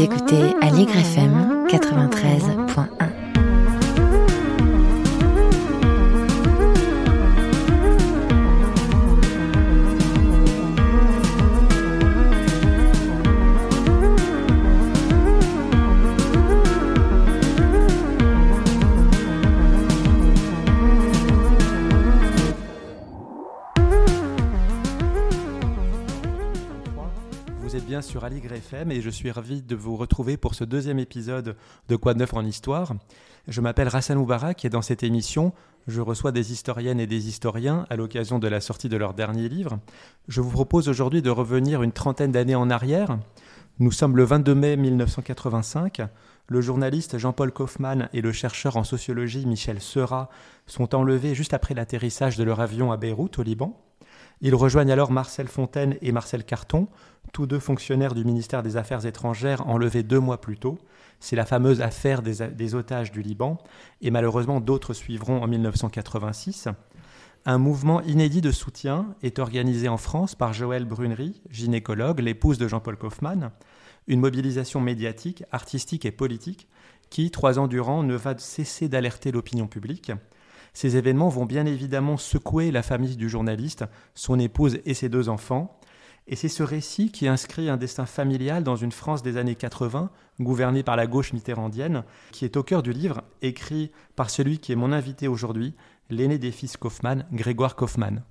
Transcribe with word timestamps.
Écoutez 0.00 0.54
Allegre 0.62 0.96
FM 0.96 1.66
93.1. 1.66 3.17
sur 28.08 28.24
Aligre 28.24 28.54
FM 28.54 28.90
et 28.90 29.02
je 29.02 29.10
suis 29.10 29.30
ravi 29.30 29.60
de 29.60 29.76
vous 29.76 29.94
retrouver 29.94 30.38
pour 30.38 30.54
ce 30.54 30.64
deuxième 30.64 30.98
épisode 30.98 31.56
de 31.90 31.96
Quoi 31.96 32.14
de 32.14 32.20
neuf 32.20 32.32
en 32.32 32.42
histoire. 32.42 32.94
Je 33.46 33.60
m'appelle 33.60 33.88
Rassan 33.88 34.16
Moubarak 34.16 34.64
et 34.64 34.70
dans 34.70 34.80
cette 34.80 35.02
émission, 35.02 35.52
je 35.86 36.00
reçois 36.00 36.32
des 36.32 36.50
historiennes 36.50 37.00
et 37.00 37.06
des 37.06 37.28
historiens 37.28 37.84
à 37.90 37.96
l'occasion 37.96 38.38
de 38.38 38.48
la 38.48 38.62
sortie 38.62 38.88
de 38.88 38.96
leur 38.96 39.12
dernier 39.12 39.50
livre. 39.50 39.78
Je 40.26 40.40
vous 40.40 40.50
propose 40.50 40.88
aujourd'hui 40.88 41.20
de 41.20 41.28
revenir 41.28 41.82
une 41.82 41.92
trentaine 41.92 42.32
d'années 42.32 42.54
en 42.54 42.70
arrière. 42.70 43.18
Nous 43.78 43.92
sommes 43.92 44.16
le 44.16 44.24
22 44.24 44.54
mai 44.54 44.76
1985. 44.78 46.00
Le 46.46 46.62
journaliste 46.62 47.18
Jean-Paul 47.18 47.52
Kaufmann 47.52 48.08
et 48.14 48.22
le 48.22 48.32
chercheur 48.32 48.78
en 48.78 48.84
sociologie 48.84 49.44
Michel 49.44 49.82
Seurat 49.82 50.30
sont 50.66 50.94
enlevés 50.94 51.34
juste 51.34 51.52
après 51.52 51.74
l'atterrissage 51.74 52.38
de 52.38 52.44
leur 52.44 52.60
avion 52.60 52.90
à 52.90 52.96
Beyrouth, 52.96 53.38
au 53.38 53.42
Liban. 53.42 53.78
Ils 54.40 54.54
rejoignent 54.54 54.92
alors 54.92 55.10
Marcel 55.10 55.48
Fontaine 55.48 55.96
et 56.00 56.12
Marcel 56.12 56.44
Carton, 56.44 56.88
tous 57.32 57.46
deux 57.46 57.58
fonctionnaires 57.58 58.14
du 58.14 58.24
ministère 58.24 58.62
des 58.62 58.76
Affaires 58.76 59.06
étrangères 59.06 59.66
enlevés 59.68 60.02
deux 60.02 60.20
mois 60.20 60.40
plus 60.40 60.58
tôt. 60.58 60.78
C'est 61.20 61.36
la 61.36 61.46
fameuse 61.46 61.80
affaire 61.80 62.22
des, 62.22 62.74
otages 62.74 63.10
du 63.10 63.22
Liban, 63.22 63.58
et 64.00 64.10
malheureusement 64.10 64.60
d'autres 64.60 64.94
suivront 64.94 65.42
en 65.42 65.46
1986. 65.46 66.68
Un 67.44 67.58
mouvement 67.58 68.02
inédit 68.02 68.40
de 68.40 68.50
soutien 68.50 69.14
est 69.22 69.38
organisé 69.38 69.88
en 69.88 69.96
France 69.96 70.34
par 70.34 70.52
Joëlle 70.52 70.84
Brunery, 70.84 71.40
gynécologue, 71.50 72.20
l'épouse 72.20 72.58
de 72.58 72.68
Jean-Paul 72.68 72.96
Kaufmann. 72.96 73.50
Une 74.06 74.20
mobilisation 74.20 74.80
médiatique, 74.80 75.44
artistique 75.50 76.04
et 76.04 76.12
politique 76.12 76.68
qui, 77.10 77.30
trois 77.30 77.58
ans 77.58 77.68
durant, 77.68 78.02
ne 78.02 78.14
va 78.14 78.36
cesser 78.38 78.88
d'alerter 78.88 79.32
l'opinion 79.32 79.66
publique. 79.66 80.12
Ces 80.74 80.96
événements 80.96 81.28
vont 81.28 81.46
bien 81.46 81.66
évidemment 81.66 82.16
secouer 82.16 82.70
la 82.70 82.82
famille 82.82 83.16
du 83.16 83.28
journaliste, 83.28 83.84
son 84.14 84.38
épouse 84.38 84.78
et 84.84 84.94
ses 84.94 85.08
deux 85.08 85.28
enfants. 85.28 85.77
Et 86.30 86.36
c'est 86.36 86.48
ce 86.48 86.62
récit 86.62 87.10
qui 87.10 87.26
inscrit 87.26 87.70
un 87.70 87.78
destin 87.78 88.04
familial 88.04 88.62
dans 88.62 88.76
une 88.76 88.92
France 88.92 89.22
des 89.22 89.38
années 89.38 89.54
80, 89.54 90.10
gouvernée 90.40 90.82
par 90.82 90.94
la 90.94 91.06
gauche 91.06 91.32
mitterrandienne, 91.32 92.04
qui 92.32 92.44
est 92.44 92.58
au 92.58 92.62
cœur 92.62 92.82
du 92.82 92.92
livre, 92.92 93.22
écrit 93.40 93.90
par 94.14 94.28
celui 94.28 94.58
qui 94.58 94.72
est 94.72 94.76
mon 94.76 94.92
invité 94.92 95.26
aujourd'hui, 95.26 95.72
l'aîné 96.10 96.36
des 96.36 96.52
fils 96.52 96.76
Kaufmann, 96.76 97.24
Grégoire 97.32 97.76
Kaufmann. 97.76 98.22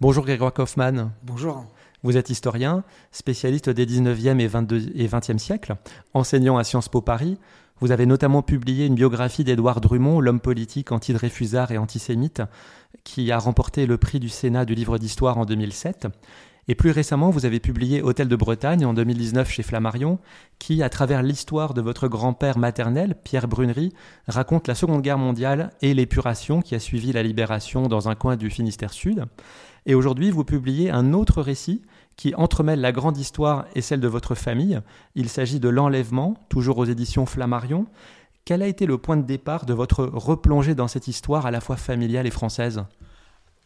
Bonjour 0.00 0.24
Grégoire 0.24 0.54
Kaufmann. 0.54 1.12
Bonjour. 1.22 1.66
Vous 2.02 2.16
êtes 2.16 2.30
historien, 2.30 2.84
spécialiste 3.12 3.68
des 3.68 3.84
19e 3.84 4.40
et, 4.40 4.46
22, 4.46 4.92
et 4.94 5.06
20e 5.06 5.38
siècles, 5.38 5.76
enseignant 6.14 6.56
à 6.56 6.64
Sciences 6.64 6.88
Po 6.88 7.02
Paris. 7.02 7.38
Vous 7.80 7.90
avez 7.90 8.06
notamment 8.06 8.42
publié 8.42 8.86
une 8.86 8.94
biographie 8.94 9.42
d'Édouard 9.42 9.80
Drummond, 9.80 10.20
l'homme 10.20 10.40
politique 10.40 10.92
anti-Dreyfusard 10.92 11.72
et 11.72 11.78
antisémite, 11.78 12.42
qui 13.02 13.32
a 13.32 13.38
remporté 13.38 13.86
le 13.86 13.98
prix 13.98 14.20
du 14.20 14.28
Sénat 14.28 14.64
du 14.64 14.74
livre 14.74 14.98
d'histoire 14.98 15.38
en 15.38 15.44
2007. 15.44 16.06
Et 16.68 16.74
plus 16.74 16.92
récemment, 16.92 17.30
vous 17.30 17.44
avez 17.44 17.60
publié 17.60 18.00
Hôtel 18.00 18.28
de 18.28 18.36
Bretagne 18.36 18.86
en 18.86 18.94
2019 18.94 19.50
chez 19.50 19.62
Flammarion, 19.62 20.18
qui, 20.58 20.82
à 20.82 20.88
travers 20.88 21.22
l'histoire 21.22 21.74
de 21.74 21.82
votre 21.82 22.08
grand-père 22.08 22.58
maternel, 22.58 23.16
Pierre 23.22 23.48
Brunery, 23.48 23.92
raconte 24.28 24.68
la 24.68 24.74
Seconde 24.74 25.02
Guerre 25.02 25.18
mondiale 25.18 25.70
et 25.82 25.92
l'épuration 25.92 26.62
qui 26.62 26.74
a 26.74 26.78
suivi 26.78 27.12
la 27.12 27.22
libération 27.22 27.88
dans 27.88 28.08
un 28.08 28.14
coin 28.14 28.36
du 28.36 28.50
Finistère 28.50 28.92
Sud. 28.92 29.24
Et 29.84 29.94
aujourd'hui, 29.94 30.30
vous 30.30 30.44
publiez 30.44 30.90
un 30.90 31.12
autre 31.12 31.42
récit 31.42 31.82
qui 32.16 32.34
entremêle 32.34 32.80
la 32.80 32.92
grande 32.92 33.18
histoire 33.18 33.66
et 33.74 33.80
celle 33.80 34.00
de 34.00 34.08
votre 34.08 34.34
famille. 34.34 34.80
Il 35.14 35.28
s'agit 35.28 35.60
de 35.60 35.68
l'enlèvement, 35.68 36.34
toujours 36.48 36.78
aux 36.78 36.84
éditions 36.84 37.26
Flammarion. 37.26 37.86
Quel 38.44 38.62
a 38.62 38.66
été 38.66 38.86
le 38.86 38.98
point 38.98 39.16
de 39.16 39.22
départ 39.22 39.64
de 39.64 39.72
votre 39.72 40.04
replongée 40.04 40.74
dans 40.74 40.88
cette 40.88 41.08
histoire 41.08 41.46
à 41.46 41.50
la 41.50 41.60
fois 41.60 41.76
familiale 41.76 42.26
et 42.26 42.30
française? 42.30 42.84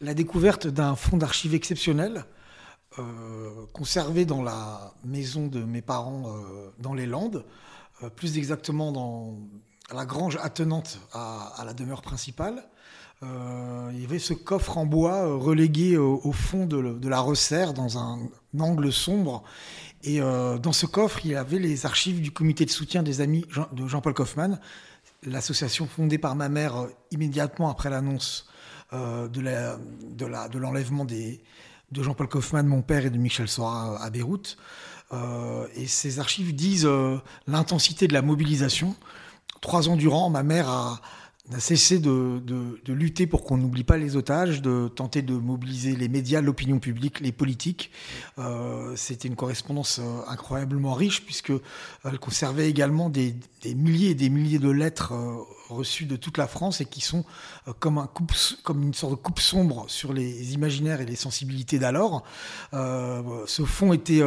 La 0.01 0.13
découverte 0.13 0.67
d'un 0.67 0.95
fonds 0.95 1.17
d'archives 1.17 1.53
exceptionnel, 1.53 2.23
euh, 2.97 3.65
conservé 3.71 4.25
dans 4.25 4.41
la 4.41 4.93
maison 5.03 5.45
de 5.47 5.63
mes 5.63 5.81
parents 5.81 6.23
euh, 6.27 6.71
dans 6.79 6.95
les 6.95 7.05
Landes, 7.05 7.45
euh, 8.03 8.09
plus 8.09 8.37
exactement 8.37 8.91
dans 8.91 9.37
la 9.93 10.05
grange 10.05 10.39
attenante 10.41 10.99
à, 11.13 11.61
la 11.65 11.73
demeure 11.73 12.01
principale. 12.01 12.63
il 13.21 13.99
y 13.99 14.05
avait 14.05 14.19
ce 14.19 14.33
coffre 14.33 14.77
en 14.77 14.85
bois 14.85 15.35
relégué 15.35 15.97
au, 15.97 16.31
fond 16.31 16.65
de, 16.65 16.93
de, 16.93 17.09
la 17.09 17.19
resserre 17.19 17.73
dans 17.73 17.97
un 17.97 18.19
angle 18.57 18.91
sombre 18.91 19.43
et 20.03 20.21
euh, 20.21 20.57
dans 20.57 20.71
ce 20.71 20.85
coffre, 20.85 21.19
il 21.25 21.31
y 21.31 21.35
avait 21.35 21.59
les 21.59 21.85
archives 21.85 22.21
du 22.21 22.31
comité 22.31 22.65
de 22.65 22.69
soutien 22.69 23.03
des 23.03 23.21
amis 23.21 23.45
de 23.73 23.87
Jean-Paul 23.87 24.13
Kaufmann, 24.13 24.59
l'association 25.25 25.87
fondée 25.87 26.17
par 26.17 26.35
ma 26.35 26.47
mère 26.47 26.77
euh, 26.77 26.87
immédiatement 27.11 27.69
après 27.69 27.89
l'annonce 27.89 28.47
euh, 28.93 29.27
de 29.27 30.57
l'enlèvement 30.57 31.03
de, 31.03 31.37
de 31.91 32.03
Jean-Paul 32.03 32.29
Kaufmann, 32.29 32.65
mon 32.65 32.81
père, 32.81 33.05
et 33.05 33.09
de 33.09 33.17
Michel 33.17 33.49
Sora 33.49 34.01
à 34.01 34.09
Beyrouth. 34.09 34.57
et 35.75 35.87
ces 35.87 36.19
archives 36.19 36.55
disent 36.55 36.89
l'intensité 37.47 38.07
de 38.07 38.13
la 38.13 38.21
mobilisation. 38.21 38.95
Trois 39.59 39.89
ans 39.89 39.97
durant, 39.97 40.29
ma 40.29 40.43
mère 40.43 40.69
a, 40.69 41.01
a 41.53 41.59
cessé 41.59 41.99
de, 41.99 42.41
lutter 42.87 43.25
pour 43.25 43.43
qu'on 43.43 43.57
n'oublie 43.57 43.83
pas 43.83 43.97
les 43.97 44.15
otages, 44.15 44.61
de 44.61 44.87
tenter 44.87 45.21
de 45.21 45.33
mobiliser 45.33 45.95
les 45.95 46.07
médias, 46.07 46.41
l'opinion 46.41 46.79
publique, 46.79 47.19
les 47.19 47.31
politiques. 47.31 47.91
Euh, 48.37 48.95
c'était 48.95 49.27
une 49.27 49.35
correspondance 49.35 49.99
euh, 49.99 50.21
incroyablement 50.27 50.93
riche 50.93 51.25
puisque 51.25 51.51
elle 52.03 52.19
conservait 52.19 52.69
également 52.69 53.09
des, 53.09 53.35
milliers 53.65 54.11
et 54.11 54.15
des 54.15 54.29
milliers 54.29 54.59
de 54.59 54.69
lettres 54.69 55.13
euh, 55.13 55.37
reçues 55.69 56.05
de 56.05 56.15
toute 56.15 56.37
la 56.37 56.47
France 56.47 56.81
et 56.81 56.85
qui 56.85 57.01
sont 57.01 57.25
comme, 57.79 57.99
un 57.99 58.09
comme 58.63 58.83
une 58.83 58.93
sorte 58.93 59.11
de 59.11 59.17
coupe 59.17 59.39
sombre 59.39 59.85
sur 59.87 60.13
les 60.13 60.53
imaginaires 60.53 61.01
et 61.01 61.05
les 61.05 61.15
sensibilités 61.15 61.77
d'alors. 61.77 62.23
ce 62.73 63.65
fond 63.65 63.93
était 63.93 64.23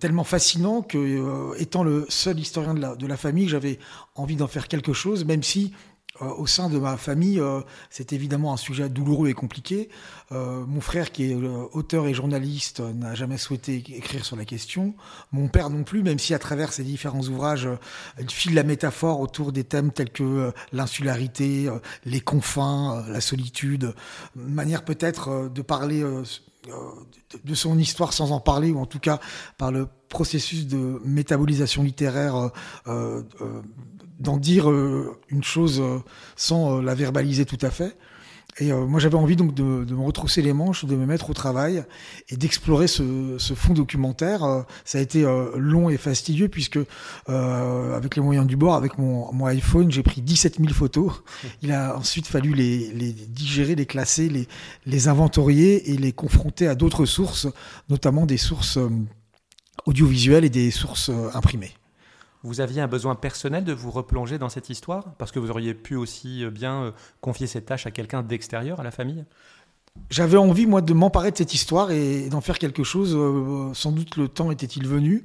tellement 0.00 0.24
fascinant 0.24 0.80
que, 0.80 1.54
étant 1.60 1.84
le 1.84 2.06
seul 2.08 2.40
historien 2.40 2.72
de 2.72 2.80
la, 2.80 2.96
de 2.96 3.06
la 3.06 3.18
famille, 3.18 3.48
j'avais 3.48 3.78
envie 4.14 4.36
d'en 4.36 4.46
faire 4.46 4.66
quelque 4.66 4.94
chose, 4.94 5.26
même 5.26 5.42
si 5.42 5.72
euh, 5.74 5.91
au 6.20 6.46
sein 6.46 6.68
de 6.68 6.78
ma 6.78 6.96
famille, 6.96 7.40
euh, 7.40 7.60
c'est 7.90 8.12
évidemment 8.12 8.52
un 8.52 8.56
sujet 8.56 8.88
douloureux 8.88 9.28
et 9.28 9.32
compliqué. 9.32 9.88
Euh, 10.30 10.64
mon 10.66 10.80
frère, 10.80 11.10
qui 11.10 11.30
est 11.30 11.34
auteur 11.34 12.06
et 12.06 12.14
journaliste, 12.14 12.80
n'a 12.80 13.14
jamais 13.14 13.38
souhaité 13.38 13.76
écrire 13.76 14.24
sur 14.24 14.36
la 14.36 14.44
question. 14.44 14.94
Mon 15.32 15.48
père 15.48 15.70
non 15.70 15.84
plus, 15.84 16.02
même 16.02 16.18
si 16.18 16.34
à 16.34 16.38
travers 16.38 16.72
ses 16.72 16.84
différents 16.84 17.22
ouvrages, 17.22 17.68
il 18.18 18.30
file 18.30 18.54
la 18.54 18.62
métaphore 18.62 19.20
autour 19.20 19.52
des 19.52 19.64
thèmes 19.64 19.90
tels 19.90 20.10
que 20.10 20.52
l'insularité, 20.72 21.70
les 22.04 22.20
confins, 22.20 23.04
la 23.08 23.20
solitude, 23.20 23.94
manière 24.36 24.84
peut-être 24.84 25.50
de 25.52 25.62
parler 25.62 26.04
de 27.44 27.54
son 27.54 27.78
histoire 27.78 28.12
sans 28.12 28.32
en 28.32 28.40
parler, 28.40 28.70
ou 28.70 28.78
en 28.78 28.86
tout 28.86 29.00
cas 29.00 29.18
par 29.58 29.72
le 29.72 29.88
processus 30.08 30.66
de 30.66 31.00
métabolisation 31.04 31.82
littéraire 31.82 32.50
d'en 34.22 34.36
dire 34.36 34.70
euh, 34.70 35.18
une 35.28 35.42
chose 35.42 35.80
euh, 35.80 35.98
sans 36.36 36.78
euh, 36.78 36.82
la 36.82 36.94
verbaliser 36.94 37.44
tout 37.44 37.58
à 37.60 37.70
fait. 37.70 37.96
Et 38.60 38.70
moi, 38.70 39.00
j'avais 39.00 39.14
envie 39.14 39.34
donc 39.34 39.54
de, 39.54 39.62
me 39.62 40.04
retrousser 40.04 40.42
les 40.42 40.52
manches, 40.52 40.84
de 40.84 40.94
me 40.94 41.06
mettre 41.06 41.30
au 41.30 41.32
travail 41.32 41.84
et 42.28 42.36
d'explorer 42.36 42.86
ce, 42.86 43.38
fond 43.56 43.72
documentaire. 43.72 44.66
ça 44.84 44.98
a 44.98 45.00
été 45.00 45.22
long 45.56 45.88
et 45.88 45.96
fastidieux 45.96 46.48
puisque, 46.48 46.78
avec 47.28 48.14
les 48.14 48.20
moyens 48.20 48.46
du 48.46 48.58
bord, 48.58 48.74
avec 48.74 48.98
mon, 48.98 49.46
iPhone, 49.46 49.90
j'ai 49.90 50.02
pris 50.02 50.20
17 50.20 50.58
000 50.58 50.74
photos. 50.74 51.22
Il 51.62 51.72
a 51.72 51.96
ensuite 51.96 52.26
fallu 52.26 52.52
les, 52.52 53.14
digérer, 53.26 53.74
les 53.74 53.86
classer, 53.86 54.46
les 54.84 55.08
inventorier 55.08 55.90
et 55.90 55.96
les 55.96 56.12
confronter 56.12 56.68
à 56.68 56.74
d'autres 56.74 57.06
sources, 57.06 57.46
notamment 57.88 58.26
des 58.26 58.36
sources 58.36 58.78
audiovisuelles 59.86 60.44
et 60.44 60.50
des 60.50 60.70
sources 60.70 61.10
imprimées. 61.32 61.72
Vous 62.42 62.60
aviez 62.60 62.80
un 62.80 62.88
besoin 62.88 63.14
personnel 63.14 63.64
de 63.64 63.72
vous 63.72 63.90
replonger 63.90 64.38
dans 64.38 64.48
cette 64.48 64.68
histoire? 64.68 65.14
Parce 65.14 65.30
que 65.30 65.38
vous 65.38 65.50
auriez 65.50 65.74
pu 65.74 65.94
aussi 65.94 66.44
euh, 66.44 66.50
bien 66.50 66.84
euh, 66.84 66.92
confier 67.20 67.46
cette 67.46 67.66
tâche 67.66 67.86
à 67.86 67.92
quelqu'un 67.92 68.22
d'extérieur 68.22 68.80
à 68.80 68.82
la 68.82 68.90
famille? 68.90 69.24
J'avais 70.10 70.36
envie, 70.36 70.66
moi, 70.66 70.82
de 70.82 70.92
m'emparer 70.92 71.30
de 71.30 71.36
cette 71.36 71.54
histoire 71.54 71.90
et 71.90 72.28
d'en 72.28 72.40
faire 72.40 72.58
quelque 72.58 72.84
chose. 72.84 73.16
sans 73.74 73.92
doute 73.92 74.16
le 74.16 74.28
temps 74.28 74.50
était-il 74.50 74.86
venu. 74.86 75.24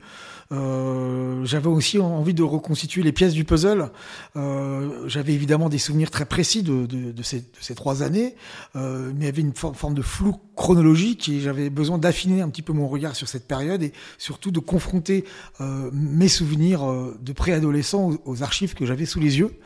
Euh, 0.52 1.44
j'avais 1.44 1.68
aussi 1.68 2.00
envie 2.00 2.34
de 2.34 2.44
reconstituer 2.44 3.04
les 3.04 3.12
pièces 3.12 3.34
du 3.34 3.44
puzzle. 3.44 3.92
Euh, 4.36 5.08
j'avais 5.08 5.34
évidemment 5.34 5.70
des 5.70 5.78
souvenirs 5.78 6.12
très 6.12 6.26
précis 6.26 6.64
de, 6.64 6.88
ces, 7.22 7.76
trois 7.76 8.04
années, 8.04 8.36
euh, 8.76 9.12
mais 9.16 9.22
il 9.22 9.26
y 9.26 9.30
avait 9.30 9.42
une 9.42 9.54
forme 9.54 9.94
de 9.94 10.02
flou 10.02 10.38
chronologique 10.58 11.30
et 11.30 11.40
j'avais 11.40 11.70
besoin 11.70 12.00
d'affiner 12.00 12.42
un 12.42 12.50
petit 12.50 12.64
peu 12.64 12.74
mon 12.74 12.90
regard 12.90 13.16
sur 13.16 13.30
cette 13.30 13.48
période 13.48 13.84
et 13.84 13.94
surtout 14.18 14.52
de 14.52 14.60
confronter 14.60 15.24
euh, 15.62 15.90
mes 15.94 16.28
souvenirs 16.28 16.84
euh, 16.84 17.16
de 17.22 17.32
préadolescent 17.32 18.12
aux, 18.26 18.44
archives 18.44 18.74
que 18.74 18.86
j'avais 18.86 19.06
sous 19.06 19.20
les 19.20 19.38
yeux. 19.38 19.60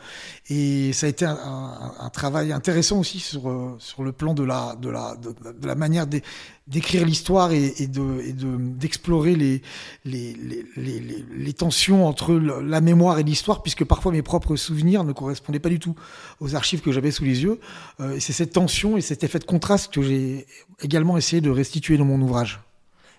Et 0.54 0.92
ça 0.92 1.06
a 1.06 1.08
été 1.08 1.24
un, 1.24 2.10
travail 2.12 2.52
intéressant 2.52 2.98
aussi 2.98 3.20
sur, 3.20 3.48
euh, 3.48 3.74
sur 3.78 4.02
le 4.02 4.12
plan 4.12 4.34
de 4.34 4.44
la, 4.44 5.74
manière 5.74 6.06
d'écrire 6.66 7.06
l'histoire 7.06 7.52
et, 7.52 7.72
et, 7.78 7.86
de 7.86 8.20
et 8.20 8.34
de 8.34 8.58
d'explorer 8.58 9.34
les 9.34 9.62
les, 10.04 11.52
tensions 11.54 12.06
entre 12.06 12.34
la 12.34 12.82
mémoire 12.82 13.18
et 13.18 13.22
l'histoire 13.22 13.62
puisque 13.62 13.84
parfois 13.84 14.12
mes 14.12 14.20
propres 14.20 14.56
souvenirs 14.56 15.04
ne 15.04 15.12
correspondaient 15.12 15.58
pas 15.58 15.70
du 15.70 15.78
tout 15.78 15.94
aux 16.40 16.54
archives 16.54 16.82
que 16.82 16.92
j'avais 16.92 17.12
sous 17.12 17.24
les 17.24 17.44
yeux 17.44 17.58
euh, 18.00 18.18
c'est 18.20 18.34
cette 18.34 18.52
tension 18.52 18.98
et 18.98 19.00
cet 19.00 19.24
effet 19.24 19.38
de 19.38 19.44
contraste 19.44 19.90
que 19.94 20.02
j'ai 20.02 20.46
également 20.82 21.16
essayé 21.16 21.40
de 21.40 21.50
restituer 21.50 21.96
dans 21.96 22.04
mon 22.04 22.20
ouvrage. 22.20 22.60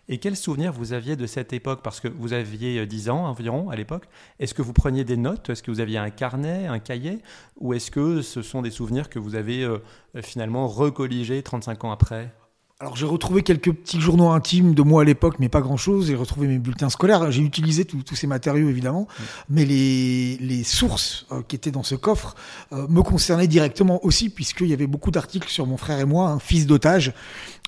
Et 0.10 0.18
quels 0.18 0.36
souvenirs 0.36 0.74
vous 0.74 0.92
aviez 0.92 1.16
de 1.16 1.26
cette 1.26 1.54
époque? 1.54 1.82
Parce 1.82 2.02
que 2.02 2.10
vous 2.10 2.34
aviez 2.34 2.86
10 2.86 3.10
ans 3.10 3.26
environ 3.26 3.70
à 3.70 3.76
l'époque. 3.76 4.06
Est-ce 4.40 4.54
que 4.54 4.62
vous 4.62 4.74
preniez 4.74 5.06
des 5.06 5.16
notes? 5.16 5.50
Est-ce 5.50 5.64
que 5.64 5.72
vous 5.72 5.80
aviez 5.80 5.98
un 5.98 6.10
carnet, 6.10 6.68
un 6.68 6.80
cahier? 6.80 7.22
Ou 7.58 7.74
est-ce 7.74 7.90
que 7.90 8.22
ce 8.22 8.42
sont 8.42 8.62
des 8.62 8.72
souvenirs 8.72 9.10
que 9.10 9.20
vous 9.20 9.36
avez 9.36 9.64
euh, 9.64 9.80
finalement 10.22 10.68
recolligés 10.68 11.42
35 11.42 11.86
ans 11.86 11.92
après? 11.92 12.34
Alors 12.80 12.98
j'ai 12.98 13.06
retrouvé 13.06 13.44
quelques 13.44 13.72
petits 13.72 14.02
journaux 14.02 14.32
intimes 14.32 14.74
de 14.74 14.82
moi 14.82 15.04
à 15.04 15.06
l'époque, 15.06 15.36
mais 15.40 15.48
pas 15.48 15.62
grand-chose. 15.62 16.08
J'ai 16.08 16.16
retrouvé 16.16 16.48
mes 16.48 16.58
bulletins 16.58 16.90
scolaires. 16.90 17.32
J'ai 17.32 17.42
utilisé 17.42 17.86
tous 17.86 18.16
ces 18.16 18.28
matériaux 18.28 18.68
évidemment, 18.68 19.08
mmh. 19.08 19.24
mais 19.52 19.64
les, 19.64 20.38
les 20.42 20.64
sources 20.66 21.26
euh, 21.32 21.42
qui 21.48 21.56
étaient 21.56 21.72
dans 21.72 21.84
ce 21.84 21.96
coffre 21.96 22.36
euh, 22.74 22.86
me 22.90 23.02
concernaient 23.02 23.48
directement 23.48 24.04
aussi, 24.04 24.30
puisqu'il 24.30 24.68
y 24.68 24.74
avait 24.74 24.88
beaucoup 24.88 25.12
d'articles 25.12 25.48
sur 25.48 25.66
mon 25.66 25.78
frère 25.78 26.00
et 26.00 26.06
moi, 26.06 26.28
un 26.28 26.40
fils 26.40 26.68
d'otage, 26.68 27.14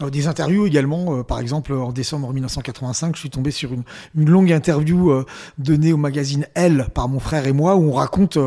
euh, 0.02 0.10
des 0.10 0.28
interviews 0.28 0.66
également. 0.66 1.24
Par 1.24 1.40
exemple, 1.40 1.72
en 1.72 1.94
décembre 1.94 2.34
1985, 2.34 3.16
je 3.16 3.22
suis 3.22 3.30
tombé 3.30 3.52
sur 3.52 3.74
une, 3.74 3.84
une 4.16 4.30
longue 4.30 4.52
interview 4.52 5.24
donnée 5.58 5.94
au 5.94 5.98
magazine 5.98 6.46
Elle 6.56 6.88
par 6.94 7.08
mon 7.08 7.20
frère 7.20 7.48
et 7.48 7.54
moi, 7.54 7.78
où 7.78 7.90
on 7.90 7.94
raconte 7.94 8.38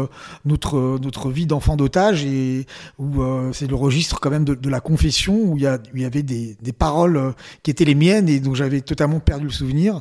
notre 0.44 0.98
notre 1.02 1.30
vie 1.30 1.46
d'enfant 1.46 1.76
d'otage 1.76 2.24
et 2.26 2.66
où 2.98 3.22
c'est 3.52 3.66
le 3.66 3.74
registre 3.74 4.20
quand 4.20 4.30
même 4.30 4.44
de, 4.44 4.54
de, 4.54 4.68
la 4.68 4.80
confession 4.80 5.34
où 5.34 5.56
il 5.56 5.62
y, 5.62 5.66
a, 5.66 5.76
où 5.76 5.96
il 5.96 6.02
y 6.02 6.04
avait 6.04 6.22
des, 6.22 6.47
des 6.60 6.72
paroles 6.72 7.34
qui 7.62 7.70
étaient 7.70 7.84
les 7.84 7.94
miennes 7.94 8.28
et 8.28 8.40
dont 8.40 8.54
j'avais 8.54 8.80
totalement 8.80 9.20
perdu 9.20 9.44
le 9.46 9.52
souvenir. 9.52 10.00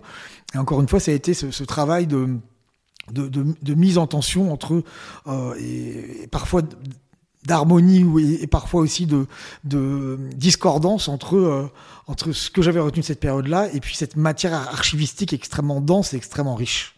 Et 0.53 0.57
encore 0.57 0.81
une 0.81 0.87
fois, 0.87 0.99
ça 0.99 1.11
a 1.11 1.13
été 1.13 1.33
ce, 1.33 1.63
travail 1.63 2.07
de 2.07 3.73
mise 3.75 3.97
en 3.97 4.07
tension 4.07 4.51
entre 4.51 4.83
euh, 5.27 5.53
et, 5.59 6.27
parfois 6.27 6.61
d'harmonie 7.45 8.41
et, 8.41 8.47
parfois 8.47 8.81
aussi 8.81 9.05
de, 9.05 9.25
de 9.63 10.19
discordance 10.35 11.07
entre 11.07 11.37
euh, 11.37 11.71
entre 12.07 12.31
ce 12.31 12.49
que 12.49 12.61
j'avais 12.61 12.79
retenu 12.79 13.01
de 13.01 13.05
cette 13.05 13.19
période-là 13.19 13.69
et 13.73 13.79
puis 13.79 13.95
cette 13.95 14.15
matière 14.15 14.53
archivistique 14.53 15.33
extrêmement 15.33 15.81
dense 15.81 16.13
et 16.13 16.17
extrêmement 16.17 16.55
riche. 16.55 16.95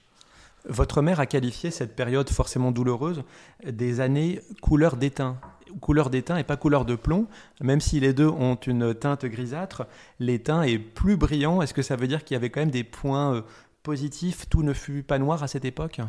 Votre 0.68 1.02
mère 1.02 1.20
a 1.20 1.26
qualifié 1.26 1.72
cette 1.72 1.96
période 1.96 2.30
forcément 2.30 2.72
douloureuse 2.72 3.24
des 3.66 4.02
années 4.02 4.42
couleur 4.62 4.98
d'étain 4.98 5.38
couleur 5.82 6.10
d'étain 6.10 6.38
et 6.38 6.44
pas 6.44 6.58
couleur 6.58 6.86
de 6.86 6.96
plomb, 6.96 7.28
même 7.62 7.82
si 7.82 8.00
les 8.00 8.14
deux 8.14 8.28
ont 8.28 8.56
une 8.56 8.94
teinte 8.94 9.26
grisâtre, 9.26 9.88
l'étain 10.20 10.64
est 10.64 10.80
plus 10.80 11.18
brillant. 11.18 11.62
Est-ce 11.62 11.74
que 11.74 11.82
ça 11.82 11.96
veut 11.96 12.08
dire 12.08 12.24
qu'il 12.24 12.36
y 12.36 12.38
avait 12.38 12.50
quand 12.50 12.60
même 12.62 12.72
des 12.72 12.84
points 12.84 13.36
euh, 13.36 13.42
positifs? 13.84 14.48
Tout 14.50 14.64
ne 14.64 14.74
fut 14.74 15.04
pas 15.04 15.20
noir 15.20 15.44
à 15.44 15.48
cette 15.48 15.66
époque? 15.66 16.00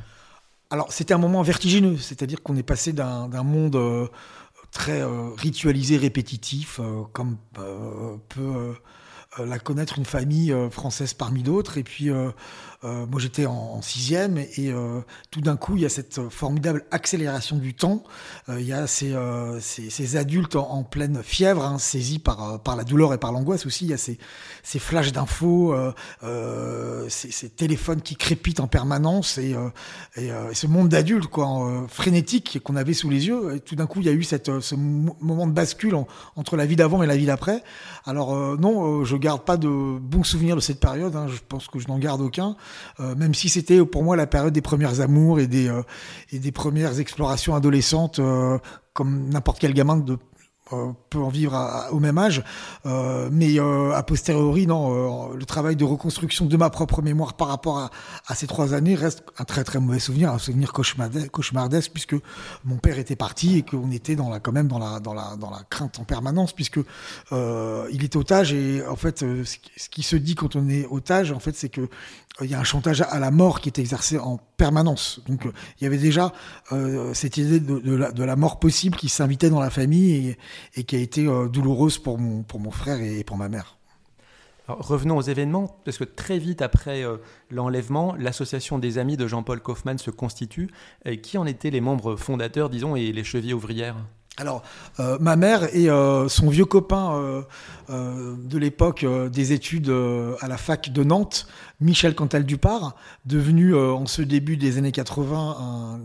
Alors, 0.71 0.93
c'était 0.93 1.15
un 1.15 1.19
moment 1.19 1.43
vertigineux, 1.43 1.97
c'est-à-dire 1.97 2.43
qu'on 2.43 2.57
est 2.57 2.63
passé 2.63 2.93
d'un 2.93 3.43
monde 3.43 3.77
euh, 3.77 4.07
très 4.71 5.01
euh, 5.01 5.31
ritualisé, 5.37 5.97
répétitif, 5.97 6.81
comme 7.13 7.37
peut 7.53 8.75
la 9.39 9.59
connaître 9.59 9.99
une 9.99 10.05
famille 10.05 10.55
française 10.71 11.15
parmi 11.15 11.43
d'autres. 11.43 11.79
Et 11.79 11.85
puis, 11.85 12.11
euh, 12.83 13.07
moi, 13.07 13.21
j'étais 13.21 13.45
en, 13.45 13.83
sixième 13.83 14.39
et 14.39 14.71
euh, 14.71 15.01
tout 15.31 15.43
d'un 15.43 15.57
coup, 15.57 15.77
il 15.77 15.83
y 15.83 15.87
a 15.87 15.91
cette 15.91 16.29
formidable 16.31 16.85
accélération 16.91 17.57
du 17.57 17.75
temps. 17.75 18.03
Euh, 18.49 18.59
il 18.59 18.67
y 18.67 18.73
a 18.73 18.87
ces, 18.87 19.15
ces, 19.61 20.17
adultes 20.17 20.57
en, 20.57 20.83
pleine 20.83 21.23
fièvre, 21.23 21.65
hein, 21.65 21.79
saisis 21.79 22.19
par, 22.19 22.61
par 22.63 22.77
la 22.77 22.85
douleur 22.85 23.13
et 23.13 23.19
par 23.19 23.33
l'angoisse 23.33 23.67
aussi. 23.67 23.85
Il 23.85 23.91
y 23.91 23.95
a 23.95 23.99
ces, 23.99 24.19
ces 24.63 24.79
flashs 24.79 25.13
d'infos, 25.13 25.75
ces, 27.09 27.51
téléphones 27.51 28.01
qui 28.01 28.17
crépitent 28.17 28.61
en 28.61 28.67
permanence 28.67 29.37
et, 29.39 29.55
ce 30.17 30.67
monde 30.67 30.89
d'adultes 30.89 31.27
quoi, 31.27 31.87
frénétique 31.89 32.61
qu'on 32.63 32.77
avait 32.77 32.95
sous 32.95 33.11
les 33.11 33.27
yeux. 33.27 33.57
Et 33.57 33.61
tout 33.61 33.77
d'un 33.77 33.87
coup, 33.87 34.01
il 34.01 34.07
y 34.07 34.11
a 34.11 34.13
eu 34.13 34.23
cette, 34.23 34.61
ce 34.61 34.75
moment 34.75 35.47
de 35.47 35.53
bascule 35.53 35.95
en, 35.95 36.07
entre 36.37 36.57
la 36.57 36.65
vie 36.65 36.77
d'avant 36.77 37.03
et 37.03 37.07
la 37.07 37.17
vie 37.17 37.27
d'après. 37.27 37.63
Alors 38.07 38.35
non, 38.59 39.05
je 39.05 39.17
garde 39.21 39.43
pas 39.43 39.57
de 39.57 39.69
bons 39.69 40.25
souvenirs 40.25 40.57
de 40.57 40.61
cette 40.61 40.81
période. 40.81 41.15
Hein, 41.15 41.27
je 41.29 41.39
pense 41.49 41.69
que 41.69 41.79
je 41.79 41.87
n'en 41.89 41.99
garde 41.99 42.21
aucun. 42.21 42.57
Euh, 42.99 43.15
même 43.15 43.35
si 43.35 43.49
c'était 43.49 43.85
pour 43.85 44.03
moi 44.03 44.17
la 44.17 44.27
période 44.27 44.53
des 44.53 44.61
premières 44.61 45.01
amours 45.01 45.39
et 45.39 45.47
des, 45.47 45.69
euh, 45.69 46.51
premières 46.53 46.99
explorations 46.99 47.55
adolescentes, 47.55 48.19
euh, 48.19 48.59
comme 48.93 49.29
n'importe 49.29 49.61
quel 49.61 49.75
gamin 49.75 49.97
de 49.97 50.19
euh, 50.73 50.93
peut 51.11 51.19
en 51.19 51.29
vivre 51.29 51.55
à, 51.55 51.87
à, 51.87 51.91
au 51.91 52.01
même 52.01 52.19
âge, 52.19 52.43
euh, 52.87 53.29
mais 53.33 53.59
euh, 53.59 53.93
a 53.95 54.03
posteriori, 54.03 54.67
non, 54.67 55.33
le 55.33 55.45
travail 55.45 55.77
de 55.77 55.85
reconstruction 55.85 56.47
de 56.47 56.57
ma 56.57 56.71
propre 56.71 57.03
mémoire 57.03 57.35
par 57.35 57.49
rapport 57.49 57.79
à, 57.79 57.91
à, 58.27 58.35
ces 58.35 58.47
trois 58.47 58.75
années 58.75 58.95
reste 58.95 59.25
un 59.39 59.45
très 59.45 59.65
très 59.65 59.81
mauvais 59.81 59.99
souvenir, 59.99 60.33
un 60.33 60.39
souvenir 60.39 60.73
cauchemardesque, 60.73 61.31
cauchemardesque 61.31 61.93
puisque 61.93 62.17
mon 62.65 62.77
père 62.77 62.99
était 62.99 63.17
parti 63.17 63.59
et 63.59 63.63
qu'on 63.63 63.91
était 63.91 64.17
dans 64.17 64.29
la 64.29 64.41
quand 64.41 64.53
même 64.53 64.69
dans 64.69 64.79
la 64.79 65.01
dans 65.01 65.15
la 65.15 65.37
dans 65.37 65.51
la 65.51 65.63
crainte 65.69 65.99
en 65.99 66.05
permanence 66.05 66.53
puisque 66.53 66.81
il 67.33 68.05
est 68.05 68.17
otage 68.17 68.53
et 68.53 68.87
en 68.87 68.97
fait 68.97 69.25
ce 69.77 69.89
qui 69.89 70.03
se 70.03 70.17
dit 70.17 70.35
quand 70.35 70.57
on 70.57 70.69
est 70.69 70.87
otage, 70.91 71.33
en 71.33 71.41
fait, 71.41 71.55
c'est 71.55 71.69
que 71.69 71.89
il 72.43 72.51
y 72.51 72.55
a 72.55 72.61
un 72.61 72.65
chantage 72.65 73.03
à 73.03 73.19
la 73.19 73.31
mort 73.31 73.61
qui 73.61 73.69
est 73.69 73.79
exercé 73.79 74.19
en 74.19 74.39
permanence. 74.57 75.21
Donc 75.27 75.47
euh, 75.47 75.53
il 75.81 75.85
y 75.85 75.87
avait 75.87 75.99
déjà 75.99 76.33
euh, 76.73 77.15
cette 77.15 77.37
idée 77.37 77.61
de, 77.61 78.25
la, 78.25 78.37
mort 78.37 78.59
possible 78.59 78.97
qui 78.97 79.09
s'invitait 79.09 79.51
dans 79.51 79.61
la 79.61 79.71
famille 79.71 80.37
et, 80.75 80.85
qui 80.85 80.97
a 80.97 80.99
été 80.99 81.27
euh, 81.27 81.49
douloureuse 81.49 81.99
pour 81.99 82.19
mon, 82.19 82.71
frère 82.71 83.01
et 83.01 83.25
pour 83.25 83.37
ma 83.37 83.49
mère. 83.49 83.77
Revenons 84.69 85.17
aux 85.17 85.23
événements, 85.23 85.81
parce 85.85 85.99
que 85.99 86.05
très 86.05 86.39
vite 86.39 86.63
après 86.63 87.03
euh, 87.03 87.17
l'enlèvement, 87.51 88.15
l'association 88.17 88.79
des 88.79 88.99
amis 88.99 89.17
de 89.17 89.27
Jean-Paul 89.27 89.61
Kaufmann 89.61 89.99
se 89.99 90.11
constitue. 90.11 90.71
Qui 91.23 91.39
en 91.39 91.47
étaient 91.47 91.71
les 91.71 91.81
membres 91.81 92.17
fondateurs, 92.17 92.71
disons, 92.71 92.95
et 92.95 93.13
les 93.13 93.25
chevilles 93.25 93.55
ouvrières? 93.55 93.97
Alors, 94.37 94.63
euh, 95.01 95.19
ma 95.21 95.37
mère 95.37 95.75
et 95.75 95.91
euh, 95.91 96.29
son 96.29 96.49
vieux 96.49 96.65
copain 96.65 97.15
euh, 97.15 97.43
euh 97.91 98.37
de 98.39 98.59
l'époque 98.59 99.03
euh, 99.05 99.29
des 99.29 99.53
études 99.53 99.93
à 100.41 100.49
la 100.49 100.57
fac 100.57 100.91
de 100.93 101.05
Nantes, 101.05 101.47
Michel 101.81 102.15
Cantal 102.15 102.45
Dupart, 102.45 102.95
devenu 103.27 103.75
en 103.75 104.07
ce 104.07 104.23
début 104.23 104.57
des 104.57 104.79
années 104.79 104.93
80 104.93 105.57
un 105.61 106.01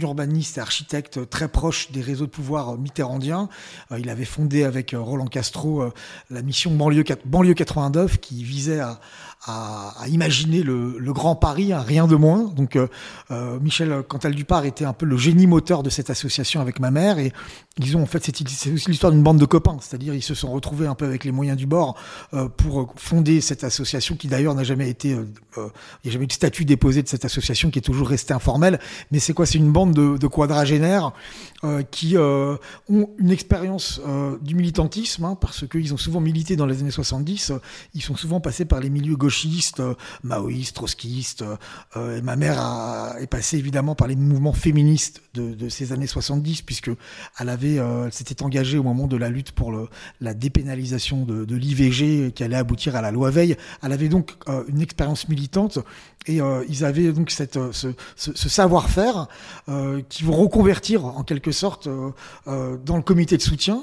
urbaniste 0.00 0.58
et 0.58 0.60
architecte 0.60 1.28
très 1.30 1.48
proche 1.48 1.90
des 1.92 2.00
réseaux 2.00 2.26
de 2.26 2.30
pouvoir 2.30 2.78
mitterrandiens. 2.78 3.48
il 3.96 4.08
avait 4.08 4.24
fondé 4.24 4.64
avec 4.64 4.94
Roland 4.98 5.26
Castro 5.26 5.84
la 6.30 6.42
mission 6.42 6.74
banlieue, 6.74 7.04
banlieue 7.26 7.54
89 7.54 8.18
qui 8.18 8.42
visait 8.42 8.80
à, 8.80 9.00
à, 9.46 9.94
à 10.02 10.08
imaginer 10.08 10.62
le, 10.62 11.12
grand 11.12 11.36
Paris, 11.36 11.72
hein, 11.72 11.80
rien 11.80 12.06
de 12.06 12.16
moins. 12.16 12.44
Donc 12.44 12.76
euh, 12.76 12.88
euh, 13.30 13.58
Michel 13.60 14.02
Cantal 14.06 14.34
Dupart 14.34 14.64
était 14.64 14.84
un 14.84 14.92
peu 14.92 15.06
le 15.06 15.16
génie 15.16 15.46
moteur 15.46 15.82
de 15.82 15.90
cette 15.90 16.10
association 16.10 16.60
avec 16.60 16.80
ma 16.80 16.90
mère 16.90 17.18
ils 17.78 17.96
ont 17.96 18.02
en 18.02 18.06
fait 18.06 18.24
c'est 18.24 18.72
aussi 18.72 18.90
l'histoire 18.90 19.12
d'une 19.12 19.22
bande 19.22 19.38
de 19.38 19.44
copains, 19.44 19.76
c'est-à-dire 19.80 20.14
ils 20.14 20.22
se 20.22 20.34
sont 20.34 20.50
retrouvés 20.50 20.86
un 20.86 20.94
peu 20.94 21.04
avec 21.04 21.24
les 21.24 21.32
moyens 21.32 21.56
du 21.56 21.66
bord 21.66 21.96
euh, 22.34 22.48
pour 22.48 22.92
fonder 22.96 23.40
cette 23.40 23.64
association 23.64 24.16
qui 24.16 24.28
d'ailleurs 24.28 24.54
n'a 24.54 24.64
jamais 24.64 24.88
été, 24.88 25.12
euh, 25.12 25.26
euh, 25.58 25.68
il 26.02 26.08
n'y 26.08 26.10
a 26.10 26.12
jamais 26.12 26.24
eu 26.24 26.28
de 26.28 26.32
statut 26.32 26.64
déposé 26.64 27.02
de 27.02 27.08
cette 27.08 27.24
association 27.24 27.70
qui 27.70 27.78
est 27.78 27.82
toujours 27.82 28.08
restée 28.08 28.34
informelle. 28.34 28.80
Mais 29.10 29.18
c'est 29.18 29.32
quoi? 29.32 29.46
C'est 29.46 29.58
une 29.58 29.72
bande 29.72 29.94
de, 29.94 30.26
quadragénaires 30.26 31.12
qui 31.90 32.16
ont 32.18 32.58
une 33.18 33.30
expérience 33.30 34.00
du 34.42 34.54
militantisme 34.54 35.24
hein, 35.24 35.36
parce 35.40 35.66
qu'ils 35.66 35.94
ont 35.94 35.96
souvent 35.96 36.20
milité 36.20 36.54
dans 36.54 36.66
les 36.66 36.80
années 36.80 36.90
70. 36.90 37.52
ils 37.94 38.02
sont 38.02 38.14
souvent 38.14 38.40
passés 38.40 38.66
par 38.66 38.80
les 38.80 38.90
milieux 38.90 39.16
gauchistes, 39.16 39.82
maoïstes, 40.22 40.76
trotskistes. 40.76 41.44
et 41.96 42.20
ma 42.22 42.36
mère 42.36 42.60
a, 42.60 43.14
est 43.20 43.26
passée 43.26 43.56
évidemment 43.56 43.94
par 43.94 44.06
les 44.06 44.16
mouvements 44.16 44.52
féministes 44.52 45.22
de, 45.34 45.54
de 45.54 45.68
ces 45.68 45.92
années 45.92 46.06
70 46.06 46.62
puisque 46.62 46.90
elle 47.38 47.48
avait 47.48 47.67
avait, 47.76 48.06
elle 48.06 48.12
s'était 48.12 48.42
engagée 48.42 48.78
au 48.78 48.82
moment 48.82 49.06
de 49.06 49.16
la 49.16 49.28
lutte 49.28 49.52
pour 49.52 49.72
la 50.20 50.34
dépénalisation 50.34 51.24
de, 51.24 51.54
l'IVG 51.54 52.32
qui 52.32 52.44
allait 52.44 52.56
aboutir 52.56 52.96
à 52.96 53.02
la 53.02 53.10
loi 53.10 53.30
Veil. 53.30 53.56
Elle 53.82 53.92
avait 53.92 54.08
donc 54.08 54.32
une 54.68 54.80
expérience 54.80 55.28
militante 55.28 55.80
et 56.28 56.40
euh, 56.40 56.64
ils 56.68 56.84
avaient 56.84 57.10
donc 57.12 57.30
cette, 57.30 57.56
euh, 57.56 57.72
ce, 57.72 58.48
savoir-faire 58.48 59.28
euh, 59.68 60.02
qui 60.08 60.24
vont 60.24 60.34
reconvertir 60.34 61.04
en 61.04 61.22
quelque 61.22 61.52
sorte 61.52 61.86
euh, 61.86 62.10
euh 62.46 62.76
dans 62.84 62.96
le 62.96 63.02
comité 63.02 63.36
de 63.36 63.42
soutien. 63.42 63.82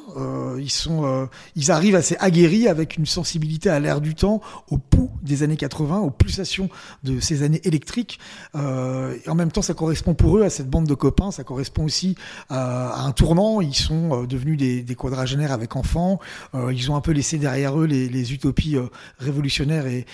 ils 0.58 0.70
sont, 0.70 1.28
ils 1.56 1.72
arrivent 1.72 1.96
assez 1.96 2.16
aguerris 2.20 2.68
avec 2.68 2.98
une 2.98 3.06
sensibilité 3.06 3.70
à 3.70 3.80
l'air 3.80 4.00
du 4.00 4.16
temps, 4.16 4.42
au 4.70 4.78
pouls 4.78 5.12
des 5.22 5.44
années 5.44 5.58
80, 5.58 6.00
aux 6.00 6.12
pulsations 6.12 6.70
de 7.04 7.20
ces 7.20 7.44
années 7.44 7.62
électriques. 7.64 8.20
en 8.54 9.36
même 9.36 9.52
temps, 9.52 9.62
ça 9.62 9.74
correspond 9.74 10.14
pour 10.14 10.38
eux 10.38 10.44
à 10.44 10.50
cette 10.50 10.70
bande 10.70 10.88
de 10.88 10.94
copains. 10.94 11.32
Ça 11.32 11.44
correspond 11.44 11.86
aussi 11.86 12.16
à, 12.50 13.02
un 13.06 13.12
tournant. 13.12 13.62
Sont 13.82 14.24
devenus 14.24 14.58
des, 14.58 14.96
quadragénaires 14.96 15.52
avec 15.52 15.76
enfants. 15.76 16.20
ils 16.54 16.92
ont 16.92 16.96
un 16.96 17.02
peu 17.02 17.12
laissé 17.12 17.38
derrière 17.38 17.80
eux 17.80 17.86
les, 17.86 18.34
utopies 18.34 18.78
révolutionnaires 19.20 19.86
et, 19.88 20.06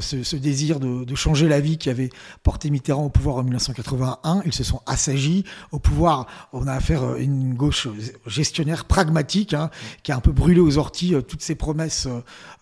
ce, 0.00 0.36
désir 0.36 0.80
de, 0.80 1.14
changer 1.14 1.48
la 1.48 1.60
vie 1.60 1.76
qui 1.76 1.90
avait 1.90 2.10
porté 2.42 2.70
Mitterrand 2.70 3.04
au 3.04 3.10
pouvoir 3.10 3.36
en 3.36 3.42
1981. 3.42 4.42
Ils 4.46 4.52
se 4.52 4.64
sont 4.64 4.80
assagis. 4.86 5.44
Au 5.72 5.78
pouvoir, 5.78 6.26
on 6.52 6.66
a 6.66 6.72
affaire 6.72 7.02
à 7.02 7.18
une 7.18 7.54
gauche 7.54 7.88
gestionnaire 8.26 8.84
pragmatique 8.84 9.54
hein, 9.54 9.70
qui 10.02 10.12
a 10.12 10.16
un 10.16 10.20
peu 10.20 10.32
brûlé 10.32 10.60
aux 10.60 10.78
orties 10.78 11.14
euh, 11.14 11.20
toutes 11.20 11.42
ces 11.42 11.54
promesses, 11.54 12.08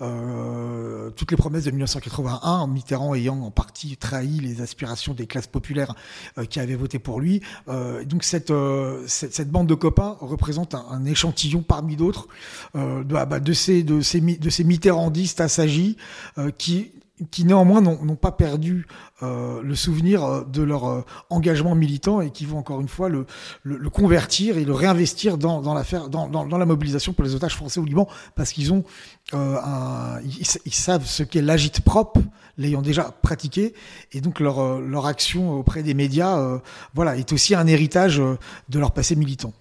euh, 0.00 1.10
toutes 1.10 1.30
les 1.30 1.36
promesses 1.36 1.64
de 1.64 1.70
1981, 1.70 2.66
Mitterrand 2.66 3.14
ayant 3.14 3.40
en 3.40 3.50
partie 3.50 3.96
trahi 3.96 4.40
les 4.40 4.60
aspirations 4.60 5.14
des 5.14 5.26
classes 5.26 5.46
populaires 5.46 5.94
euh, 6.38 6.44
qui 6.44 6.60
avaient 6.60 6.74
voté 6.74 6.98
pour 6.98 7.20
lui. 7.20 7.42
Euh, 7.68 8.04
donc 8.04 8.24
euh, 8.50 9.04
cette, 9.06 9.50
bande 9.50 9.66
de 9.66 9.74
copains 9.74 10.16
représente 10.28 10.74
un, 10.74 11.04
échantillon 11.04 11.62
parmi 11.62 11.96
d'autres 11.96 12.28
de, 12.74 13.02
bah, 13.02 13.40
de, 13.40 13.52
ces, 13.52 13.82
de, 13.82 14.00
ces, 14.00 14.20
de 14.20 14.62
mitterrandistes 14.64 15.40
assagis 15.40 15.96
qui 16.58 16.92
qui 17.30 17.44
néanmoins 17.44 17.80
n'ont 17.80 18.16
pas 18.16 18.32
perdu 18.32 18.86
euh, 19.22 19.62
le 19.62 19.74
souvenir 19.74 20.24
euh, 20.24 20.44
de 20.44 20.62
leur 20.62 20.86
euh, 20.86 21.04
engagement 21.30 21.74
militant 21.74 22.20
et 22.20 22.30
qui 22.30 22.44
vont 22.44 22.58
encore 22.58 22.80
une 22.80 22.88
fois 22.88 23.08
le, 23.08 23.26
convertir 23.90 24.58
et 24.58 24.64
le 24.64 24.72
réinvestir 24.72 25.38
dans, 25.38 25.74
l'affaire, 25.74 26.08
dans, 26.08 26.28
la 26.46 26.66
mobilisation 26.66 27.12
pour 27.12 27.24
les 27.24 27.34
otages 27.34 27.56
français 27.56 27.80
au 27.80 27.84
Liban, 27.84 28.08
parce 28.34 28.52
qu'ils 28.52 28.72
euh, 29.34 29.56
savent 30.70 31.06
ce 31.06 31.22
qu'est 31.22 31.42
l'agite 31.42 31.80
propre, 31.80 32.20
l'ayant 32.56 32.82
déjà 32.82 33.04
pratiqué, 33.22 33.74
et 34.12 34.20
donc 34.20 34.40
leur, 34.40 34.60
euh, 34.60 34.80
leur 34.80 35.06
action 35.06 35.52
auprès 35.52 35.82
des 35.82 35.94
médias, 35.94 36.60
voilà, 36.94 37.16
est 37.16 37.32
aussi 37.32 37.54
un 37.54 37.66
héritage 37.66 38.18
de 38.68 38.78
leur 38.78 38.92
passé 38.92 39.16
militant. 39.16 39.52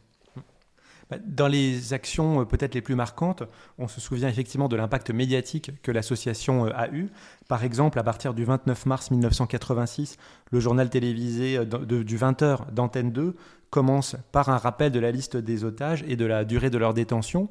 Bah, 1.09 1.17
dans 1.25 1.47
les 1.47 1.93
actions 1.93 2.45
peut-être 2.45 2.75
les 2.75 2.81
plus 2.81 2.95
marquantes, 2.95 3.43
on 3.77 3.87
se 3.87 4.01
souvient 4.01 4.27
effectivement 4.27 4.67
de 4.67 4.75
l'impact 4.75 5.11
médiatique 5.11 5.71
que 5.81 5.91
l'association 5.91 6.65
a 6.65 6.89
eu. 6.89 7.09
Par 7.47 7.63
exemple, 7.63 7.97
à 7.99 8.03
partir 8.03 8.33
du 8.33 8.43
29 8.43 8.85
mars 8.85 9.11
1986, 9.11 10.17
le 10.51 10.59
journal 10.59 10.89
télévisé 10.89 11.59
du 11.65 12.17
20h 12.17 12.73
d'Antenne 12.73 13.11
2 13.11 13.35
commence 13.69 14.15
par 14.31 14.49
un 14.49 14.57
rappel 14.57 14.91
de 14.91 14.99
la 14.99 15.11
liste 15.11 15.37
des 15.37 15.63
otages 15.63 16.03
et 16.07 16.15
de 16.15 16.25
la 16.25 16.45
durée 16.45 16.69
de 16.69 16.77
leur 16.77 16.93
détention. 16.93 17.49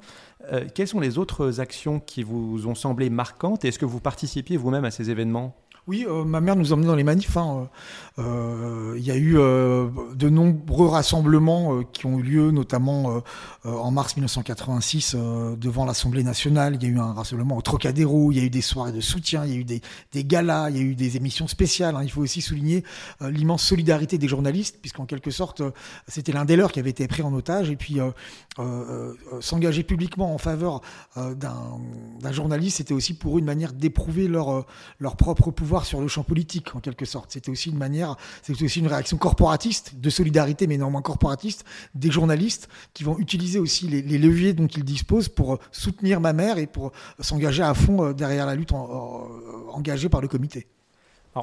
Euh, 0.52 0.66
quelles 0.74 0.88
sont 0.88 1.00
les 1.00 1.18
autres 1.18 1.60
actions 1.60 2.00
qui 2.00 2.22
vous 2.22 2.66
ont 2.66 2.74
semblé 2.74 3.10
marquantes 3.10 3.64
et 3.64 3.68
est-ce 3.68 3.78
que 3.78 3.84
vous 3.84 4.00
participiez 4.00 4.56
vous-même 4.56 4.84
à 4.84 4.90
ces 4.90 5.10
événements? 5.10 5.56
Oui, 5.88 6.04
euh, 6.08 6.24
ma 6.24 6.40
mère 6.40 6.56
nous 6.56 6.72
emmenait 6.72 6.88
dans 6.88 6.96
les 6.96 7.04
manifs. 7.04 7.36
Hein. 7.36 7.68
Euh, 8.18 8.94
il 8.96 9.04
y 9.04 9.10
a 9.12 9.14
eu 9.14 9.38
euh, 9.38 9.88
de 10.14 10.28
nombreux 10.28 10.88
rassemblements 10.88 11.76
euh, 11.76 11.82
qui 11.92 12.06
ont 12.06 12.18
eu 12.18 12.22
lieu, 12.22 12.50
notamment 12.50 13.10
euh, 13.10 13.20
euh, 13.66 13.72
en 13.72 13.92
mars 13.92 14.16
1986 14.16 15.14
devant 15.58 15.84
l'Assemblée 15.84 16.24
nationale. 16.24 16.76
Il 16.80 16.82
y 16.82 16.86
a 16.86 16.88
eu 16.88 16.98
un 16.98 17.12
rassemblement 17.12 17.56
au 17.56 17.62
Trocadéro. 17.62 18.32
Il 18.32 18.38
y 18.38 18.40
a 18.40 18.44
eu 18.44 18.50
des 18.50 18.62
soirées 18.62 18.90
de 18.90 19.00
soutien. 19.00 19.44
Il 19.44 19.52
y 19.52 19.54
a 19.54 19.58
eu 19.58 19.64
des, 19.64 19.80
des 20.12 20.24
galas. 20.24 20.70
Il 20.70 20.76
y 20.76 20.80
a 20.80 20.82
eu 20.82 20.96
des 20.96 21.16
émissions 21.16 21.46
spéciales. 21.46 21.94
Hein. 21.94 22.02
Il 22.02 22.10
faut 22.10 22.22
aussi 22.22 22.40
souligner 22.40 22.82
l'immense 23.20 23.62
solidarité 23.62 24.18
des 24.18 24.28
journalistes, 24.28 24.78
puisqu'en 24.80 25.06
quelque 25.06 25.30
sorte, 25.30 25.62
c'était 26.08 26.32
l'un 26.32 26.44
des 26.44 26.56
leurs 26.56 26.72
qui 26.72 26.80
avait 26.80 26.90
été 26.90 27.06
pris 27.06 27.22
en 27.22 27.32
otage. 27.32 27.70
Et 27.70 27.76
puis, 27.76 27.98
s'engager 29.40 29.82
publiquement 29.82 30.34
en 30.34 30.38
faveur 30.38 30.80
d'un 31.16 32.32
journaliste, 32.32 32.78
c'était 32.78 32.94
aussi 32.94 33.14
pour 33.14 33.36
eux 33.36 33.40
une 33.40 33.46
manière 33.46 33.72
d'éprouver 33.72 34.28
leur, 34.28 34.66
leur 34.98 35.16
propre 35.16 35.50
pouvoir 35.50 35.75
sur 35.84 36.00
le 36.00 36.08
champ 36.08 36.22
politique, 36.22 36.74
en 36.74 36.80
quelque 36.80 37.04
sorte. 37.04 37.32
C'était 37.32 37.50
aussi 37.50 37.70
une 37.70 37.78
manière, 37.78 38.16
c'était 38.42 38.64
aussi 38.64 38.80
une 38.80 38.86
réaction 38.86 39.16
corporatiste, 39.16 40.00
de 40.00 40.10
solidarité, 40.10 40.66
mais 40.66 40.78
néanmoins 40.78 41.02
corporatiste, 41.02 41.64
des 41.94 42.10
journalistes 42.10 42.68
qui 42.94 43.04
vont 43.04 43.18
utiliser 43.18 43.58
aussi 43.58 43.88
les, 43.88 44.18
leviers 44.18 44.54
dont 44.54 44.66
ils 44.66 44.84
disposent 44.84 45.28
pour 45.28 45.58
soutenir 45.72 46.20
ma 46.20 46.32
mère 46.32 46.58
et 46.58 46.66
pour 46.66 46.92
s'engager 47.20 47.62
à 47.62 47.74
fond 47.74 48.02
euh, 48.02 48.12
derrière 48.12 48.46
la 48.46 48.54
lutte 48.54 48.72
en, 48.72 49.28
engagée 49.72 50.08
par 50.08 50.20
le 50.20 50.28
comité. 50.28 50.66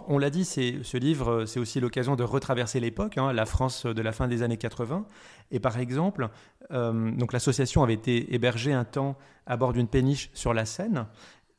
On 0.07 0.17
l'a 0.17 0.31
dit, 0.31 0.43
ce 0.43 0.97
livre, 0.97 1.45
c'est 1.45 1.59
aussi 1.59 1.79
l'occasion 1.79 2.15
de 2.15 2.23
retraverser 2.23 2.79
l'époque, 2.79 3.19
hein, 3.19 3.31
la 3.31 3.45
France 3.45 3.85
de 3.85 4.01
la 4.01 4.11
fin 4.11 4.27
des 4.27 4.41
années 4.41 4.57
80. 4.57 5.05
Et 5.51 5.59
par 5.59 5.77
exemple, 5.77 6.29
euh, 6.71 7.11
donc 7.11 7.31
l'association 7.31 7.83
avait 7.83 7.93
été 7.93 8.33
hébergée 8.33 8.73
un 8.73 8.85
temps 8.85 9.15
à 9.45 9.55
bord 9.55 9.71
d'une 9.71 9.87
péniche 9.87 10.31
sur 10.33 10.51
la 10.53 10.65
Seine 10.65 11.05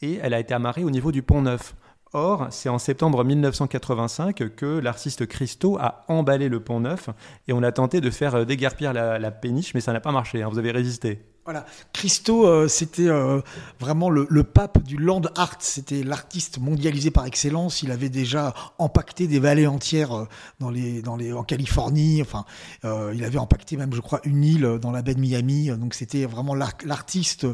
et 0.00 0.18
elle 0.20 0.34
a 0.34 0.40
été 0.40 0.52
amarrée 0.52 0.82
au 0.82 0.90
niveau 0.90 1.12
du 1.12 1.22
Pont 1.22 1.42
Neuf. 1.42 1.76
Or, 2.14 2.46
c'est 2.50 2.68
en 2.68 2.78
septembre 2.78 3.24
1985 3.24 4.54
que 4.54 4.78
l'artiste 4.78 5.26
Christo 5.26 5.76
a 5.80 6.04
emballé 6.06 6.48
le 6.48 6.60
pont 6.60 6.78
neuf 6.78 7.10
et 7.48 7.52
on 7.52 7.62
a 7.64 7.72
tenté 7.72 8.00
de 8.00 8.08
faire 8.08 8.46
déguerpir 8.46 8.92
la, 8.92 9.18
la 9.18 9.30
péniche, 9.32 9.74
mais 9.74 9.80
ça 9.80 9.92
n'a 9.92 9.98
pas 9.98 10.12
marché. 10.12 10.40
Hein, 10.40 10.48
vous 10.48 10.58
avez 10.58 10.70
résisté. 10.70 11.33
Voilà, 11.44 11.66
Christo, 11.92 12.46
euh, 12.46 12.68
c'était 12.68 13.08
euh, 13.08 13.42
vraiment 13.78 14.08
le, 14.08 14.26
pape 14.44 14.82
du 14.82 14.96
land 14.96 15.20
art. 15.36 15.56
C'était 15.58 16.02
l'artiste 16.02 16.58
mondialisé 16.58 17.10
par 17.10 17.26
excellence. 17.26 17.82
Il 17.82 17.90
avait 17.90 18.08
déjà 18.08 18.54
empaqueté 18.78 19.26
des 19.26 19.40
vallées 19.40 19.66
entières 19.66 20.16
euh, 20.16 20.26
dans 20.58 20.70
les, 20.70 21.02
dans 21.02 21.16
les, 21.16 21.34
en 21.34 21.42
Californie. 21.42 22.22
Enfin, 22.22 22.46
il 22.82 23.22
avait 23.24 23.36
empaqueté 23.36 23.76
même, 23.76 23.92
je 23.92 24.00
crois, 24.00 24.20
une 24.24 24.42
île 24.42 24.78
dans 24.80 24.90
la 24.90 25.02
baie 25.02 25.14
de 25.14 25.20
Miami. 25.20 25.68
Donc, 25.68 25.92
c'était 25.92 26.24
vraiment 26.24 26.54
l'artiste 26.54 27.46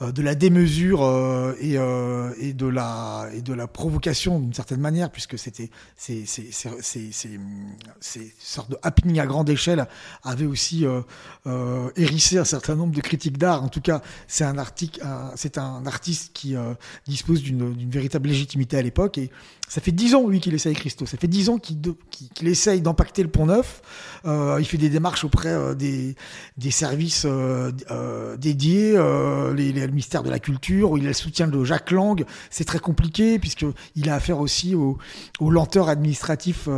de 0.00 0.22
la 0.22 0.34
démesure 0.34 1.02
et, 1.60 1.74
et 1.74 2.52
de 2.52 2.66
la 2.66 3.28
et 3.32 3.42
de 3.42 3.52
la 3.52 3.66
provocation 3.66 4.40
d'une 4.40 4.54
certaine 4.54 4.80
manière, 4.80 5.10
puisque 5.10 5.38
c'était 5.38 5.70
ces 5.96 6.26
ces 6.26 6.50
sortes 8.38 8.70
de 8.70 8.78
happening 8.82 9.20
à 9.20 9.26
grande 9.26 9.48
échelle 9.48 9.86
avait 10.24 10.46
aussi 10.46 10.84
hérissé 11.96 12.38
un 12.38 12.44
certain 12.44 12.74
nombre 12.74 12.94
de 12.94 13.00
critiques 13.00 13.27
d'art. 13.36 13.62
En 13.62 13.68
tout 13.68 13.80
cas, 13.80 14.02
c'est 14.26 14.44
un, 14.44 14.56
un 15.58 15.86
artiste 15.86 16.30
qui 16.34 16.56
euh, 16.56 16.74
dispose 17.06 17.42
d'une 17.42 17.90
véritable 17.90 18.28
légitimité 18.28 18.76
à 18.76 18.82
l'époque. 18.82 19.18
Et 19.18 19.30
ça 19.68 19.80
fait 19.80 19.92
dix 19.92 20.14
ans, 20.14 20.26
lui, 20.26 20.40
qu'il 20.40 20.54
essaye 20.54 20.74
Christo. 20.74 21.04
Ça 21.06 21.16
fait 21.18 21.28
dix 21.28 21.48
ans 21.48 21.58
qu'il 21.58 21.78
qu 21.80 22.46
essaye 22.46 22.80
d'empacter 22.80 23.22
le 23.22 23.28
Pont 23.28 23.46
Neuf. 23.46 23.82
Euh, 24.24 24.56
il 24.60 24.64
fait 24.64 24.78
des 24.78 24.88
démarches 24.88 25.24
auprès 25.24 25.50
euh, 25.50 25.74
des, 25.74 26.14
services 26.70 27.26
dédiés, 28.38 28.92
les, 29.54 29.72
les, 29.72 29.86
le 29.86 29.88
ministère 29.88 30.22
de 30.22 30.30
la 30.30 30.38
Culture, 30.38 30.92
où 30.92 30.96
il 30.96 31.04
a 31.04 31.08
le 31.08 31.14
soutien 31.14 31.48
de 31.48 31.64
Jacques 31.64 31.90
Lang. 31.90 32.24
C'est 32.50 32.64
très 32.64 32.78
compliqué, 32.78 33.38
puisqu'il 33.38 34.08
a 34.08 34.14
affaire 34.14 34.38
aussi 34.38 34.74
aux, 34.74 34.98
lenteurs 35.40 35.88
administratives, 35.88 36.68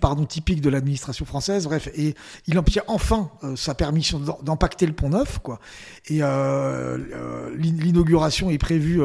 pardon, 0.00 0.24
typiques 0.24 0.60
de 0.60 0.70
l'administration 0.70 1.24
française. 1.24 1.64
Bref, 1.64 1.88
et 1.94 2.14
il 2.46 2.58
obtient 2.58 2.82
enfin 2.88 3.30
sa 3.54 3.74
permission 3.74 4.20
d'empacter 4.42 4.86
le 4.86 4.92
Pont 4.92 5.10
Neuf. 5.10 5.29
Et 6.08 6.20
l'inauguration 7.56 8.50
est 8.50 8.58
prévue 8.58 9.00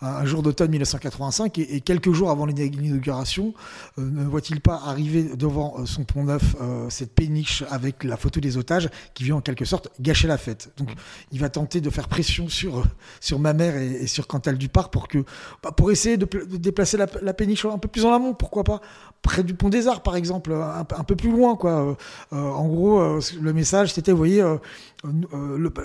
un 0.00 0.24
jour 0.24 0.42
d'automne 0.42 0.70
1985, 0.70 1.58
et, 1.58 1.80
quelques 1.80 2.12
jours 2.12 2.30
avant 2.30 2.46
l'inauguration, 2.46 3.54
euh, 3.98 4.02
ne 4.02 4.24
voit-il 4.24 4.60
pas 4.60 4.80
arriver 4.84 5.24
devant 5.36 5.76
euh, 5.78 5.86
son 5.86 6.04
pont 6.04 6.24
neuf 6.24 6.56
euh, 6.60 6.88
cette 6.90 7.14
péniche 7.14 7.64
avec 7.70 8.04
la 8.04 8.16
photo 8.16 8.40
des 8.40 8.56
otages 8.56 8.88
qui 9.14 9.24
vient 9.24 9.36
en 9.36 9.40
quelque 9.40 9.64
sorte 9.64 9.88
gâcher 10.00 10.28
la 10.28 10.38
fête? 10.38 10.72
Donc 10.76 10.90
il 11.30 11.40
va 11.40 11.48
tenter 11.48 11.80
de 11.80 11.90
faire 11.90 12.08
pression 12.08 12.48
sur, 12.48 12.84
sur 13.20 13.38
ma 13.38 13.52
mère 13.52 13.76
et, 13.76 14.06
sur 14.06 14.26
Cantal 14.26 14.58
Dupart 14.58 14.90
pour, 14.90 15.08
que, 15.08 15.24
bah, 15.62 15.72
pour 15.72 15.90
essayer 15.90 16.16
de, 16.16 16.26
déplacer 16.56 16.96
la, 16.96 17.34
péniche 17.34 17.64
un 17.64 17.78
peu 17.78 17.88
plus 17.88 18.04
en 18.04 18.12
amont, 18.12 18.34
pourquoi 18.34 18.64
pas? 18.64 18.80
Près 19.22 19.44
du 19.44 19.54
pont 19.54 19.68
des 19.68 19.86
Arts 19.86 20.02
par 20.02 20.16
exemple, 20.16 20.52
un, 20.52 21.04
peu 21.04 21.14
plus 21.14 21.30
loin. 21.30 21.56
quoi. 21.56 21.96
Euh, 22.32 22.50
en 22.50 22.66
gros, 22.66 23.00
euh, 23.00 23.20
le 23.40 23.52
message 23.52 23.92
c'était, 23.92 24.10
vous 24.10 24.18
voyez, 24.18 24.42
euh, 24.42 24.56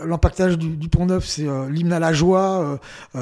l'empaquetage 0.05 0.57
du, 0.57 0.77
du, 0.77 0.89
pont 0.89 1.05
neuf, 1.05 1.25
c'est 1.25 1.47
l'hymne 1.69 1.93
à 1.93 1.99
la 1.99 2.13
joie, 2.13 2.79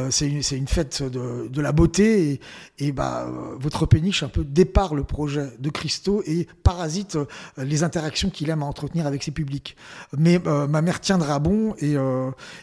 c'est 0.09 0.27
une, 0.27 0.67
fête 0.67 1.03
de, 1.03 1.61
la 1.61 1.71
beauté 1.71 2.39
et, 2.79 2.91
bah, 2.91 3.27
votre 3.57 3.85
péniche 3.85 4.23
un 4.23 4.27
peu 4.27 4.43
départ 4.43 4.93
le 4.93 5.03
projet 5.03 5.47
de 5.59 5.69
Christo 5.69 6.21
et 6.25 6.47
parasite 6.63 7.17
les 7.57 7.83
interactions 7.83 8.29
qu'il 8.29 8.49
aime 8.49 8.63
à 8.63 8.65
entretenir 8.65 9.07
avec 9.07 9.23
ses 9.23 9.31
publics. 9.31 9.77
Mais 10.17 10.39
ma 10.39 10.81
mère 10.81 10.99
tiendra 10.99 11.39
bon 11.39 11.75
et 11.79 11.95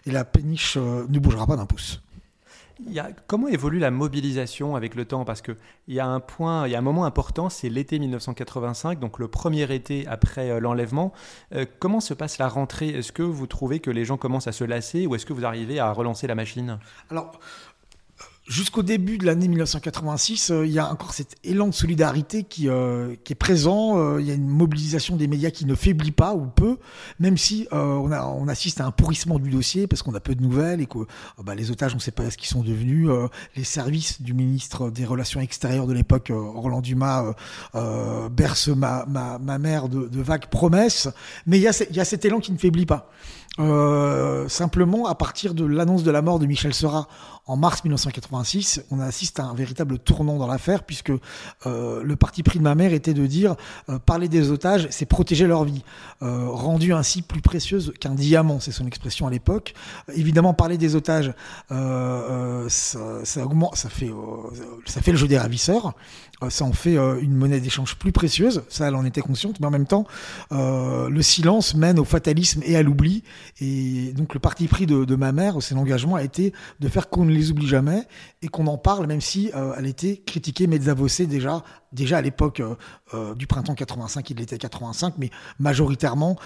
la 0.06 0.24
péniche 0.24 0.76
ne 0.76 1.18
bougera 1.18 1.46
pas 1.46 1.56
d'un 1.56 1.66
pouce. 1.66 2.02
Comment 3.26 3.48
évolue 3.48 3.78
la 3.78 3.90
mobilisation 3.90 4.76
avec 4.76 4.94
le 4.94 5.04
temps? 5.04 5.24
Parce 5.24 5.42
qu'il 5.42 5.56
y 5.88 6.00
a 6.00 6.06
un 6.06 6.20
point, 6.20 6.66
il 6.66 6.72
y 6.72 6.74
a 6.74 6.78
un 6.78 6.82
moment 6.82 7.04
important, 7.04 7.48
c'est 7.48 7.68
l'été 7.68 7.98
1985, 7.98 8.98
donc 8.98 9.18
le 9.18 9.28
premier 9.28 9.72
été 9.74 10.06
après 10.06 10.50
euh, 10.50 10.60
l'enlèvement. 10.60 11.12
Euh, 11.54 11.66
comment 11.78 12.00
se 12.00 12.14
passe 12.14 12.38
la 12.38 12.48
rentrée? 12.48 12.88
Est-ce 12.88 13.12
que 13.12 13.22
vous 13.22 13.46
trouvez 13.46 13.80
que 13.80 13.90
les 13.90 14.04
gens 14.04 14.16
commencent 14.16 14.48
à 14.48 14.52
se 14.52 14.64
lasser 14.64 15.06
ou 15.06 15.14
est-ce 15.14 15.26
que 15.26 15.32
vous 15.32 15.44
arrivez 15.44 15.78
à 15.78 15.92
relancer 15.92 16.26
la 16.26 16.34
machine? 16.34 16.78
Jusqu'au 18.48 18.82
début 18.82 19.18
de 19.18 19.24
l'année 19.24 19.46
1986, 19.46 20.50
euh, 20.50 20.66
il 20.66 20.72
y 20.72 20.80
a 20.80 20.90
encore 20.90 21.14
cet 21.14 21.36
élan 21.44 21.68
de 21.68 21.74
solidarité 21.74 22.42
qui, 22.42 22.68
euh, 22.68 23.14
qui 23.22 23.34
est 23.34 23.36
présent. 23.36 23.96
Euh, 23.98 24.20
il 24.20 24.26
y 24.26 24.32
a 24.32 24.34
une 24.34 24.48
mobilisation 24.48 25.14
des 25.14 25.28
médias 25.28 25.50
qui 25.50 25.64
ne 25.64 25.76
faiblit 25.76 26.10
pas 26.10 26.34
ou 26.34 26.46
peu, 26.46 26.78
même 27.20 27.36
si 27.36 27.68
on, 27.70 28.10
a, 28.10 28.24
on, 28.24 28.48
assiste 28.48 28.80
à 28.80 28.86
un 28.86 28.90
pourrissement 28.90 29.38
du 29.38 29.48
dossier 29.48 29.86
parce 29.86 30.02
qu'on 30.02 30.14
a 30.16 30.20
peu 30.20 30.34
de 30.34 30.42
nouvelles 30.42 30.80
et 30.80 30.86
que 30.86 30.98
bah, 31.40 31.54
les 31.54 31.70
otages, 31.70 31.92
on 31.92 31.98
ne 31.98 32.00
sait 32.00 32.10
pas 32.10 32.28
ce 32.32 32.36
qu'ils 32.36 32.48
sont 32.48 32.62
devenus. 32.62 33.08
les 33.54 33.62
services 33.62 34.20
du 34.20 34.34
ministre 34.34 34.90
des 34.90 35.04
Relations 35.04 35.40
extérieures 35.40 35.86
de 35.86 35.92
l'époque, 35.92 36.32
Roland 36.34 36.80
Dumas, 36.80 37.34
bercent 38.30 38.68
ma, 38.68 39.06
ma, 39.06 39.38
ma, 39.38 39.58
mère 39.58 39.88
de, 39.88 40.08
de, 40.08 40.20
vagues 40.20 40.46
promesses. 40.46 41.08
Mais 41.46 41.58
il 41.58 41.62
y, 41.62 41.70
il 41.90 41.96
y 41.96 42.00
a 42.00 42.04
cet 42.04 42.24
élan 42.24 42.40
qui 42.40 42.50
ne 42.50 42.58
faiblit 42.58 42.86
pas. 42.86 43.08
Simplement, 43.58 45.06
à 45.06 45.14
partir 45.14 45.54
de 45.54 45.64
l'annonce 45.64 46.02
de 46.02 46.10
la 46.10 46.22
mort 46.22 46.38
de 46.38 46.46
Michel 46.46 46.74
Seurat 46.74 47.08
en 47.46 47.56
mars 47.56 47.82
1986, 47.82 48.84
on 48.92 49.00
assiste 49.00 49.40
à 49.40 49.44
un 49.44 49.54
véritable 49.54 49.98
tournant 49.98 50.38
dans 50.38 50.46
l'affaire, 50.46 50.84
puisque 50.84 51.10
euh, 51.66 52.02
le 52.02 52.16
parti 52.16 52.44
pris 52.44 52.60
de 52.60 52.64
ma 52.64 52.76
mère 52.76 52.92
était 52.92 53.14
de 53.14 53.26
dire 53.26 53.56
euh, 53.88 53.98
parler 53.98 54.28
des 54.28 54.52
otages, 54.52 54.86
c'est 54.90 55.06
protéger 55.06 55.48
leur 55.48 55.64
vie, 55.64 55.82
euh, 56.22 56.46
rendue 56.48 56.92
ainsi 56.92 57.20
plus 57.20 57.42
précieuse 57.42 57.92
qu'un 57.98 58.14
diamant, 58.14 58.60
c'est 58.60 58.70
son 58.70 58.86
expression 58.86 59.26
à 59.26 59.30
l'époque. 59.30 59.74
évidemment, 60.14 60.54
parler 60.54 60.78
des 60.78 60.94
otages, 60.94 61.34
ça 61.68 62.68
fait 63.90 65.12
le 65.12 65.16
jeu 65.16 65.26
des 65.26 65.38
ravisseurs, 65.38 65.94
ça 66.50 66.64
en 66.64 66.72
fait 66.72 66.96
une 66.96 67.34
monnaie 67.34 67.60
d'échange 67.60 67.96
plus 67.96 68.12
précieuse, 68.12 68.62
ça 68.68 68.88
elle 68.88 68.94
en 68.94 69.04
était 69.04 69.20
consciente, 69.20 69.60
mais 69.60 69.66
en 69.66 69.70
même 69.70 69.86
temps, 69.86 70.06
le 70.50 71.22
silence 71.22 71.74
mène 71.74 71.98
au 71.98 72.04
fatalisme 72.04 72.62
et 72.64 72.76
à 72.76 72.82
l'oubli, 72.82 73.22
et 73.60 74.12
donc 74.12 74.34
le 74.34 74.40
parti 74.40 74.66
pris 74.66 74.86
de, 74.86 75.16
ma 75.16 75.32
mère, 75.32 75.56
c'est 75.60 75.74
l'engagement 75.74 76.16
a 76.16 76.22
été 76.22 76.52
de 76.80 76.88
faire 76.88 77.08
qu'on 77.08 77.24
ne 77.24 77.32
les 77.32 77.50
oublie 77.50 77.66
jamais 77.66 78.06
et 78.42 78.48
qu'on 78.48 78.66
en 78.66 78.78
parle, 78.78 79.06
même 79.06 79.20
si 79.20 79.50
euh, 79.54 79.74
elle 79.78 79.86
était 79.86 80.22
critiquée, 80.24 80.66
mais 80.66 80.78
déjà, 80.78 81.62
déjà 81.92 82.18
à 82.18 82.20
l'époque 82.20 82.60
euh, 82.60 82.74
euh, 83.14 83.34
du 83.34 83.46
printemps 83.46 83.74
85, 83.74 84.30
il 84.30 84.40
était 84.40 84.58
85, 84.58 85.14
mais 85.18 85.30
majoritairement, 85.58 86.36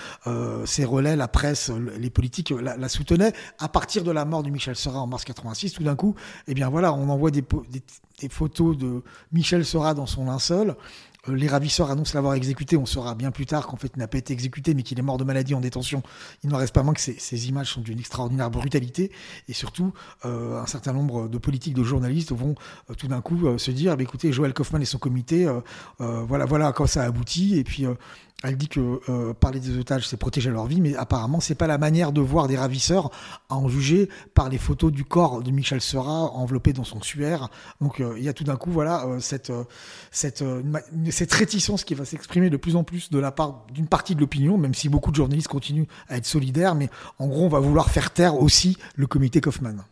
ces 0.65 0.85
relais, 0.85 1.17
la 1.17 1.29
presse, 1.29 1.71
les 1.99 2.11
politiques 2.11 2.50
la, 2.50 2.88
soutenaient. 2.88 3.33
À 3.59 3.69
partir 3.69 4.05
de 4.05 4.11
la 4.11 4.25
mort 4.25 4.43
de 4.43 4.50
Michel 4.50 4.76
Seurat 4.76 5.00
en 5.00 5.07
mars 5.07 5.25
86, 5.25 5.73
tout 5.73 5.83
d'un 5.83 5.97
coup, 5.97 6.15
eh 6.49 6.55
bien 6.55 6.69
voilà, 6.69 6.93
on 6.93 7.09
envoie 7.09 7.31
des, 7.31 7.45
photos 8.31 8.76
de 8.76 9.03
Michel 9.33 9.65
Seurat 9.65 9.95
dans 9.95 10.07
son 10.07 10.26
linceul 10.26 10.71
euh, 10.71 10.75
les 11.28 11.49
ravisseurs 11.49 11.90
annoncent 11.90 12.12
l'avoir 12.14 12.35
exécuté. 12.35 12.76
On 12.76 12.87
saura 12.87 13.14
bien 13.14 13.30
plus 13.30 13.47
tard 13.47 13.66
qu'en 13.66 13.76
fait, 13.76 13.92
il 13.95 13.99
n'a 13.99 14.09
pas 14.09 14.18
été 14.18 14.33
exécuté, 14.33 14.75
mais 14.75 14.83
qu'il 14.83 14.99
est 14.99 15.02
mort 15.02 15.18
de 15.18 15.25
maladie 15.25 15.54
en 15.54 15.61
détention. 15.61 16.02
Il 16.42 16.50
n'en 16.50 16.59
reste 16.59 16.75
pas 16.75 16.83
moins 16.83 16.95
que 16.95 17.00
ces, 17.00 17.49
images 17.49 17.73
sont 17.73 17.80
d'une 17.80 17.99
extraordinaire 17.99 18.50
brutalité. 18.50 19.12
Et 19.49 19.52
surtout, 19.52 19.92
euh, 20.25 20.61
un 20.61 20.66
certain 20.66 20.92
nombre 20.92 21.28
de 21.28 21.38
politiques, 21.38 21.75
de 21.75 21.85
journalistes 21.85 22.33
vont 22.33 22.54
euh, 22.90 22.95
tout 22.95 23.09
d'un 23.09 23.21
coup 23.21 23.59
se 23.59 23.71
dire, 23.71 23.97
bah, 23.97 24.02
écoutez, 24.02 24.33
Joël 24.33 24.52
Kaufmann 24.52 24.83
et 24.83 24.87
son 24.87 24.99
comité, 24.99 25.49
voilà, 25.99 26.45
voilà 26.45 26.68
à 26.68 26.73
quoi 26.73 26.87
ça 26.87 27.02
aboutit. 27.04 27.59
Et 27.59 27.64
puis, 27.64 27.87
elle 28.43 28.57
dit 28.57 28.69
que 28.69 29.00
euh, 29.09 29.33
parler 29.33 29.61
des 29.61 29.78
otages, 29.78 30.07
c'est 30.07 30.19
protéger 30.19 30.50
leur 30.50 30.66
vie, 30.66 30.81
mais 30.81 30.95
apparemment, 30.95 31.40
c'est 31.40 31.55
pas 31.55 31.66
la 31.66 31.78
manière 31.78 32.12
de 32.12 32.21
voir 32.21 32.49
des 32.49 32.57
ravisseurs 32.57 33.11
à 33.49 33.57
en 33.57 33.69
juger 33.69 34.11
par 34.35 34.50
les 34.50 34.59
photos 34.59 34.93
du 34.93 35.05
corps 35.05 35.43
de 35.43 35.50
Michel 35.50 35.81
Seurat 35.81 36.33
enveloppé 36.35 36.75
dans 36.75 36.85
son 36.85 37.00
suaire. 37.00 37.49
Donc, 37.81 38.00
euh, 38.00 38.14
il 38.19 38.25
y 38.25 38.28
a 38.28 38.35
tout 38.35 38.45
d'un 38.45 38.57
coup, 38.57 38.71
voilà, 38.71 39.07
euh, 39.07 39.21
cette, 39.21 39.52
cette, 40.11 40.45
cette 41.11 41.33
réticence 41.33 41.85
qui 41.85 41.95
va 41.95 42.05
s'exprimer 42.05 42.50
de 42.50 42.59
plus 42.59 42.76
en 42.76 42.85
plus 42.85 43.11
de 43.11 43.19
la 43.19 43.33
part 43.33 43.64
d'une 43.73 43.87
partie 43.87 44.14
de 44.14 44.21
l'opinion, 44.21 44.59
même 44.59 44.75
si 44.75 44.90
beaucoup 44.90 45.11
de 45.11 45.16
journalistes 45.16 45.49
continuent 45.49 45.87
à 46.09 46.19
être 46.19 46.26
solidaires, 46.26 46.75
mais 46.75 46.90
en 47.19 47.28
gros, 47.28 47.47
on 47.47 47.49
va 47.49 47.61
vouloir 47.61 47.90
faire 47.90 48.12
taire 48.12 48.40
aussi 48.40 48.76
le 48.97 49.07
comité 49.07 49.40
Kaufmann. 49.40 49.83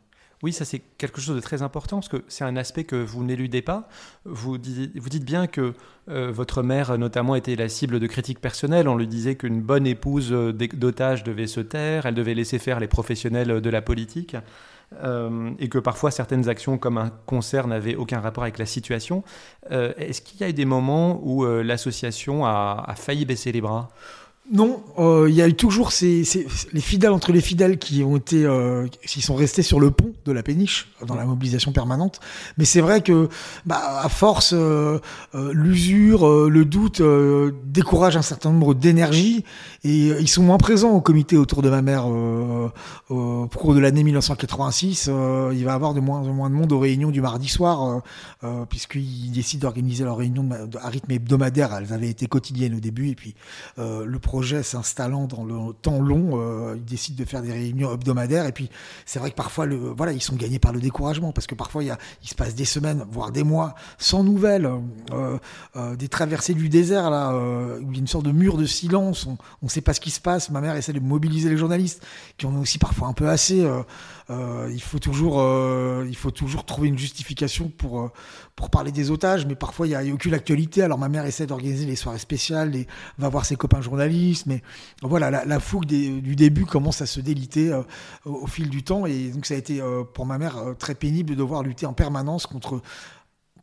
Oui, 0.45 0.53
ça 0.53 0.67
c'est 0.67 0.83
quelque 0.99 1.23
chose 1.23 1.37
de 1.37 1.41
très 1.41 1.63
important 1.63 2.01
parce 2.01 2.11
que 2.11 2.23
c'est 2.29 2.45
un 2.45 2.57
aspect 2.57 2.85
que 2.85 2.97
vous 2.97 3.25
n'éludez 3.25 3.63
pas. 3.63 3.89
Vous 4.27 4.59
dites, 4.59 4.93
vous 4.95 5.09
dites 5.09 5.25
bien 5.25 5.47
que 5.47 5.73
euh, 6.11 6.31
votre 6.31 6.63
mère 6.63 6.99
notamment 6.99 7.35
était 7.35 7.57
la 7.57 7.71
cible 7.71 7.99
de 7.99 8.07
critiques 8.07 8.43
personnelles. 8.43 8.87
On 8.87 8.97
lui 8.99 9.07
disait 9.07 9.37
qu'une 9.37 9.63
bonne 9.63 9.87
épouse 9.87 10.35
euh, 10.35 10.53
d'otage 10.53 11.25
devait 11.25 11.47
se 11.47 11.61
taire, 11.61 12.05
elle 12.05 12.15
devait 12.15 12.35
laisser 12.35 12.59
faire 12.59 12.79
les 12.79 12.89
professionnels 12.89 13.63
de 13.63 13.71
la 13.71 13.81
politique. 13.81 14.37
Euh, 15.03 15.51
et 15.59 15.71
que 15.71 15.79
parfois 15.79 16.11
certaines 16.11 16.51
actions 16.51 16.77
comme 16.77 16.99
un 16.99 17.11
concert 17.25 17.67
n'avaient 17.67 17.95
aucun 17.95 18.21
rapport 18.21 18.43
avec 18.43 18.59
la 18.59 18.67
situation. 18.67 19.25
Est-ce 19.71 20.21
qu'il 20.21 20.43
y 20.43 20.45
a 20.45 20.51
eu 20.51 20.53
des 20.53 20.67
moments 20.67 21.21
où 21.25 21.47
l'association 21.47 22.45
a 22.45 22.95
failli 22.97 23.25
baisser 23.25 23.51
les 23.51 23.63
bras? 23.63 23.89
Non, 24.53 24.83
euh, 24.99 25.27
il 25.31 25.35
y 25.35 25.41
a 25.41 25.49
eu 25.49 25.55
toujours 25.55 25.91
ces, 25.91 26.23
les 26.73 26.81
fidèles 26.83 27.13
entre 27.13 27.33
les 27.33 27.41
fidèles 27.41 27.79
qui 27.79 28.05
ont 28.05 28.17
été, 28.17 28.45
euh, 28.45 28.87
qui 29.07 29.23
sont 29.23 29.35
restés 29.35 29.63
sur 29.63 29.81
le 29.81 29.91
pont 29.91 30.13
de 30.27 30.33
la 30.33 30.43
péniche 30.43 30.89
dans 31.07 31.15
la 31.15 31.25
mobilisation 31.25 31.73
permanente. 31.73 32.21
Mais 32.59 32.67
c'est 32.67 32.83
vrai 32.83 33.01
que, 33.01 33.31
bah, 33.65 34.01
à 34.03 34.09
force, 34.11 34.53
euh, 34.53 35.01
l'usure, 35.33 36.51
le 36.51 36.65
doute 36.67 37.01
décourage 37.65 38.19
un 38.19 38.23
certain 38.23 38.53
nombre 38.53 38.75
d'énergies 38.75 39.45
et 39.85 40.09
ils 40.21 40.29
sont 40.29 40.43
moins 40.43 40.59
présents 40.59 40.93
au 40.93 41.01
comité 41.01 41.37
autour 41.37 41.63
de 41.63 41.71
ma 41.71 41.83
mère 41.83 42.07
au 42.07 43.49
cours 43.49 43.75
de 43.75 43.81
l'année 43.81 44.03
1986. 44.03 45.07
il 45.53 45.65
va 45.65 45.73
y 45.73 45.75
avoir 45.75 45.95
de 45.95 46.01
moins 46.01 46.21
en 46.21 46.33
moins 46.33 46.51
de 46.51 46.55
monde 46.55 46.73
aux 46.73 46.79
réunions 46.79 47.11
du 47.11 47.21
mardi 47.21 47.49
soir 47.49 48.03
puisqu'ils 48.69 49.33
décident 49.33 49.69
d'organiser 49.69 50.05
leur 50.05 50.17
réunion 50.17 50.49
à 50.81 50.89
rythme 50.89 51.13
hebdomadaire. 51.13 51.75
Elles 51.75 51.93
avaient 51.93 52.09
été 52.09 52.27
quotidiennes 52.27 52.75
au 52.75 52.81
début 52.81 53.11
et 53.11 53.15
puis 53.15 53.35
le 53.79 54.19
projet 54.19 54.63
s'installant 54.63 55.27
dans 55.27 55.45
le 55.45 55.73
temps 55.73 56.01
long, 56.01 56.33
euh, 56.35 56.75
ils 56.77 56.85
décident 56.85 57.23
de 57.23 57.29
faire 57.29 57.43
des 57.43 57.53
réunions 57.53 57.93
hebdomadaires. 57.93 58.47
Et 58.47 58.53
puis, 58.53 58.71
c'est 59.07 59.19
vrai 59.19 59.31
que 59.31 59.37
parfois, 59.37 59.67
voilà, 59.97 60.13
ils 60.13 60.23
sont 60.23 60.37
gagnés 60.37 60.59
par 60.59 60.73
le 60.73 60.81
découragement 60.81 61.33
parce 61.33 61.47
que 61.47 61.55
parfois, 61.55 61.83
il, 61.83 61.87
y 61.87 61.91
a, 61.91 61.99
il 62.23 62.29
se 62.29 62.35
passe 62.35 62.55
des 62.55 62.65
semaines, 62.65 63.05
voire 63.11 63.31
des 63.31 63.45
mois 63.45 63.75
sans 63.99 64.25
nouvelles, 64.25 64.69
euh, 65.13 65.39
euh, 65.77 65.97
des 65.97 66.09
traversées 66.09 66.55
du 66.55 66.69
désert, 66.69 67.11
là, 67.11 67.33
où 67.35 67.91
il 67.91 67.97
y 67.97 67.97
a 67.97 68.01
une 68.01 68.07
sorte 68.07 68.25
de 68.25 68.33
mur 68.33 68.57
de 68.57 68.67
silence. 68.67 69.29
Pas 69.81 69.95
ce 69.95 70.01
qui 70.01 70.11
se 70.11 70.21
passe. 70.21 70.51
Ma 70.51 70.61
mère 70.61 70.77
essaie 70.77 70.93
de 70.93 71.01
mobiliser 71.01 71.49
les 71.49 71.57
journalistes 71.57 72.05
qui 72.39 72.47
en 72.47 72.55
ont 72.55 72.61
aussi 72.61 72.79
parfois 72.79 73.09
un 73.09 73.13
peu 73.13 73.29
assez. 73.29 73.67
Euh, 74.31 74.71
il 74.73 74.81
faut 74.81 74.99
toujours, 74.99 75.41
euh, 75.41 76.07
il 76.09 76.17
faut 76.17 76.31
toujours 76.31 76.65
trouver 76.65 76.89
une 76.89 76.97
justification 76.97 77.69
pour 77.69 78.01
euh, 78.01 78.09
pour 78.57 78.71
parler 78.71 78.91
des 78.91 79.11
otages, 79.11 79.45
mais 79.45 79.55
parfois 79.55 79.87
il 79.87 79.91
y 79.91 79.95
a, 79.95 80.15
aucune 80.15 80.33
actualité. 80.33 80.83
Alors 80.83 80.99
ma 80.99 81.11
mère 81.11 81.27
essaie 81.27 81.47
d'organiser 81.47 81.85
les 81.85 81.97
soirées 81.97 82.19
spéciales, 82.19 82.75
et 82.75 82.87
va 83.19 83.29
voir 83.29 83.45
ses 83.45 83.57
copains 83.57 83.83
journalistes, 83.83 84.47
mais 84.47 84.63
voilà, 85.03 85.31
la, 85.31 85.61
fougue 85.61 85.87
du 85.87 86.37
début 86.37 86.65
commence 86.65 87.03
à 87.03 87.07
se 87.07 87.21
déliter 87.21 87.77
au, 88.25 88.47
fil 88.47 88.71
du 88.71 88.83
temps, 88.83 89.07
et 89.07 89.29
donc 89.31 89.45
ça 89.47 89.55
a 89.55 89.57
été 89.57 89.83
pour 90.15 90.25
ma 90.25 90.39
mère 90.39 90.57
très 90.79 90.95
pénible 90.95 91.31
de 91.31 91.35
devoir 91.35 91.63
lutter 91.63 91.87
en 91.87 91.95
permanence 91.95 92.47
contre 92.47 92.81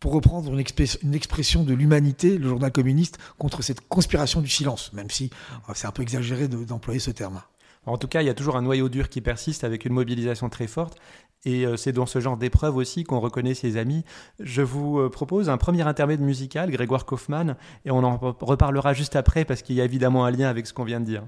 pour 0.02 0.12
reprendre 0.12 0.52
une, 0.52 0.64
une 1.04 1.16
expression 1.16 1.64
de 1.64 1.74
l'humanité, 1.74 2.38
le 2.38 2.50
journal 2.50 2.72
communiste, 2.72 3.20
contre 3.38 3.62
cette 3.62 3.88
conspiration 3.88 4.42
du 4.42 4.50
silence, 4.50 4.92
même 4.92 5.10
si 5.10 5.30
c'est 5.74 5.88
un 5.88 5.92
peu 5.92 6.02
exagéré 6.02 6.50
d'employer 6.50 7.00
ce 7.00 7.12
terme. 7.12 7.42
En 7.86 7.98
tout 7.98 8.08
cas, 8.08 8.22
il 8.22 8.26
y 8.26 8.30
a 8.30 8.34
toujours 8.34 8.58
un 8.58 8.62
noyau 8.62 8.90
dur 8.90 9.10
qui 9.10 9.22
persiste 9.22 9.64
avec 9.64 9.86
une 9.86 9.94
mobilisation 9.94 10.50
très 10.50 10.68
forte. 10.68 10.98
Et 11.44 11.66
euh, 11.66 11.76
c'est 11.76 11.92
dans 11.92 12.06
ce 12.06 12.20
genre 12.20 12.38
d'épreuve 12.38 12.76
aussi 12.76 13.04
qu'on 13.04 13.20
reconnaît 13.20 13.56
ses 13.56 13.78
amis. 13.78 14.04
Je 14.40 14.62
vous 14.62 15.00
euh, 15.00 15.10
propose 15.10 15.50
un 15.50 15.58
premier 15.58 15.82
intermède 15.82 16.22
musical, 16.22 16.70
Grégoire 16.70 17.06
Kaufmann, 17.06 17.56
et 17.86 17.92
on 17.92 18.04
en 18.04 18.18
reparlera 18.18 18.94
juste 18.94 19.16
après 19.16 19.46
parce 19.46 19.64
qu'il 19.64 19.76
y 19.76 19.82
a 19.82 19.86
évidemment 19.86 20.26
un 20.26 20.32
lien 20.32 20.50
avec 20.50 20.68
ce 20.68 20.74
qu'on 20.74 20.84
vient 20.84 21.00
de 21.00 21.06
dire. 21.06 21.24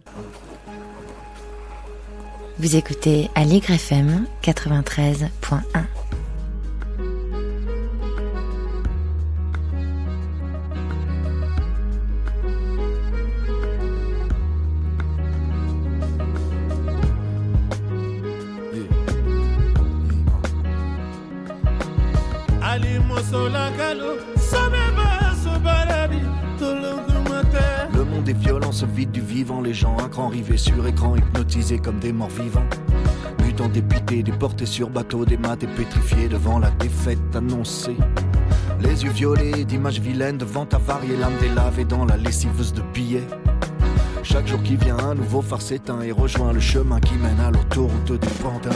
Vous 2.60 2.76
écoutez 2.76 3.32
Allegre 3.34 3.72
FM 3.72 4.28
93.1. 4.44 5.30
Le 27.94 28.04
monde 28.06 28.30
est 28.30 28.34
violent, 28.34 28.72
se 28.72 28.86
vide 28.86 29.12
du 29.12 29.22
vivant, 29.22 29.62
les 29.62 29.74
gens 29.74 29.98
un 30.00 30.08
cran 30.08 30.30
rivés 30.30 30.58
sur 30.58 30.86
écran, 30.88 31.16
hypnotisés 31.16 31.80
comme 31.80 32.00
des 32.00 32.14
morts 32.14 32.30
vivants. 32.30 32.66
Mutant 33.46 33.68
dépités, 33.68 34.24
déportés 34.24 34.66
sur 34.66 34.90
bateau, 34.90 35.26
des 35.26 35.38
maths 35.38 35.64
et 35.64 35.68
pétrifiés 35.68 36.30
devant 36.30 36.60
la 36.60 36.72
défaite 36.72 37.36
annoncée. 37.36 37.98
Les 38.82 39.04
yeux 39.04 39.12
violets 39.12 39.66
d'images 39.66 40.00
vilaines 40.00 40.38
devant 40.38 40.66
ta 40.66 40.78
variée 40.78 41.18
l'âme 41.18 41.38
délavée 41.42 41.86
dans 41.86 42.06
la 42.06 42.18
lessiveuse 42.18 42.74
de 42.74 42.82
billets. 42.94 43.28
Chaque 44.24 44.48
jour 44.48 44.64
qui 44.64 44.78
vient, 44.78 44.98
un 44.98 45.16
nouveau 45.16 45.42
phare 45.42 45.62
s'éteint 45.62 46.02
et 46.02 46.12
rejoint 46.12 46.54
le 46.54 46.62
chemin 46.62 47.00
qui 47.02 47.16
mène 47.16 47.40
à 47.40 47.52
l'autoroute 47.52 48.14
des 48.14 48.28
pantins. 48.42 48.70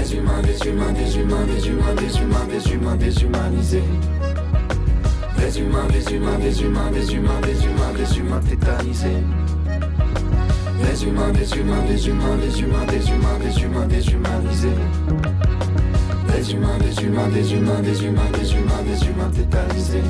Des 0.00 0.16
humains, 0.16 0.40
des 0.40 0.66
humains, 0.66 0.92
des 0.92 1.18
humains, 1.18 1.44
des 1.44 1.68
humains, 1.68 1.94
des 1.94 2.18
humains, 2.18 2.46
des 2.46 2.72
humains 2.72 2.96
déshumanisés. 2.96 3.84
Des 5.36 5.60
humains, 5.60 5.86
des 5.92 6.14
humains, 6.14 6.38
des 6.38 6.62
humains, 6.62 6.90
des 6.90 7.14
humains, 7.14 7.40
des 7.42 7.66
humains, 7.66 7.92
des 7.94 8.18
humains 8.18 8.40
tétanisés. 8.40 9.22
Des 10.82 11.04
humains, 11.04 11.32
des 11.32 11.54
humains, 11.54 11.82
des 11.86 12.08
humains, 12.08 12.36
des 12.38 12.60
humains, 12.60 12.86
des 12.86 13.10
humains, 13.10 13.38
des 13.38 13.62
humains 13.62 13.86
déshumanisés. 13.88 14.68
Des 16.34 16.52
humains, 16.54 16.78
des 16.78 17.02
humains, 17.04 17.28
des 17.28 17.52
humains, 17.52 17.80
des 17.82 18.02
humains, 18.02 18.30
des 18.32 18.52
humains, 18.54 18.82
des 18.86 19.06
humains 19.06 19.30
tétanisés. 19.30 20.02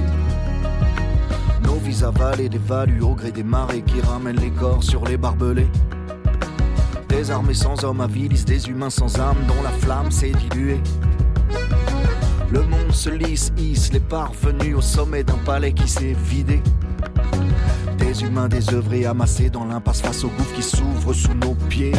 Nos 1.64 1.74
vies 1.74 2.05
avalées 2.05 2.48
dévaluent 2.48 3.03
au 3.03 3.14
gré 3.16 3.33
des 3.33 3.42
marées 3.42 3.83
qui 3.83 4.00
ramènent 4.00 4.40
les 4.40 4.53
corps 4.53 4.85
sur 4.85 5.05
les 5.05 5.16
barbelés. 5.16 5.68
Des 7.20 7.30
armées 7.30 7.52
sans 7.52 7.85
hommes 7.85 8.00
avilisent 8.00 8.46
des 8.46 8.70
humains 8.70 8.88
sans 8.88 9.20
âme 9.20 9.37
dont 9.46 9.62
la 9.62 9.68
flamme 9.68 10.11
s'est 10.11 10.33
diluée. 10.33 10.80
Le 12.50 12.62
monde 12.62 12.92
se 12.92 13.11
lisse, 13.11 13.52
hisse 13.59 13.92
les 13.92 14.00
parvenus 14.00 14.74
au 14.74 14.80
sommet 14.80 15.22
d'un 15.22 15.37
palais 15.44 15.74
qui 15.74 15.87
s'est 15.87 16.16
vidé. 16.24 16.62
Des 17.98 18.22
humains 18.22 18.48
désœuvrés 18.48 19.04
amassés 19.04 19.50
dans 19.50 19.66
l'impasse 19.66 20.00
face 20.00 20.24
au 20.24 20.28
gouffre 20.28 20.54
qui 20.54 20.62
s'ouvre 20.62 21.12
sous 21.12 21.35
nos 21.35 21.54
pieds. 21.68 21.92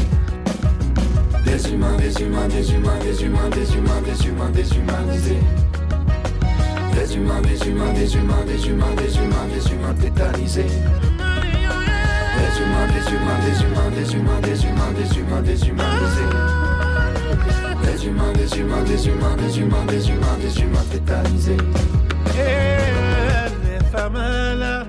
Des 1.46 1.72
humains, 1.72 1.98
des 1.98 2.20
humains, 2.20 2.48
des 2.48 2.72
humains, 2.74 3.00
des 3.04 3.24
humains, 3.24 3.50
des 3.52 3.76
humains, 3.76 4.02
des 4.02 4.28
humains 4.28 4.50
déshumanisés. 4.50 5.44
Des 6.96 7.16
humains, 7.16 7.42
des 7.42 7.68
humains, 7.68 7.94
des 7.94 8.16
humains, 8.16 8.46
des 8.48 8.68
humains, 8.68 8.96
des 8.98 9.18
humains, 9.18 9.48
des 9.54 9.72
humains 9.72 9.94
tétanisés. 9.94 10.66
Des 12.62 13.14
humains, 13.14 13.40
des 13.40 13.64
humains, 13.64 13.90
des 13.92 14.14
humains, 14.14 14.42
des 14.42 14.64
humains, 14.64 14.92
des 14.92 15.18
humains, 15.18 15.42
des 15.42 15.68
humains. 15.68 15.84
Des 17.84 18.06
humains, 18.06 18.34
des 18.34 18.58
humains, 18.60 18.84
des 18.84 19.08
humains, 19.08 19.36
des 19.36 19.60
humains, 19.60 19.86
des 19.88 20.10
humains, 20.10 20.38
des 20.40 20.62
humains 20.62 20.86
tétanisés. 20.92 21.58
les 22.36 23.86
femmes 23.92 24.14
là. 24.14 24.86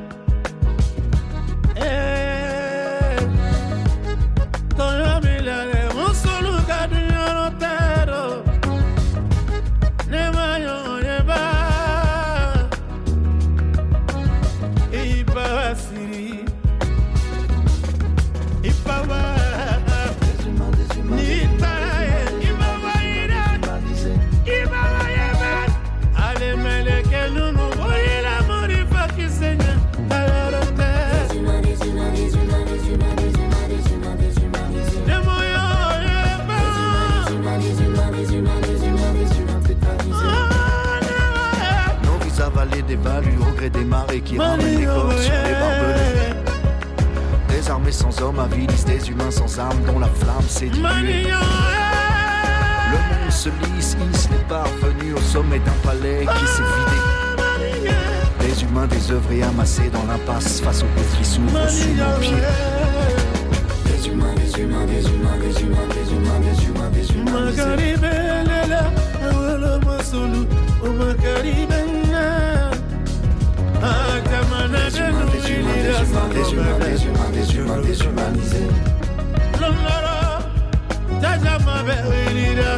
Des 42.97 43.85
marées 43.85 44.21
qui 44.21 44.39
ramènent 44.39 44.81
les 44.81 44.85
corps 44.85 45.13
sur 45.13 45.33
les 45.33 45.53
barbelés. 45.53 46.35
Des 47.49 47.71
armées 47.71 47.93
sans 47.93 48.21
hommes 48.21 48.39
avilisent 48.39 48.85
des 48.85 49.11
humains 49.11 49.31
sans 49.31 49.59
armes 49.59 49.81
dont 49.87 49.99
la 49.99 50.09
flamme 50.09 50.49
s'est 50.49 50.69
diluée. 50.69 51.29
Le 52.91 52.99
monde 52.99 53.31
se 53.31 53.49
lisse, 53.49 53.97
hisse 54.13 54.29
les 54.31 54.45
parvenus 54.49 55.15
au 55.17 55.21
sommet 55.21 55.59
d'un 55.61 55.89
palais 55.89 56.27
qui 56.27 56.47
s'est 56.47 56.63
vidé. 56.63 56.99
Des 58.41 58.65
humains 58.65 58.87
désœuvrés 58.87 59.43
amassés 59.43 59.91
dans 59.91 60.05
l'impasse 60.11 60.61
face 60.61 60.83
au 60.83 60.87
gouffre 60.87 61.19
qui 61.19 61.25
s'ouvre 61.25 61.69
sous 61.69 61.89
nos 61.95 62.19
pieds. 62.21 62.37
Des 63.87 64.09
humains, 64.09 64.35
des 64.35 64.61
humains, 64.61 64.85
des 64.87 65.07
humains, 65.09 65.39
des 65.41 65.63
humains, 65.63 65.89
des 65.89 66.13
humains, 66.13 66.41
des 66.41 66.65
humains, 66.65 66.91
des 66.91 67.13
humains. 67.13 67.77
Des 67.77 67.93
humains 67.93 68.32
anneciğim, 76.61 77.15
anneciğim, 77.27 77.71
anneciğim, 77.71 77.71
anneciğim, 77.71 78.19
anneciğim. 78.19 78.73
Lunlara, 79.63 80.43
tajama 81.23 81.77
beğenire. 81.87 82.75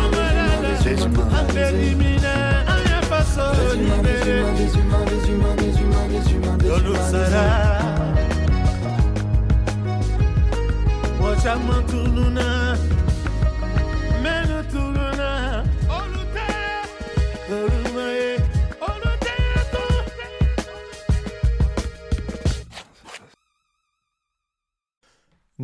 anneciğim, 5.45 5.93
anneciğim, 5.95 6.67
Yolun 6.67 6.95
sarar 7.11 7.81
Watch 11.19 11.45
out, 11.45 11.67
Mantununa. 11.67 12.86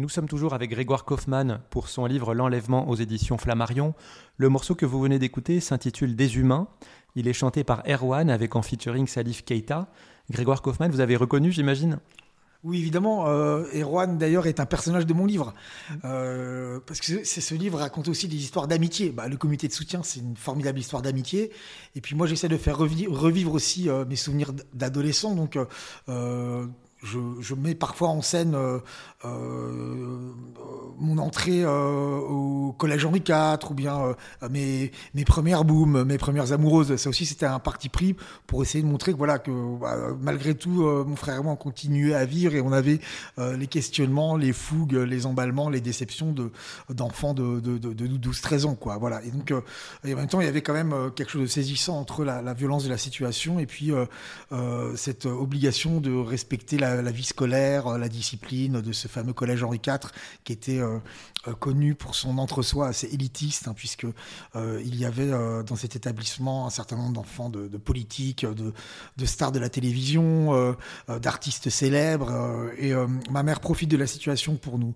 Nous 0.04 0.10
sommes 0.10 0.28
toujours 0.28 0.54
avec 0.54 0.70
Grégoire 0.70 1.06
Kaufmann 1.06 1.62
pour 1.70 1.88
son 1.88 2.06
livre 2.06 2.36
L'enlèvement 2.36 2.90
aux 2.90 2.96
éditions 2.96 3.38
Flammarion. 3.38 3.94
Le 4.36 4.50
morceau 4.50 4.76
que 4.76 4.86
vous 4.86 5.00
venez 5.00 5.18
d'écouter 5.18 5.62
s'intitule 5.62 6.18
Des 6.18 6.36
humains. 6.36 6.68
Il 7.16 7.30
est 7.30 7.32
chanté 7.32 7.64
par 7.64 7.84
Erwan 7.88 8.30
avec 8.30 8.58
en 8.58 8.62
featuring 8.62 9.08
Salif 9.08 9.46
Keita. 9.46 9.88
Grégoire 10.30 10.62
Kaufmann, 10.62 10.92
vous 10.92 11.00
avez 11.00 11.16
reconnu, 11.16 11.54
j'imagine? 11.54 12.00
Oui, 12.66 12.80
évidemment. 12.80 13.30
Euh, 13.30 13.64
Erwan, 13.74 14.18
d'ailleurs, 14.18 14.46
est 14.46 14.60
un 14.60 14.66
personnage 14.66 15.06
de 15.06 15.14
mon 15.14 15.26
livre. 15.26 15.54
Euh, 16.04 16.82
parce 16.86 17.00
que 17.00 17.24
ce 17.24 17.56
livre 17.56 17.80
raconte 17.80 18.10
aussi 18.10 18.28
des 18.28 18.36
histoires 18.36 18.68
d'amitié. 18.68 19.10
Bah, 19.10 19.30
le 19.30 19.38
comité 19.38 19.70
de 19.70 19.74
soutien, 19.74 20.04
c'est 20.04 20.20
une 20.20 20.36
formidable 20.36 20.80
histoire 20.80 21.02
d'amitié. 21.02 21.52
Et 21.96 22.02
puis 22.02 22.14
moi, 22.16 22.28
j'essaie 22.28 22.50
de 22.50 22.58
faire 22.58 22.78
revivre, 22.78 23.54
aussi 23.54 23.88
euh, 23.88 24.04
mes 24.04 24.18
souvenirs 24.18 24.52
d'adolescent. 24.74 25.34
Donc, 25.34 25.58
je, 27.04 27.54
mets 27.54 27.76
parfois 27.76 28.10
en 28.10 28.22
scène 28.22 28.56
euh, 28.56 28.80
euh, 29.26 30.03
mon 31.04 31.18
entrée 31.18 31.64
euh, 31.64 32.18
au 32.20 32.74
collège 32.74 33.06
Henri 33.06 33.22
IV 33.28 33.70
ou 33.70 33.74
bien 33.74 34.16
mes, 34.50 34.92
mes 35.14 35.26
premières 35.26 35.64
booms, 35.64 36.04
mes 36.04 36.18
premières 36.18 36.52
amoureuses. 36.52 36.96
Ça 36.96 37.10
aussi, 37.10 37.26
c'était 37.26 37.46
un 37.46 37.60
parti 37.60 37.90
pris 37.90 38.16
pour 38.48 38.64
essayer 38.64 38.84
de 38.84 38.90
montrer 38.90 39.14
que 39.14 39.18
voilà 39.18 39.40
que 39.40 39.52
bah, 39.80 39.96
malgré 40.20 40.56
tout, 40.56 40.84
mon 40.84 41.16
frère 41.16 41.40
et 41.40 41.44
moi 41.44 41.54
on 41.54 41.58
continuait 41.58 42.14
à 42.14 42.26
vivre 42.26 42.56
et 42.56 42.62
on 42.62 42.72
avait 42.72 43.00
les 43.38 43.68
questionnements, 43.68 44.38
les 44.38 44.54
fougues, 44.54 44.94
les 44.94 45.26
emballements, 45.26 45.70
les 45.70 45.82
déceptions 45.82 46.32
de 46.32 46.52
d'enfants 46.90 47.34
de, 47.34 47.60
de, 47.60 47.78
de, 47.78 47.94
de 47.94 48.30
12-13 48.30 48.66
ans, 48.66 48.76
quoi. 48.76 48.98
Voilà. 48.98 49.24
Et 49.24 49.32
donc, 49.32 49.52
en 49.52 50.08
même 50.08 50.28
temps, 50.28 50.42
il 50.42 50.46
y 50.46 50.50
avait 50.50 50.62
quand 50.62 50.74
même 50.74 51.12
quelque 51.16 51.32
chose 51.32 51.42
de 51.42 51.48
saisissant 51.48 51.98
entre 51.98 52.24
la, 52.24 52.54
violence 52.54 52.84
de 52.84 52.90
la 52.90 52.98
situation 52.98 53.60
et 53.60 53.66
puis 53.66 53.92
cette 54.96 55.26
obligation 55.26 56.00
de 56.00 56.14
respecter 56.14 56.78
la 56.78 57.12
vie 57.12 57.24
scolaire, 57.24 57.88
euh, 57.88 57.98
la 57.98 58.10
discipline 58.10 58.82
de 58.82 58.92
ce 58.92 59.08
fameux 59.08 59.34
collège 59.34 59.64
Henri 59.64 59.80
IV 59.86 60.12
qui 60.44 60.54
était 60.54 60.80
euh, 60.80 60.84
euh, 60.88 60.93
connu 61.60 61.96
pour 61.96 62.16
son 62.16 62.38
entre-soi 62.38 62.88
assez 62.88 63.08
élitiste, 63.08 63.68
hein, 63.68 63.74
puisque 63.76 64.06
il 64.56 64.96
y 64.96 65.06
avait 65.06 65.32
dans 65.64 65.76
cet 65.76 65.96
établissement 65.96 66.66
un 66.66 66.70
certain 66.70 66.96
nombre 66.96 67.14
d'enfants 67.14 67.50
de, 67.50 67.78
politiques, 67.78 68.46
de, 68.46 69.26
stars 69.26 69.52
de 69.52 69.60
la 69.60 69.70
télévision, 69.70 70.76
d'artistes 71.08 71.70
célèbres. 71.70 72.32
et 72.78 72.94
ma 73.30 73.44
mère 73.44 73.60
profite 73.60 73.90
de 73.90 73.98
la 73.98 74.08
situation 74.08 74.56
pour 74.56 74.80
nous 74.80 74.94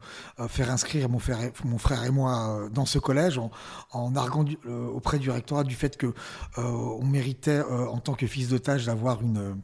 faire 0.47 0.71
inscrire 0.71 1.09
mon 1.09 1.19
frère, 1.19 2.03
et 2.03 2.11
moi 2.11 2.69
dans 2.71 2.85
ce 2.85 2.99
collège, 2.99 3.37
en, 3.37 3.51
en 3.91 4.15
arguant 4.15 4.45
auprès 4.93 5.19
du 5.19 5.29
rectorat 5.29 5.63
du 5.63 5.75
fait 5.75 5.97
que 5.97 6.13
on 6.57 7.05
méritait 7.05 7.61
en 7.61 7.97
tant 7.97 8.13
que 8.13 8.27
fils 8.27 8.49
d'otage 8.49 8.85
d'avoir 8.85 9.21
une 9.21 9.57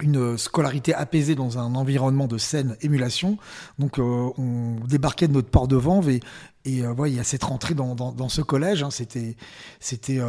une 0.00 0.38
scolarité 0.38 0.94
apaisée 0.94 1.34
dans 1.34 1.58
un 1.58 1.74
environnement 1.74 2.26
de 2.26 2.38
saine 2.38 2.76
émulation. 2.82 3.38
Donc, 3.78 3.98
euh, 3.98 4.30
on 4.36 4.76
débarquait 4.86 5.28
de 5.28 5.32
notre 5.32 5.50
port 5.50 5.68
de 5.68 5.76
Vanves 5.76 6.08
et, 6.08 6.20
Et 6.64 6.86
ouais, 6.86 7.10
il 7.10 7.16
y 7.16 7.20
a 7.20 7.24
cette 7.24 7.44
rentrée 7.44 7.74
dans, 7.74 7.94
dans, 7.94 8.28
ce 8.28 8.42
collège. 8.42 8.82
Hein, 8.82 8.90
c'était 8.90 9.36
c'était 9.80 10.20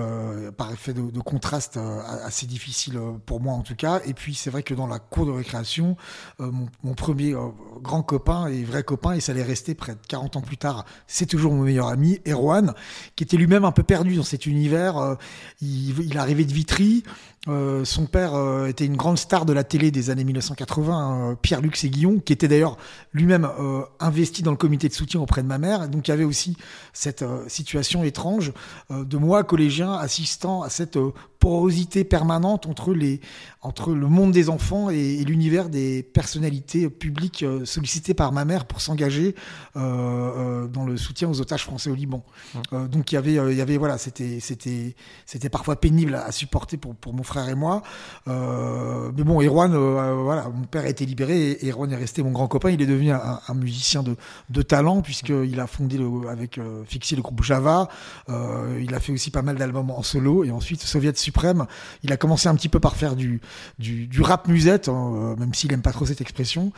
par 0.56 0.72
effet 0.72 0.94
de, 0.94 1.02
de 1.02 1.20
contraste 1.20 1.78
assez 2.24 2.46
difficile 2.46 3.00
pour 3.26 3.42
moi 3.42 3.54
en 3.54 3.62
tout 3.62 3.76
cas. 3.76 4.00
Et 4.06 4.14
puis 4.14 4.36
c'est 4.36 4.50
vrai 4.50 4.64
que 4.64 4.74
dans 4.74 4.88
la 4.88 5.00
cour 5.00 5.26
de 5.26 5.32
récréation, 5.32 5.98
mon, 6.40 6.68
mon, 6.84 6.94
premier 6.94 7.36
grand 7.82 8.04
copain 8.04 8.48
et 8.48 8.64
vrai 8.64 8.84
copain, 8.84 9.14
et 9.14 9.20
ça 9.20 9.34
allait 9.34 9.44
rester 9.44 9.76
près 9.76 9.94
de 9.94 10.00
40 10.08 10.38
ans 10.38 10.42
plus 10.42 10.58
tard, 10.58 10.86
c'est 11.08 11.26
toujours 11.26 11.54
mon 11.54 11.64
meilleur 11.64 11.88
ami, 11.88 12.20
Erwan, 12.28 12.74
qui 13.16 13.24
était 13.24 13.38
lui-même 13.38 13.66
un 13.66 13.74
peu 13.74 13.84
perdu 13.84 14.16
dans 14.16 14.24
cet 14.24 14.46
univers. 14.46 15.18
il, 15.62 16.00
il 16.00 16.18
arrivait 16.18 16.46
de 16.46 16.54
Vitry. 16.54 17.04
Euh, 17.48 17.86
son 17.86 18.06
père 18.06 18.36
euh, 18.36 18.68
était 18.68 18.86
une 18.86 18.98
grande 18.98 19.18
star 19.18 19.46
de 19.46 19.54
la 19.54 19.64
télé 19.64 19.92
des 19.92 20.10
années 20.10 20.26
1980, 20.26 20.94
hein, 20.94 21.38
Pierre-Luc 21.42 21.78
Séguillon, 21.78 22.20
qui 22.20 22.34
était 22.34 22.50
d'ailleurs 22.50 22.78
lui-même 23.14 23.50
euh, 23.60 23.84
investi 24.02 24.44
dans 24.44 24.52
le 24.52 24.58
comité 24.58 24.90
de 24.90 24.94
soutien 24.94 25.22
auprès 25.22 25.42
de 25.42 25.48
ma 25.48 25.58
mère. 25.58 25.88
Donc 25.88 26.08
il 26.08 26.12
y 26.12 26.14
avait 26.14 26.26
aussi 26.26 26.58
cette 26.92 27.24
situation 27.48 28.04
étrange 28.04 28.52
de 28.90 29.18
moi, 29.18 29.44
collégien, 29.44 29.94
assistant 29.94 30.64
à 30.64 30.70
cette 30.70 31.00
porosité 31.40 32.04
permanente 32.04 32.68
entre, 32.68 32.94
les, 32.94 33.22
entre 33.62 33.94
le 33.94 34.08
monde 34.08 34.34
des 34.34 34.50
enfants 34.50 34.90
et, 34.90 35.24
l'univers 35.24 35.70
des 35.70 36.04
personnalités 36.04 36.90
publiques 36.90 37.46
sollicitées 37.64 38.14
par 38.14 38.34
ma 38.34 38.44
mère 38.44 38.66
pour 38.66 38.82
s'engager 38.82 39.36
dans 39.76 40.86
le 40.86 40.98
soutien 40.98 41.30
aux 41.30 41.40
otages 41.40 41.64
français 41.64 41.90
au 41.90 41.96
Liban. 41.96 42.24
Mmh. 42.72 42.88
donc 42.88 43.12
il 43.12 43.16
y 43.16 43.18
avait, 43.18 43.34
il 43.36 43.58
y 43.58 43.62
avait 43.62 43.78
voilà, 43.78 43.98
c'était, 43.98 44.40
c'était, 44.42 44.96
c'était 45.26 45.50
parfois 45.50 45.80
pénible 45.80 46.16
à, 46.16 46.32
supporter 46.32 46.78
pour, 46.78 46.96
pour 46.96 47.14
mon 47.14 47.24
frère 47.24 47.29
et 47.38 47.56
moi. 47.56 47.82
Euh, 48.28 49.12
mais 49.16 49.24
bon, 49.24 49.42
Erwan, 49.42 49.74
euh, 49.74 50.14
voilà, 50.24 50.50
mon 50.50 50.66
père 50.66 50.84
a 50.84 50.88
été 50.88 51.06
libéré 51.06 51.52
et 51.52 51.70
Erwan 51.70 51.92
est 51.92 51.96
resté 51.96 52.24
mon 52.24 52.32
grand 52.32 52.48
copain. 52.48 52.70
Il 52.70 52.82
est 52.82 52.86
devenu 52.86 53.12
un, 53.12 53.54
musicien 53.54 54.04
de, 54.04 54.16
de 54.50 54.62
talent 54.62 55.02
puisqu'il 55.02 55.60
a 55.60 55.68
fondé 55.68 56.00
avec 56.30 56.58
euh, 56.58 56.84
Fixie 56.86 57.16
le 57.16 57.22
groupe 57.22 57.44
Java. 57.44 57.90
il 58.28 58.94
a 58.94 59.00
fait 59.00 59.12
aussi 59.12 59.32
pas 59.32 59.42
mal 59.42 59.58
d'albums 59.58 59.92
en 59.92 60.04
solo 60.04 60.44
et 60.44 60.52
ensuite 60.52 60.82
Soviet 60.82 61.14
Suprême. 61.16 61.66
Il 62.04 62.12
a 62.12 62.18
commencé 62.18 62.48
un 62.48 62.56
petit 62.56 62.70
peu 62.70 62.80
par 62.80 62.96
faire 62.96 63.16
du, 63.16 63.42
du, 63.78 64.22
rap 64.22 64.48
musette, 64.48 64.90
hein, 64.90 65.36
même 65.38 65.54
s'il 65.54 65.72
aime 65.74 65.82
pas 65.82 65.92
trop 65.92 66.06
cette 66.06 66.22
expression. 66.22 66.72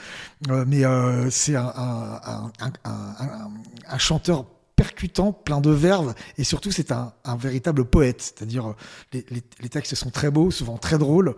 mais 0.49 0.83
c'est 1.29 1.55
un, 1.55 2.51
un 2.83 3.97
chanteur 3.97 4.45
percutant, 4.81 5.31
plein 5.31 5.61
de 5.61 5.69
verve, 5.69 6.15
et 6.39 6.43
surtout 6.43 6.71
c'est 6.71 6.91
un, 6.91 7.13
véritable 7.37 7.85
poète. 7.85 8.19
C'est-à-dire 8.19 8.73
euh, 9.13 9.21
les, 9.61 9.69
textes 9.69 9.93
sont 9.93 10.09
très 10.09 10.31
beaux, 10.31 10.49
souvent 10.49 10.77
très 10.77 10.97
drôles. 10.97 11.35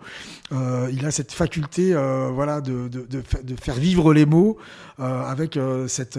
Euh, 0.52 0.88
il 0.90 1.04
a 1.04 1.10
cette 1.10 1.30
faculté, 1.30 1.92
euh, 1.92 2.30
voilà, 2.32 2.62
de, 2.62 2.88
faire 3.60 3.74
vivre 3.74 4.14
les 4.14 4.24
mots 4.24 4.56
avec 4.98 5.58
cette, 5.88 6.14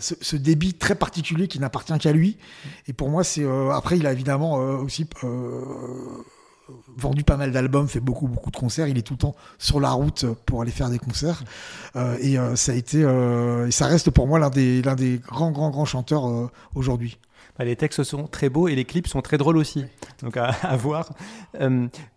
ce, 0.00 0.36
débit 0.36 0.74
très 0.74 0.94
particulier 0.94 1.48
qui 1.48 1.58
n'appartient 1.58 1.98
qu'à 1.98 2.12
lui. 2.12 2.38
Et 2.86 2.92
pour 2.92 3.10
moi, 3.10 3.24
c'est 3.24 3.44
après 3.72 3.98
il 3.98 4.06
a 4.06 4.12
évidemment 4.12 4.54
aussi 4.54 5.04
vendu 6.96 7.24
pas 7.24 7.36
mal 7.36 7.52
d'albums, 7.52 7.88
fait 7.88 8.00
beaucoup 8.00 8.28
beaucoup 8.28 8.50
de 8.50 8.56
concerts. 8.56 8.88
Il 8.88 8.98
est 8.98 9.02
tout 9.02 9.14
le 9.14 9.18
temps 9.18 9.36
sur 9.58 9.80
la 9.80 9.90
route 9.90 10.26
pour 10.46 10.62
aller 10.62 10.70
faire 10.70 10.90
des 10.90 10.98
concerts. 10.98 11.44
Euh, 11.96 12.16
et 12.20 12.38
euh, 12.38 12.56
ça 12.56 12.72
a 12.72 12.74
été, 12.74 13.02
euh, 13.02 13.66
et 13.66 13.70
ça 13.70 13.86
reste 13.86 14.10
pour 14.10 14.26
moi 14.26 14.38
l'un 14.38 14.50
des 14.50 14.82
l'un 14.82 14.94
des 14.94 15.18
grands 15.18 15.50
grands 15.50 15.70
grands 15.70 15.84
chanteurs 15.84 16.50
aujourd'hui. 16.74 17.18
Bah, 17.58 17.64
les 17.64 17.74
textes 17.74 18.04
sont 18.04 18.28
très 18.28 18.48
beaux 18.48 18.68
et 18.68 18.76
les 18.76 18.84
clips 18.84 19.08
sont 19.08 19.20
très 19.20 19.36
drôles 19.36 19.56
aussi. 19.56 19.84
Donc 20.22 20.36
à, 20.36 20.46
à 20.62 20.76
voir. 20.76 21.10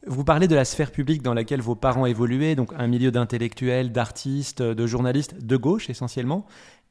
vous 0.08 0.24
parlez 0.24 0.48
de 0.48 0.56
la 0.56 0.66
sphère 0.66 0.92
publique 0.92 1.24
dans 1.24 1.34
laquelle 1.34 1.62
vos 1.62 1.76
parents 1.76 2.06
évoluaient, 2.06 2.56
donc 2.56 2.72
un 2.78 2.88
milieu 2.88 3.12
d'intellectuels, 3.12 3.92
d'artistes, 3.92 4.62
de 4.62 4.88
journalistes, 4.88 5.44
de 5.44 5.58
gauche 5.58 5.90
essentiellement. 5.90 6.46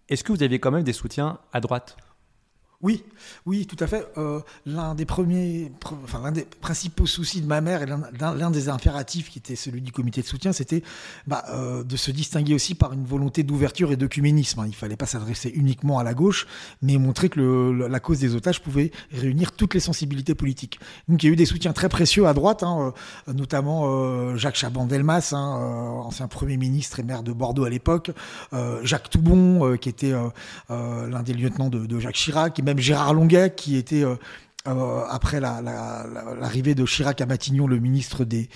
Est-ce 0.09 0.25
que 0.25 0.33
vous 0.33 0.43
aviez 0.43 0.59
quand 0.59 0.73
même 0.73 0.83
des 0.83 0.93
soutiens 0.93 1.39
à 1.53 1.61
droite? 1.61 1.97
Oui, 2.83 3.05
oui, 3.45 3.67
tout 3.67 3.77
à 3.79 3.87
fait. 3.87 4.07
Euh, 4.17 4.41
l'un 4.65 4.95
des 4.95 5.05
premiers, 5.05 5.71
enfin 6.03 6.23
l'un 6.23 6.33
des 6.33 6.47
principaux 6.47 7.05
soucis 7.05 7.43
de 7.43 7.47
ma 7.47 7.61
mère 7.61 7.83
et 7.83 7.87
l'un 7.87 8.51
des 8.51 8.71
impératifs 8.71 9.29
qui 9.29 9.39
était 9.39 9.55
celui 9.55 9.83
du 9.83 9.93
comité 9.93 10.23
de 10.23 10.27
soutien, 10.27 10.55
c'était 10.55 10.83
bah, 11.27 11.45
euh, 11.51 11.85
de 11.85 11.97
se 11.99 12.11
distinguer 12.11 12.55
aussi 12.55 12.75
par 12.75 12.95
une 12.95 13.05
volonté 13.05 13.43
d'ouverture 13.43 13.93
et 13.93 13.97
d'œcuménisme. 13.97 14.61
Hein. 14.61 14.65
Il 14.67 14.75
fallait 14.75 14.97
pas 14.97 15.05
s'adresser 15.05 15.51
uniquement 15.51 15.99
à 15.99 16.05
la 16.05 16.15
gauche, 16.15 16.47
mais 16.81 16.97
montrer 16.97 17.29
que 17.29 17.41
la 17.87 18.01
cause 18.01 18.19
des 18.19 18.35
otages 18.35 18.63
pouvait 18.63 18.93
réunir 19.13 19.53
toutes 19.53 19.75
les 19.75 19.81
sensibilités 19.81 20.35
politiques. 20.35 20.81
Donc 21.07 21.23
il 21.23 21.27
y 21.27 21.29
a 21.29 21.33
eu 21.35 21.37
des 21.37 21.45
soutiens 21.45 21.75
très 21.75 21.91
précieux 21.91 22.27
à 22.27 22.33
droite, 22.33 22.63
hein, 22.63 22.95
euh, 23.29 23.33
notamment 23.35 24.37
Jacques 24.37 24.57
Chaban-Delmas, 24.57 25.35
hein, 25.35 26.01
ancien 26.03 26.29
premier 26.29 26.57
ministre 26.57 26.99
et 26.99 27.03
maire 27.03 27.23
de 27.23 27.33
Bordeaux 27.33 27.65
à 27.65 27.71
l'époque, 27.71 28.11
Jacques 28.83 29.11
Toubon, 29.11 29.77
qui 29.77 29.89
était 29.89 30.13
l'un 30.69 31.23
des 31.23 31.35
lieutenants 31.35 31.69
de 31.69 32.01
Jacques 32.01 32.15
Chirac, 32.15 32.59
même 32.71 32.79
Gérard 32.79 33.15
Longuet, 33.15 33.53
qui 33.57 33.77
était 33.77 34.05
euh, 34.69 35.05
après 35.09 35.41
l'arrivée 35.41 36.75
de 36.75 36.85
Chirac 36.85 37.23
à 37.23 37.27
Matignon, 37.27 37.67
le 37.67 37.79
ministre 37.79 38.27
des, 38.27 38.51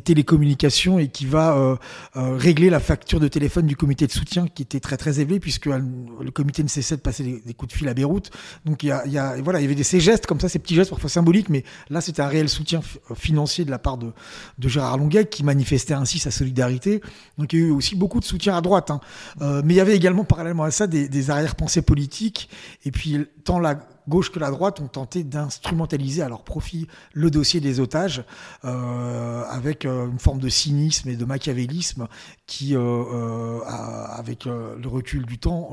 télécommunications, 0.00 0.98
et 0.98 1.06
qui 1.06 1.26
va 1.26 1.56
euh, 1.56 1.76
euh, 2.16 2.36
régler 2.36 2.70
la 2.70 2.80
facture 2.80 3.20
de 3.20 3.28
téléphone 3.28 3.64
du 3.66 3.76
comité 3.76 4.08
de 4.08 4.10
soutien, 4.10 4.48
qui 4.48 4.62
était 4.62 4.80
très 4.80 4.96
très 4.96 5.20
élevée, 5.20 5.38
puisque 5.38 5.66
le 5.66 6.30
comité 6.32 6.64
ne 6.64 6.68
cessait 6.68 6.96
de 6.96 7.02
passer 7.02 7.40
des, 7.46 7.54
coups 7.54 7.72
de 7.72 7.78
fil 7.78 7.88
à 7.88 7.94
Beyrouth. 7.94 8.32
Donc 8.64 8.82
il 8.82 8.88
y 8.88 8.90
a, 8.90 9.36
voilà, 9.42 9.60
il 9.60 9.70
y 9.70 9.72
avait 9.72 9.80
ces 9.84 10.00
gestes 10.00 10.26
comme 10.26 10.40
ça, 10.40 10.48
ces 10.48 10.58
petits 10.58 10.74
gestes 10.74 10.90
parfois 10.90 11.08
symboliques, 11.08 11.50
mais 11.50 11.62
là 11.88 12.00
c'était 12.00 12.22
un 12.22 12.28
réel 12.28 12.48
soutien 12.48 12.80
financier 13.14 13.64
de 13.64 13.70
la 13.70 13.78
part 13.78 13.96
de, 13.96 14.12
de 14.58 14.68
Gérard 14.68 14.98
Longuet, 14.98 15.26
qui 15.26 15.44
manifestait 15.44 15.94
ainsi 15.94 16.18
sa 16.18 16.32
solidarité. 16.32 17.00
Donc 17.38 17.52
il 17.52 17.60
y 17.60 17.62
a 17.62 17.66
eu 17.66 17.70
aussi 17.70 17.94
beaucoup 17.94 18.18
de 18.18 18.24
soutien 18.24 18.56
à 18.56 18.60
droite, 18.60 18.90
hein. 18.90 19.00
mais 19.40 19.74
il 19.74 19.76
y 19.76 19.80
avait 19.80 19.94
également 19.94 20.24
parallèlement 20.24 20.64
à 20.64 20.72
ça 20.72 20.88
des, 20.88 21.08
des 21.08 21.30
arrière-pensées 21.30 21.82
politiques, 21.82 22.50
et 22.84 22.90
puis 22.90 23.24
tant 23.44 23.60
la 23.60 23.78
gauche 24.08 24.30
que 24.30 24.38
la 24.38 24.50
droite 24.50 24.80
ont 24.80 24.88
tenté 24.88 25.24
d'instrumentaliser 25.24 26.22
à 26.22 26.28
leur 26.28 26.44
profit 26.44 26.86
le 27.12 27.30
dossier 27.30 27.60
des 27.60 27.80
otages 27.80 28.24
euh, 28.64 29.44
avec 29.48 29.84
euh, 29.84 30.08
une 30.08 30.18
forme 30.18 30.38
de 30.40 30.48
cynisme 30.48 31.08
et 31.08 31.16
de 31.16 31.24
machiavélisme 31.24 32.08
qui, 32.46 32.74
euh, 32.74 33.60
avec 33.64 34.44
le 34.44 34.86
recul 34.86 35.24
du 35.24 35.38
temps, 35.38 35.70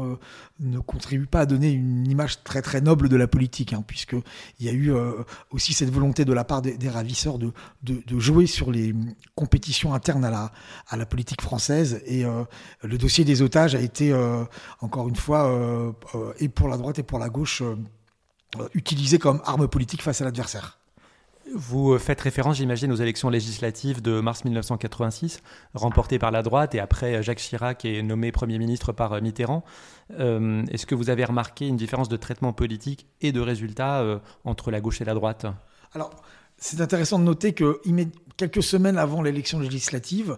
ne 0.60 0.80
contribue 0.80 1.26
pas 1.26 1.42
à 1.42 1.46
donner 1.46 1.72
une 1.72 2.10
image 2.10 2.44
très 2.44 2.62
très 2.62 2.82
noble 2.82 3.10
de 3.10 3.16
la 3.16 3.28
politique, 3.28 3.74
hein, 3.74 3.84
puisqu'il 3.86 4.22
y 4.66 4.70
a 4.70 4.72
eu 4.72 4.94
aussi 5.50 5.74
cette 5.74 5.90
volonté 5.90 6.24
de 6.24 6.34
la 6.34 6.44
part 6.44 6.62
des, 6.62 6.90
ravisseurs 6.90 7.38
de, 7.38 7.52
de, 7.84 8.02
de, 8.06 8.20
jouer 8.20 8.48
sur 8.48 8.72
les 8.72 8.96
compétitions 9.36 9.94
internes 9.94 10.24
à 10.24 10.30
la, 10.30 10.52
à 10.88 10.98
la 10.98 11.06
politique 11.06 11.42
française. 11.42 12.02
Et 12.06 12.24
le 12.84 12.98
dossier 12.98 13.26
des 13.26 13.42
otages 13.42 13.76
a 13.76 13.82
été, 13.82 14.14
encore 14.80 15.10
une 15.10 15.16
fois, 15.16 15.94
et 16.40 16.48
pour 16.48 16.68
la 16.70 16.78
droite 16.78 17.00
et 17.00 17.04
pour 17.04 17.20
la 17.20 17.30
gauche, 17.30 17.64
euh, 18.60 18.68
utilisé 18.74 19.20
comme 19.20 19.42
arme 19.46 19.68
politique 19.68 20.02
face 20.02 20.22
à 20.22 20.26
l'adversaire. 20.26 20.78
Vous 21.54 21.98
faites 21.98 22.22
référence, 22.22 22.58
j'imagine, 22.58 22.92
aux 22.92 22.98
élections 22.98 23.30
législatives 23.30 24.02
de 24.02 24.22
mars 24.22 24.46
1986, 24.46 25.42
remportées 25.74 26.20
par 26.20 26.32
la 26.32 26.44
droite, 26.44 26.76
et 26.76 26.80
après 26.80 27.22
Jacques 27.24 27.40
Chirac 27.40 27.84
est 27.84 28.02
nommé 28.04 28.32
Premier 28.32 28.58
ministre 28.58 28.94
par 28.94 29.22
Mitterrand. 29.22 29.64
Euh, 30.20 30.64
est-ce 30.72 30.86
que 30.86 30.96
vous 30.96 31.10
avez 31.10 31.26
remarqué 31.26 31.68
une 31.68 31.78
différence 31.78 32.10
de 32.10 32.16
traitement 32.16 32.54
politique 32.54 33.08
et 33.22 33.32
de 33.32 33.42
résultats 33.42 34.00
euh, 34.00 34.20
entre 34.46 34.72
la 34.72 34.80
gauche 34.80 35.02
et 35.02 35.06
la 35.06 35.14
droite? 35.14 35.46
Alors, 35.94 36.12
c'est 36.58 36.80
intéressant 36.80 37.20
de 37.20 37.26
noter 37.26 37.54
que 37.54 37.82
quelques 38.38 38.64
semaines 38.64 38.98
avant 38.98 39.22
l'élection 39.22 39.60
législative, 39.60 40.38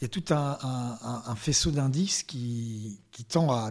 il 0.00 0.04
y 0.04 0.06
a 0.06 0.08
tout 0.08 0.24
un, 0.34 1.34
faisceau 1.36 1.70
d'indices 1.70 2.22
qui, 2.22 2.98
tend 3.28 3.52
à, 3.52 3.70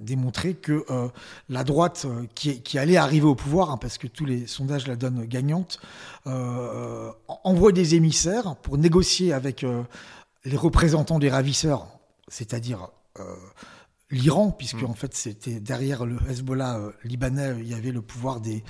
démontrer 0.00 0.54
que 0.54 0.84
euh, 0.90 1.08
la 1.48 1.64
droite 1.64 2.06
euh, 2.06 2.26
qui, 2.34 2.78
allait 2.78 2.96
arriver 2.96 3.26
au 3.26 3.34
pouvoir, 3.34 3.70
hein, 3.70 3.78
parce 3.78 3.98
que 3.98 4.06
tous 4.06 4.24
les 4.24 4.46
sondages 4.46 4.86
la 4.86 4.96
donnent 4.96 5.24
gagnante, 5.24 5.80
euh, 6.26 7.10
envoie 7.44 7.72
des 7.72 7.94
émissaires 7.94 8.56
pour 8.56 8.78
négocier 8.78 9.32
avec 9.32 9.64
les 10.44 10.56
représentants 10.56 11.18
des 11.18 11.30
ravisseurs, 11.30 11.86
c'est-à-dire 12.28 12.88
l'Iran, 14.10 14.50
puisque 14.50 14.82
mm. 14.82 14.86
en 14.86 14.94
fait 14.94 15.14
c'était 15.14 15.60
derrière 15.60 16.06
le 16.06 16.16
Hezbollah 16.28 16.80
libanais, 17.04 17.56
il 17.58 17.68
y 17.68 17.74
avait 17.74 17.92
le 17.92 18.02
pouvoir 18.02 18.40
des, 18.40 18.62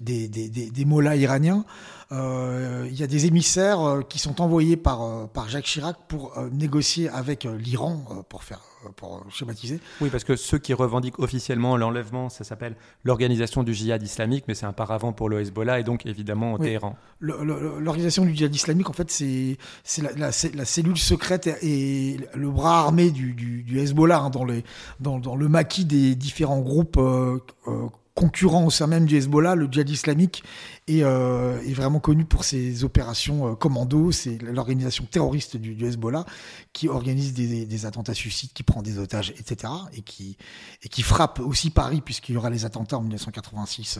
des, 0.00 0.28
des, 0.28 0.48
des, 0.48 0.84
mollahs 0.84 1.16
iraniens. 1.16 1.64
Euh, 2.10 2.86
il 2.90 2.98
y 2.98 3.02
a 3.02 3.06
des 3.06 3.26
émissaires 3.26 3.80
euh, 3.80 4.02
qui 4.02 4.18
sont 4.18 4.40
envoyés 4.40 4.76
par, 4.76 5.02
euh, 5.02 5.26
par 5.26 5.48
Jacques 5.48 5.64
Chirac 5.64 5.96
pour 6.08 6.38
négocier 6.52 7.08
avec 7.08 7.44
l'Iran, 7.44 8.24
pour 8.28 8.44
faire 8.44 8.60
pour 8.96 9.24
schématiser. 9.30 9.80
Oui, 10.00 10.08
parce 10.10 10.24
que 10.24 10.36
ceux 10.36 10.58
qui 10.58 10.74
revendiquent 10.74 11.18
officiellement 11.18 11.76
l'enlèvement, 11.76 12.28
ça 12.28 12.44
s'appelle 12.44 12.74
l'organisation 13.04 13.62
du 13.62 13.74
djihad 13.74 14.02
islamique, 14.02 14.44
mais 14.48 14.54
c'est 14.54 14.66
un 14.66 14.72
paravent 14.72 15.12
pour 15.12 15.28
le 15.28 15.40
Hezbollah 15.40 15.80
et 15.80 15.84
donc 15.84 16.06
évidemment 16.06 16.54
au 16.54 16.58
Téhéran. 16.58 16.96
L'organisation 17.20 18.24
du 18.24 18.34
djihad 18.34 18.54
islamique, 18.54 18.90
en 18.90 18.92
fait, 18.92 19.10
c'est 19.10 19.56
la, 20.02 20.12
la, 20.12 20.30
la, 20.54 20.64
cellule 20.64 20.98
secrète 20.98 21.46
et 21.62 22.18
le 22.34 22.50
bras 22.50 22.80
armé 22.80 23.10
du, 23.10 23.34
du, 23.34 23.62
du 23.62 23.78
Hezbollah 23.78 24.18
hein, 24.18 24.30
dans, 24.30 24.44
les, 24.44 24.64
dans, 25.00 25.18
dans, 25.18 25.36
le 25.36 25.48
maquis 25.48 25.84
des 25.84 26.14
différents 26.14 26.60
groupes 26.60 26.98
concurrent 28.14 28.64
au 28.64 28.70
sein 28.70 28.86
même 28.86 29.06
du 29.06 29.16
Hezbollah, 29.16 29.54
le 29.54 29.66
djihad 29.70 29.88
islamique, 29.88 30.44
est, 30.88 30.98
est 30.98 31.72
vraiment 31.72 32.00
connu 32.00 32.24
pour 32.24 32.44
ses 32.44 32.84
opérations 32.84 33.54
commando. 33.56 34.12
C'est 34.12 34.38
l'organisation 34.42 35.06
terroriste 35.10 35.56
du, 35.56 35.84
Hezbollah 35.84 36.24
qui 36.72 36.88
organise 36.88 37.32
des, 37.34 37.86
attentats 37.86 38.14
suicides, 38.14 38.52
qui 38.52 38.62
prend 38.62 38.82
des 38.82 38.98
otages, 38.98 39.30
etc. 39.38 39.72
Et 39.94 40.02
qui, 40.02 41.02
frappe 41.02 41.40
aussi 41.40 41.70
Paris, 41.70 42.00
puisqu'il 42.00 42.34
y 42.34 42.38
aura 42.38 42.50
les 42.50 42.64
attentats 42.64 42.98
en 42.98 43.02
1986 43.02 43.98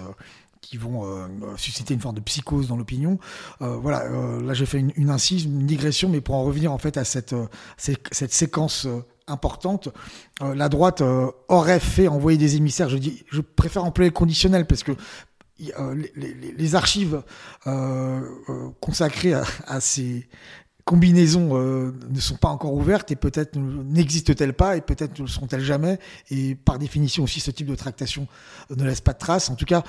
qui 0.63 0.77
vont 0.79 1.05
euh, 1.05 1.27
susciter 1.57 1.93
une 1.93 2.01
forme 2.01 2.15
de 2.15 2.21
psychose 2.21 2.69
dans 2.69 2.77
l'opinion. 2.77 3.19
Euh, 3.61 3.77
voilà, 3.77 4.05
euh, 4.05 4.41
là 4.43 4.55
j'ai 4.55 4.65
fait 4.65 4.79
une, 4.79 4.93
une, 4.97 5.11
incise, 5.11 5.45
une 5.45 5.67
digression, 5.67 6.09
mais 6.09 6.23
pour 6.23 6.37
en 6.37 6.45
revenir 6.45 6.73
en 6.73 6.79
fait 6.79 6.97
à 6.97 7.05
cette 7.05 7.35
séquence 7.77 8.87
importante, 9.27 9.89
la 10.41 10.69
droite 10.69 11.03
aurait 11.49 11.81
fait 11.81 12.09
envoyer 12.09 12.39
des 12.39 12.57
émissaires. 12.57 12.89
Je 12.89 13.41
préfère 13.41 13.85
employer 13.85 14.11
le 14.11 14.15
conditionnel 14.15 14.67
parce 14.67 14.83
que 14.83 14.93
les, 15.59 16.53
les, 16.57 16.75
archives 16.75 17.23
consacrées 18.81 19.35
à, 19.35 19.81
ces 19.81 20.29
combinaisons 20.85 21.57
ne 21.57 22.21
sont 22.21 22.37
pas 22.37 22.49
encore 22.49 22.75
ouvertes 22.75 23.11
et 23.11 23.17
peut-être 23.17 23.57
n'existent-elles 23.57 24.55
pas 24.55 24.77
et 24.77 24.81
peut-être 24.81 25.19
ne 25.19 25.25
le 25.25 25.31
seront-elles 25.31 25.65
jamais. 25.65 25.99
Et 26.31 26.55
par 26.55 26.79
définition 26.79 27.25
aussi, 27.25 27.41
ce 27.41 27.51
type 27.51 27.69
de 27.69 27.75
tractation 27.75 28.27
ne 28.71 28.85
laisse 28.85 29.01
pas 29.01 29.13
de 29.13 29.19
traces. 29.19 29.51
En 29.51 29.55
tout 29.55 29.67
cas, 29.67 29.83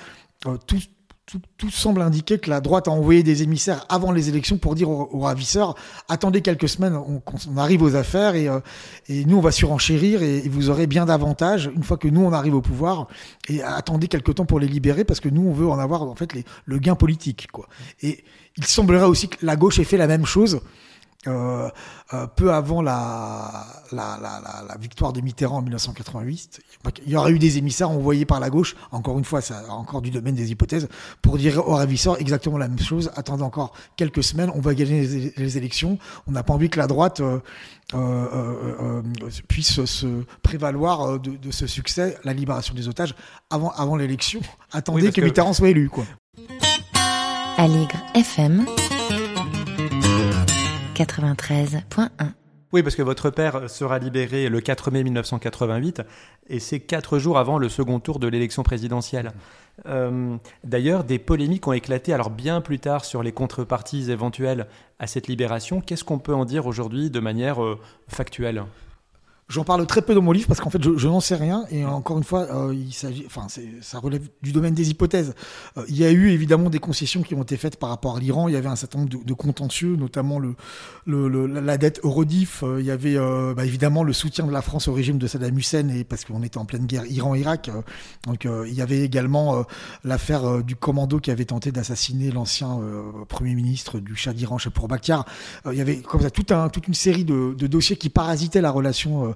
euh, 0.45 0.57
tout, 0.67 0.79
tout, 1.25 1.69
semble 1.69 2.01
indiquer 2.01 2.37
que 2.37 2.49
la 2.49 2.59
droite 2.59 2.87
a 2.87 2.91
envoyé 2.91 3.23
des 3.23 3.43
émissaires 3.43 3.85
avant 3.89 4.11
les 4.11 4.29
élections 4.29 4.57
pour 4.57 4.75
dire 4.75 4.89
aux, 4.89 5.19
ravisseurs 5.19 5.75
attendez 6.09 6.41
quelques 6.41 6.67
semaines, 6.67 6.95
on, 6.95 7.57
arrive 7.57 7.81
aux 7.81 7.95
affaires 7.95 8.35
et, 8.35 8.49
euh, 8.49 8.59
et, 9.07 9.23
nous 9.25 9.37
on 9.37 9.41
va 9.41 9.51
surenchérir 9.51 10.21
et, 10.21 10.39
et 10.39 10.49
vous 10.49 10.69
aurez 10.69 10.85
bien 10.85 11.05
davantage 11.05 11.71
une 11.73 11.83
fois 11.83 11.97
que 11.97 12.07
nous 12.09 12.21
on 12.21 12.33
arrive 12.33 12.55
au 12.55 12.61
pouvoir 12.61 13.07
et 13.47 13.63
attendez 13.63 14.07
quelques 14.07 14.35
temps 14.35 14.45
pour 14.45 14.59
les 14.59 14.67
libérer 14.67 15.05
parce 15.05 15.21
que 15.21 15.29
nous 15.29 15.47
on 15.47 15.53
veut 15.53 15.67
en 15.67 15.79
avoir 15.79 16.03
en 16.03 16.15
fait 16.15 16.33
le 16.65 16.77
gain 16.77 16.95
politique 16.95 17.47
quoi. 17.51 17.67
Et 18.01 18.23
il 18.57 18.65
semblerait 18.65 19.05
aussi 19.05 19.29
que 19.29 19.45
la 19.45 19.55
gauche 19.55 19.79
ait 19.79 19.85
fait 19.85 19.97
la 19.97 20.07
même 20.07 20.25
chose 20.25 20.61
euh, 21.27 21.69
euh, 22.13 22.27
peu 22.27 22.53
avant 22.53 22.81
la, 22.81 23.65
la, 23.91 24.17
la, 24.21 24.41
la, 24.67 24.77
victoire 24.77 25.13
de 25.13 25.21
Mitterrand 25.21 25.57
en 25.57 25.61
1988, 25.61 26.61
il 27.05 27.11
y 27.11 27.15
aurait 27.15 27.31
eu 27.31 27.39
des 27.39 27.57
émissaires 27.57 27.89
envoyés 27.89 28.25
par 28.25 28.39
la 28.39 28.49
gauche, 28.49 28.75
encore 28.91 29.17
une 29.17 29.23
fois, 29.23 29.41
ça 29.41 29.63
encore 29.69 30.01
du 30.01 30.11
domaine 30.11 30.35
des 30.35 30.51
hypothèses, 30.51 30.89
pour 31.21 31.37
dire 31.37 31.65
aux 31.67 31.75
ravisseurs 31.75 32.19
exactement 32.19 32.57
la 32.57 32.67
même 32.67 32.79
chose. 32.79 33.09
Attendez 33.15 33.43
encore 33.43 33.73
quelques 33.95 34.23
semaines, 34.23 34.51
on 34.53 34.59
va 34.59 34.73
gagner 34.73 35.07
les, 35.07 35.33
les 35.37 35.57
élections. 35.57 35.97
On 36.27 36.31
n'a 36.31 36.43
pas 36.43 36.53
envie 36.53 36.69
que 36.69 36.79
la 36.79 36.87
droite 36.87 37.21
euh, 37.21 37.39
euh, 37.93 38.75
euh 38.81 39.01
puisse 39.47 39.85
se 39.85 40.23
prévaloir 40.41 41.19
de, 41.19 41.31
de, 41.31 41.51
ce 41.51 41.67
succès, 41.67 42.17
la 42.23 42.33
libération 42.33 42.73
des 42.73 42.87
otages, 42.87 43.15
avant, 43.49 43.71
avant 43.71 43.95
l'élection. 43.95 44.41
Attendez 44.71 45.03
oui, 45.03 45.09
que, 45.13 45.21
que 45.21 45.25
Mitterrand 45.25 45.53
soit 45.53 45.69
élu. 45.69 45.89
Quoi. 45.89 46.05
Aligre 47.57 48.01
FM 48.13 48.65
93.1. 50.93 52.09
Oui, 52.71 52.81
parce 52.81 52.95
que 52.95 53.01
votre 53.01 53.29
père 53.29 53.69
sera 53.69 53.99
libéré 53.99 54.49
le 54.49 54.59
4 54.61 54.91
mai 54.91 55.03
1988, 55.03 56.01
et 56.47 56.59
c'est 56.59 56.79
quatre 56.79 57.19
jours 57.19 57.37
avant 57.37 57.57
le 57.57 57.69
second 57.69 57.99
tour 57.99 58.19
de 58.19 58.27
l'élection 58.27 58.63
présidentielle. 58.63 59.31
Euh, 59.87 60.37
D'ailleurs, 60.63 61.03
des 61.03 61.19
polémiques 61.19 61.67
ont 61.67 61.73
éclaté, 61.73 62.13
alors 62.13 62.29
bien 62.29 62.61
plus 62.61 62.79
tard, 62.79 63.05
sur 63.05 63.21
les 63.21 63.31
contreparties 63.31 64.09
éventuelles 64.11 64.67
à 64.99 65.07
cette 65.07 65.27
libération. 65.27 65.81
Qu'est-ce 65.81 66.03
qu'on 66.03 66.19
peut 66.19 66.33
en 66.33 66.45
dire 66.45 66.65
aujourd'hui 66.65 67.09
de 67.09 67.19
manière 67.19 67.63
euh, 67.63 67.79
factuelle? 68.07 68.63
J'en 69.53 69.63
parle 69.63 69.85
très 69.85 70.01
peu 70.01 70.15
dans 70.15 70.23
mon 70.23 70.31
livre 70.31 70.47
parce 70.47 70.59
qu'en 70.59 70.71
fait, 70.71 70.81
je, 70.81 71.07
n'en 71.07 71.19
sais 71.19 71.35
rien. 71.35 71.65
Et 71.69 71.85
encore 71.85 72.17
une 72.17 72.23
fois, 72.23 72.47
euh, 72.51 72.73
il 72.73 72.91
s'agit, 72.91 73.23
enfin, 73.27 73.45
ça 73.81 73.99
relève 73.99 74.27
du 74.41 74.51
domaine 74.51 74.73
des 74.73 74.89
hypothèses. 74.89 75.35
Euh, 75.77 75.85
il 75.89 75.95
y 75.95 76.03
a 76.03 76.09
eu 76.09 76.31
évidemment 76.31 76.71
des 76.71 76.79
concessions 76.79 77.21
qui 77.21 77.35
ont 77.35 77.43
été 77.43 77.55
faites 77.55 77.77
par 77.77 77.89
rapport 77.89 78.15
à 78.15 78.19
l'Iran. 78.19 78.47
Il 78.47 78.55
y 78.55 78.57
avait 78.57 78.67
un 78.67 78.75
certain 78.75 78.97
nombre 78.97 79.11
de, 79.23 79.33
contentieux, 79.33 79.95
notamment 79.95 80.41
la 81.05 81.77
dette 81.77 81.99
Eurodif. 82.03 82.63
Euh, 82.63 82.81
il 82.81 82.87
y 82.87 82.89
avait 82.89 83.15
bah, 83.53 83.63
évidemment 83.63 84.03
le 84.03 84.11
soutien 84.11 84.47
de 84.47 84.51
la 84.51 84.63
France 84.63 84.87
au 84.87 84.93
régime 84.93 85.19
de 85.19 85.27
Saddam 85.27 85.55
Hussein 85.55 85.87
et 85.89 86.03
parce 86.03 86.25
qu'on 86.25 86.41
était 86.41 86.57
en 86.57 86.65
pleine 86.65 86.87
guerre 86.87 87.05
Iran-Irak. 87.05 87.69
Donc, 88.25 88.45
il 88.45 88.73
y 88.73 88.81
avait 88.81 89.01
également 89.01 89.63
l'affaire 90.03 90.63
du 90.63 90.75
commando 90.75 91.19
qui 91.19 91.29
avait 91.29 91.45
tenté 91.45 91.71
d'assassiner 91.71 92.31
l'ancien 92.31 92.79
premier 93.29 93.53
ministre 93.53 93.99
du 93.99 94.15
Shah 94.15 94.33
d'Iran, 94.33 94.57
Chapour 94.57 94.87
Bakhtiar. 94.87 95.25
il 95.71 95.77
y 95.77 95.81
avait 95.81 95.97
comme 95.97 96.21
ça 96.21 96.31
toute 96.31 96.87
une 96.87 96.95
série 96.95 97.23
de, 97.23 97.53
dossiers 97.67 97.97
qui 97.97 98.09
parasitaient 98.09 98.61
la 98.61 98.71
relation 98.71 99.35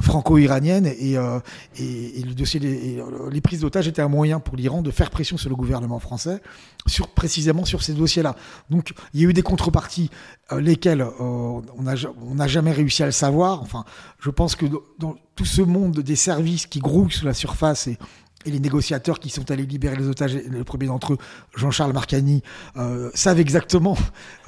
franco-iranienne 0.00 0.86
et, 0.86 1.16
euh, 1.16 1.40
et, 1.76 2.20
et, 2.20 2.22
le 2.22 2.34
dossier 2.34 2.60
des, 2.60 3.02
les 3.30 3.40
prises 3.40 3.60
d'otages 3.60 3.88
étaient 3.88 4.02
un 4.02 4.08
moyen 4.08 4.40
pour 4.40 4.56
l'Iran 4.56 4.82
de 4.82 4.90
faire 4.90 5.10
pression 5.10 5.36
sur 5.36 5.50
le 5.50 5.56
gouvernement 5.56 5.98
français 5.98 6.40
sur 6.86 7.08
précisément 7.08 7.64
sur 7.64 7.82
ces 7.82 7.94
dossiers-là. 7.94 8.36
Donc 8.70 8.94
il 9.12 9.20
y 9.20 9.26
a 9.26 9.28
eu 9.28 9.32
des 9.32 9.42
contreparties 9.42 10.10
euh, 10.52 10.60
lesquelles 10.60 11.00
euh, 11.00 11.10
on 11.18 11.82
n'a 11.82 11.94
on 12.20 12.46
jamais 12.46 12.72
réussi 12.72 13.02
à 13.02 13.06
le 13.06 13.12
savoir. 13.12 13.62
Enfin, 13.62 13.84
je 14.20 14.30
pense 14.30 14.54
que 14.56 14.66
dans 14.98 15.16
tout 15.34 15.44
ce 15.44 15.62
monde 15.62 16.00
des 16.00 16.16
services 16.16 16.66
qui 16.66 16.78
grouillent 16.78 17.12
sous 17.12 17.26
la 17.26 17.34
surface 17.34 17.86
et 17.86 17.98
et 18.46 18.50
les 18.50 18.60
négociateurs 18.60 19.20
qui 19.20 19.30
sont 19.30 19.50
allés 19.50 19.66
libérer 19.66 19.96
les 19.96 20.08
otages, 20.08 20.34
le 20.34 20.64
premier 20.64 20.86
d'entre 20.86 21.14
eux, 21.14 21.18
Jean-Charles 21.56 21.92
Marcani, 21.92 22.42
euh, 22.76 23.10
savent 23.14 23.40
exactement 23.40 23.96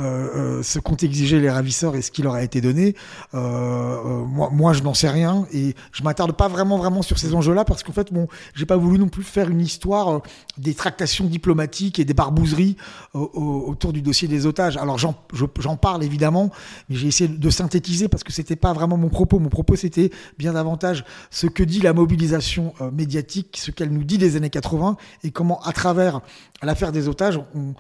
euh, 0.01 0.59
euh, 0.59 0.63
ce 0.63 0.79
qu'ont 0.79 0.97
exigé 0.97 1.41
les 1.41 1.51
ravisseurs 1.51 1.97
et 1.97 2.03
ce 2.03 2.11
qui 2.11 2.23
leur 2.23 2.35
a 2.35 2.43
été 2.43 2.61
donné. 2.61 2.95
Moi, 3.33 4.51
moi, 4.53 4.73
je 4.73 4.83
n'en 4.83 4.95
sais 4.95 5.09
rien 5.09 5.47
et 5.53 5.75
je 5.93 6.03
m'attarde 6.03 6.33
pas 6.33 6.49
vraiment, 6.49 6.79
vraiment 6.79 7.03
sur 7.03 7.19
ces 7.19 7.35
enjeux-là 7.35 7.65
parce 7.65 7.83
qu'en 7.83 7.93
fait, 7.93 8.13
bon, 8.13 8.29
j'ai 8.55 8.67
pas 8.67 8.77
voulu 8.77 8.99
non 8.99 9.09
plus 9.09 9.23
faire 9.23 9.49
une 9.49 9.61
histoire 9.61 10.23
des 10.59 10.75
tractations 10.75 11.27
diplomatiques 11.27 11.99
et 11.99 12.05
des 12.05 12.15
barbouzeries 12.15 12.77
autour 13.15 13.93
du 13.93 14.03
dossier 14.03 14.29
des 14.29 14.47
otages. 14.47 14.77
Alors 14.77 14.99
j'en 14.99 15.77
parle 15.77 16.05
évidemment, 16.05 16.51
mais 16.89 16.97
j'ai 16.97 17.09
essayé 17.09 17.29
de 17.29 17.51
synthétiser 17.51 18.09
parce 18.09 18.25
que 18.25 18.33
c'était 18.33 18.57
pas 18.57 18.73
vraiment 18.73 18.97
mon 18.97 19.09
propos. 19.09 19.39
Mon 19.39 19.49
propos, 19.49 19.77
c'était 19.77 20.11
bien 20.39 20.53
davantage 20.53 21.05
ce 21.31 21.47
que 21.47 21.63
dit 21.63 21.81
la 21.81 21.93
mobilisation 21.93 22.75
médiatique, 22.93 23.57
ce 23.61 23.71
qu'elle 23.71 23.86
nous 23.91 24.05
dit 24.05 24.19
des 24.19 24.37
années 24.37 24.51
80 24.51 24.97
et 25.25 25.31
comment, 25.31 25.61
à 25.63 25.73
travers 25.73 26.21
l'affaire 26.63 26.93
des 26.93 27.09
otages, 27.09 27.39
on, 27.55 27.75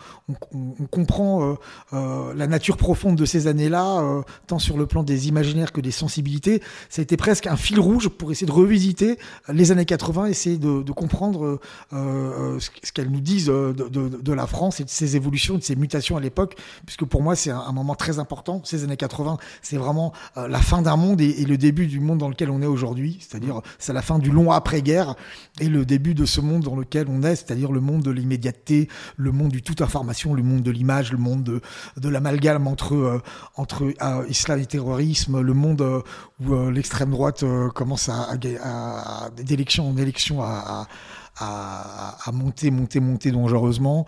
comprend 0.91 1.43
euh, 1.43 1.55
euh, 1.93 2.35
la 2.35 2.47
nature 2.47 2.77
profonde 2.77 3.17
de 3.17 3.25
ces 3.25 3.47
années-là, 3.47 4.01
euh, 4.01 4.23
tant 4.47 4.59
sur 4.59 4.77
le 4.77 4.87
plan 4.87 5.03
des 5.03 5.29
imaginaires 5.29 5.73
que 5.73 5.81
des 5.81 5.91
sensibilités. 5.91 6.63
Ça 6.91 7.01
a 7.01 7.03
été 7.03 7.17
presque 7.17 7.47
un 7.47 7.57
fil 7.57 7.81
rouge 7.81 8.09
pour 8.09 8.31
essayer 8.31 8.47
de 8.47 8.53
revisiter 8.53 9.19
les 9.49 9.73
années 9.73 9.85
80, 9.85 10.27
essayer 10.27 10.59
de, 10.59 10.83
comprendre 10.93 11.61
ce 11.91 12.93
qu'elles 12.93 13.11
nous 13.11 13.21
disent 13.21 13.47
de, 13.47 14.33
la 14.33 14.47
France 14.47 14.81
et 14.81 14.85
de 14.85 14.91
ses 14.91 15.17
évolutions, 15.17 15.57
de 15.57 15.63
ses 15.63 15.77
mutations 15.77 16.17
à 16.17 16.21
l'époque, 16.21 16.57
puisque 16.85 17.05
pour 17.05 17.23
moi 17.23 17.37
c'est 17.37 17.51
un, 17.51 17.59
un, 17.61 17.73
moment 17.73 17.95
très 17.95 18.19
important. 18.19 18.61
Ces 18.65 18.85
années 18.85 18.97
80, 18.97 19.39
c'est 19.63 19.77
vraiment 19.77 20.13
la 20.37 20.61
fin 20.61 20.83
d'un 20.83 20.97
monde 20.97 21.21
et, 21.21 21.43
et, 21.43 21.45
le 21.45 21.59
début 21.59 21.87
du 21.87 22.01
monde 22.01 22.19
dans 22.19 22.29
lequel 22.29 22.51
on 22.51 22.63
est 22.63 22.67
aujourd'hui, 22.67 23.19
c'est-à-dire 23.21 23.61
c'est 23.79 23.93
la 23.93 24.03
fin 24.03 24.19
du 24.19 24.31
long 24.31 24.51
après-guerre 24.53 25.15
et 25.61 25.69
le 25.69 25.85
début 25.85 25.96
de 25.99 26.25
ce 26.25 26.41
monde 26.41 26.63
dans 26.63 26.77
lequel 26.77 27.07
on 27.09 27.23
est, 27.23 27.37
c'est-à-dire 27.37 27.73
le 27.73 27.81
monde 27.81 28.03
de 28.03 28.11
l'immédiateté, 28.11 28.89
le 29.17 29.33
monde 29.33 29.51
du 29.51 29.63
tout 29.63 29.83
information, 29.83 30.35
le 30.35 30.43
monde 30.43 30.63
de 30.63 30.71
l'image, 30.71 31.13
le 31.13 31.19
monde 31.19 31.43
de, 31.43 31.61
de 31.97 32.09
l'amalgame 32.09 32.67
entre, 32.67 32.95
euh, 32.95 33.23
entre 33.57 33.85
euh, 33.85 34.27
islam 34.29 34.61
et 34.61 34.67
terrorisme, 34.67 35.41
le 35.41 35.55
monde 35.55 35.83
euh, 35.83 36.01
où 36.41 36.71
l'extrême 36.71 37.11
droite 37.11 37.45
commence 37.75 38.09
à, 38.09 38.37
d'élection 39.37 39.89
en 39.89 39.97
élection 39.97 40.43
à, 40.43 40.87
à, 41.39 42.31
monter, 42.33 42.71
monter, 42.71 43.01
monter 43.01 43.31
dangereusement. 43.31 44.05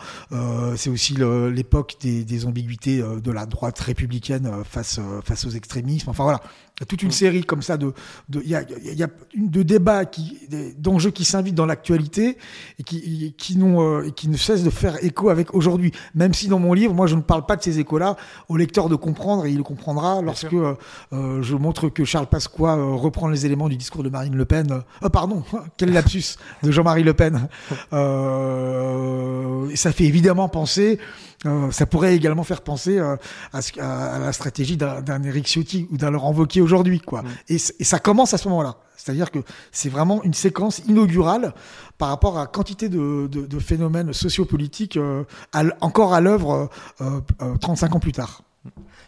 C'est 0.77 0.90
aussi 0.90 1.14
l'époque 1.14 1.96
des, 2.03 2.24
des, 2.24 2.44
ambiguïtés 2.44 3.03
de 3.03 3.33
la 3.33 3.46
droite 3.46 3.79
républicaine 3.79 4.62
face, 4.64 5.01
face 5.24 5.46
aux 5.46 5.51
extrémismes. 5.51 6.11
Enfin 6.11 6.22
voilà, 6.24 6.42
il 6.79 6.83
y 6.83 6.85
a 6.85 6.87
toute 6.87 7.03
une 7.03 7.09
mm. 7.09 7.12
série 7.12 7.45
comme 7.45 7.62
ça 7.62 7.77
de, 7.77 7.93
de, 8.29 8.41
il 8.43 8.49
y 8.49 8.55
a, 8.55 8.62
y 8.83 9.03
a 9.03 9.09
de 9.35 9.62
débats 9.62 10.05
qui, 10.05 10.38
d'enjeux 10.79 11.11
qui 11.11 11.25
s'invitent 11.25 11.57
dans 11.57 11.67
l'actualité 11.67 12.38
et 12.79 12.83
qui, 12.85 13.35
qui 13.37 13.57
n'ont, 13.57 13.83
euh, 13.83 14.11
qui 14.11 14.29
ne 14.29 14.37
cessent 14.37 14.62
de 14.62 14.71
faire 14.71 15.03
écho 15.03 15.29
avec 15.29 15.55
aujourd'hui. 15.55 15.93
Même 16.14 16.35
si 16.35 16.49
dans 16.49 16.59
mon 16.59 16.73
livre, 16.73 16.95
moi, 16.95 17.07
je 17.07 17.17
ne 17.17 17.21
parle 17.21 17.47
pas 17.47 17.57
de 17.57 17.62
ces 17.62 17.81
échos-là, 17.81 18.17
au 18.49 18.57
lecteur 18.57 18.88
de 18.88 18.95
comprendre 18.95 19.47
et 19.47 19.51
il 19.51 19.57
le 19.57 19.62
comprendra 19.62 20.23
lorsque 20.23 20.55
euh, 20.55 20.75
euh, 21.12 21.43
je 21.43 21.57
montre 21.57 21.88
que 21.88 22.05
Charles 22.05 22.27
Pasqua 22.27 22.77
euh, 22.77 22.95
reprend 22.95 23.29
les 23.29 23.47
éléments 23.47 23.69
du 23.69 23.77
discours 23.77 24.03
de 24.03 24.09
Marine 24.09 24.37
Le 24.37 24.45
Pen. 24.45 24.83
Euh, 25.03 25.09
pardon, 25.09 25.43
quel 25.77 25.93
lapsus 25.93 26.37
de 26.62 26.71
Jean-Marie 26.71 27.03
Le 27.03 27.14
Pen. 27.14 27.49
ça 29.77 29.93
fait 29.93 30.05
évidemment 30.05 30.49
penser 30.49 30.99
euh, 31.46 31.70
ça 31.70 31.87
pourrait 31.87 32.16
également 32.16 32.42
faire 32.42 32.62
penser 32.62 32.98
euh, 32.98 33.16
à, 33.53 33.61
à, 33.79 34.14
à, 34.16 34.18
la 34.18 34.33
stratégie 34.33 34.77
d'un 34.77 35.22
Eric 35.22 35.46
Ciotti 35.46 35.87
ou 35.90 35.96
d'un 35.96 36.11
Laurent 36.11 36.33
Wauquiez 36.33 36.61
aujourd'hui, 36.61 37.01
quoi. 37.01 37.22
Mm. 37.22 37.27
Et, 37.48 37.55
et, 37.55 37.85
ça 37.85 37.98
commence 37.98 38.35
à 38.35 38.38
ce 38.38 38.48
moment-là. 38.48 38.77
C'est-à-dire 38.96 39.31
que 39.31 39.38
c'est 39.70 39.88
vraiment 39.88 40.22
une 40.24 40.35
séquence 40.35 40.81
inaugurale 40.88 41.55
par 41.96 42.09
rapport 42.09 42.37
à 42.37 42.40
la 42.42 42.46
quantité 42.46 42.88
de, 42.88 43.29
de, 43.29 43.46
de 43.46 43.59
phénomènes 43.61 44.12
sociopolitiques 44.12 44.96
euh, 44.96 45.24
à, 45.53 45.62
encore 45.81 46.12
à 46.12 46.20
l'œuvre 46.20 46.68
35 47.61 47.94
ans 47.94 48.01
plus 48.01 48.12
tard. 48.12 48.42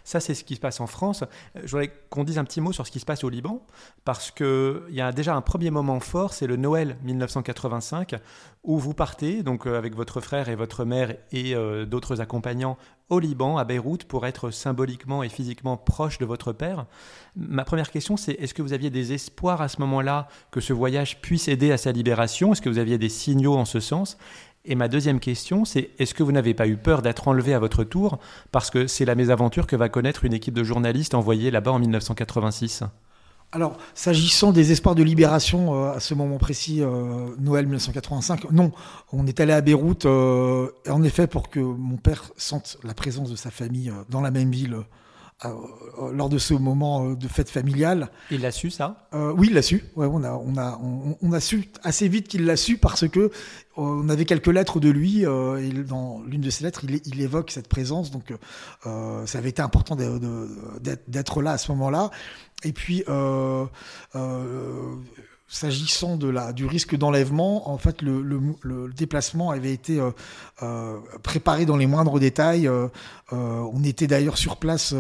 Ça, 0.05 0.21
c'est 0.21 0.35
ce 0.35 0.45
qui 0.45 0.55
se 0.55 0.61
passe 0.61 0.81
en 0.81 0.87
France. 0.87 1.25
Je 1.55 1.71
voudrais 1.71 1.93
qu'on 2.09 2.25
dise 2.25 2.39
un 2.39 2.45
petit 2.45 2.61
mot 2.61 2.73
sur 2.73 2.87
ce 2.87 2.91
qui 2.91 3.01
se 3.01 3.05
passe 3.05 3.25
au 3.25 3.29
Liban, 3.29 3.65
parce 4.05 4.31
qu'il 4.31 4.83
y 4.91 5.01
a 5.01 5.13
déjà 5.13 5.35
un 5.35 5.41
premier 5.41 5.71
moment 5.71 6.01
fort, 6.01 6.33
c'est 6.33 6.47
le 6.47 6.57
Noël 6.57 6.97
1985, 7.03 8.17
où 8.63 8.79
vous 8.79 8.95
partez, 8.95 9.43
donc 9.43 9.67
euh, 9.67 9.77
avec 9.79 9.95
votre 9.95 10.21
frère 10.21 10.49
et 10.49 10.55
votre 10.55 10.85
mère 10.85 11.15
et 11.33 11.55
euh, 11.55 11.87
d'autres 11.87 12.21
accompagnants, 12.21 12.77
au 13.09 13.19
Liban, 13.19 13.57
à 13.57 13.65
Beyrouth, 13.65 14.05
pour 14.05 14.25
être 14.27 14.51
symboliquement 14.51 15.23
et 15.25 15.29
physiquement 15.29 15.77
proche 15.77 16.19
de 16.19 16.25
votre 16.25 16.53
père. 16.53 16.87
Ma 17.37 17.65
première 17.65 17.91
question, 17.91 18.17
c'est 18.17 18.33
est-ce 18.33 18.55
que 18.55 18.63
vous 18.63 18.73
aviez 18.73 18.91
des 18.91 19.13
espoirs 19.13 19.61
à 19.61 19.69
ce 19.69 19.81
moment-là 19.81 20.29
que 20.53 20.61
ce 20.61 20.73
voyage 20.73 21.21
puisse 21.21 21.49
aider 21.49 21.73
à 21.73 21.77
sa 21.77 21.91
libération? 21.91 22.53
Est-ce 22.53 22.63
que 22.63 22.69
vous 22.69 22.79
aviez 22.79 22.99
des 22.99 23.09
signaux 23.09 23.57
en 23.57 23.65
ce 23.65 23.81
sens? 23.81 24.17
Et 24.65 24.75
ma 24.75 24.89
deuxième 24.89 25.21
question, 25.21 25.65
c'est 25.65 25.91
est-ce 25.99 26.13
que 26.13 26.23
vous 26.23 26.33
n'avez 26.33 26.53
pas 26.53 26.67
eu 26.67 26.77
peur 26.77 27.01
d'être 27.01 27.29
enlevé 27.29 27.55
à 27.55 27.59
votre 27.59 27.83
tour 27.83 28.19
Parce 28.53 28.71
que 28.71 28.87
c'est 28.87 29.07
la 29.07 29.15
mésaventure 29.15 29.67
que 29.67 29.77
va 29.77 29.89
connaître 29.89 30.25
une 30.25 30.35
équipe 30.35 30.55
de 30.55 30.65
journalistes 30.65 31.15
envoyée 31.15 31.51
là-bas 31.51 31.73
en 31.73 31.79
1986. 31.79 32.85
Alors, 33.53 33.79
s'agissant 33.95 34.53
des 34.53 34.71
espoirs 34.71 34.95
de 34.95 35.03
libération 35.03 35.75
euh, 35.75 35.93
à 35.93 35.99
ce 35.99 36.15
moment 36.15 36.37
précis, 36.37 36.83
euh, 36.83 37.35
Noël 37.39 37.65
1985, 37.65 38.53
non. 38.53 38.71
On 39.13 39.27
est 39.27 39.41
allé 39.41 39.53
à 39.53 39.61
Beyrouth, 39.61 40.07
euh, 40.07 40.69
en 40.89 41.03
effet, 41.03 41.27
pour 41.27 41.49
que 41.49 41.59
mon 41.59 41.97
père 41.97 42.31
sente 42.37 42.79
la 42.85 42.95
présence 42.95 43.29
de 43.29 43.37
sa 43.37 43.51
famille 43.51 43.93
dans 44.09 44.21
la 44.21 44.31
même 44.31 44.51
ville 44.53 44.77
lors 46.13 46.29
de 46.29 46.39
ce 46.39 46.55
moment 46.55 47.07
euh, 47.07 47.17
de 47.17 47.29
fête 47.29 47.51
familiale. 47.51 48.11
Il 48.31 48.43
l'a 48.43 48.51
su 48.51 48.71
ça? 48.71 49.09
Euh, 49.15 49.33
Oui, 49.33 49.49
il 49.51 49.55
l'a 49.55 49.63
su. 49.63 49.85
Ouais, 49.97 50.07
on 50.11 50.23
a, 50.23 50.33
on 50.33 50.57
a, 50.57 50.79
on, 51.23 51.33
a 51.33 51.41
su 51.41 51.69
assez 51.83 52.09
vite 52.09 52.29
qu'il 52.29 52.45
l'a 52.45 52.57
su 52.57 52.77
parce 52.77 53.09
que 53.09 53.31
on 53.77 54.09
avait 54.09 54.25
quelques 54.25 54.49
lettres 54.49 54.81
de 54.81 54.91
lui 54.91 55.23
et 55.23 55.73
dans 55.89 56.23
l'une 56.27 56.43
de 56.43 56.51
ces 56.51 56.65
lettres, 56.65 56.85
il, 56.85 57.01
il, 57.07 57.21
évoque 57.23 57.51
cette 57.51 57.69
présence. 57.69 58.11
Donc, 58.11 58.35
ça 58.83 59.39
avait 59.39 59.49
été 59.49 59.63
important 59.63 59.97
d'être 59.97 61.43
là 61.43 61.53
à 61.53 61.59
ce 61.59 61.73
moment-là. 61.73 62.11
Et 62.65 62.73
puis. 62.73 63.05
S'agissant 65.53 66.17
de 66.17 66.29
la, 66.29 66.53
du 66.53 66.65
risque 66.65 66.95
d'enlèvement, 66.95 67.69
en 67.69 67.77
fait, 67.77 68.03
le, 68.03 68.23
le, 68.23 68.93
déplacement 68.93 69.51
avait 69.51 69.73
été 69.73 69.99
euh, 69.99 70.13
euh, 70.63 70.97
préparé 71.25 71.67
dans 71.67 71.77
les 71.77 71.89
moindres 71.89 72.21
détails. 72.21 72.69
Euh, 72.69 72.87
on 73.33 73.83
était 73.83 74.07
d'ailleurs 74.07 74.39
sur 74.39 74.59
place, 74.59 74.95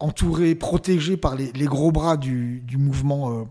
entouré, 0.00 0.54
protégé 0.54 1.16
par 1.16 1.34
les, 1.34 1.50
gros 1.64 1.90
bras 1.90 2.16
du, 2.16 2.60
du 2.60 2.76
mouvement 2.76 3.48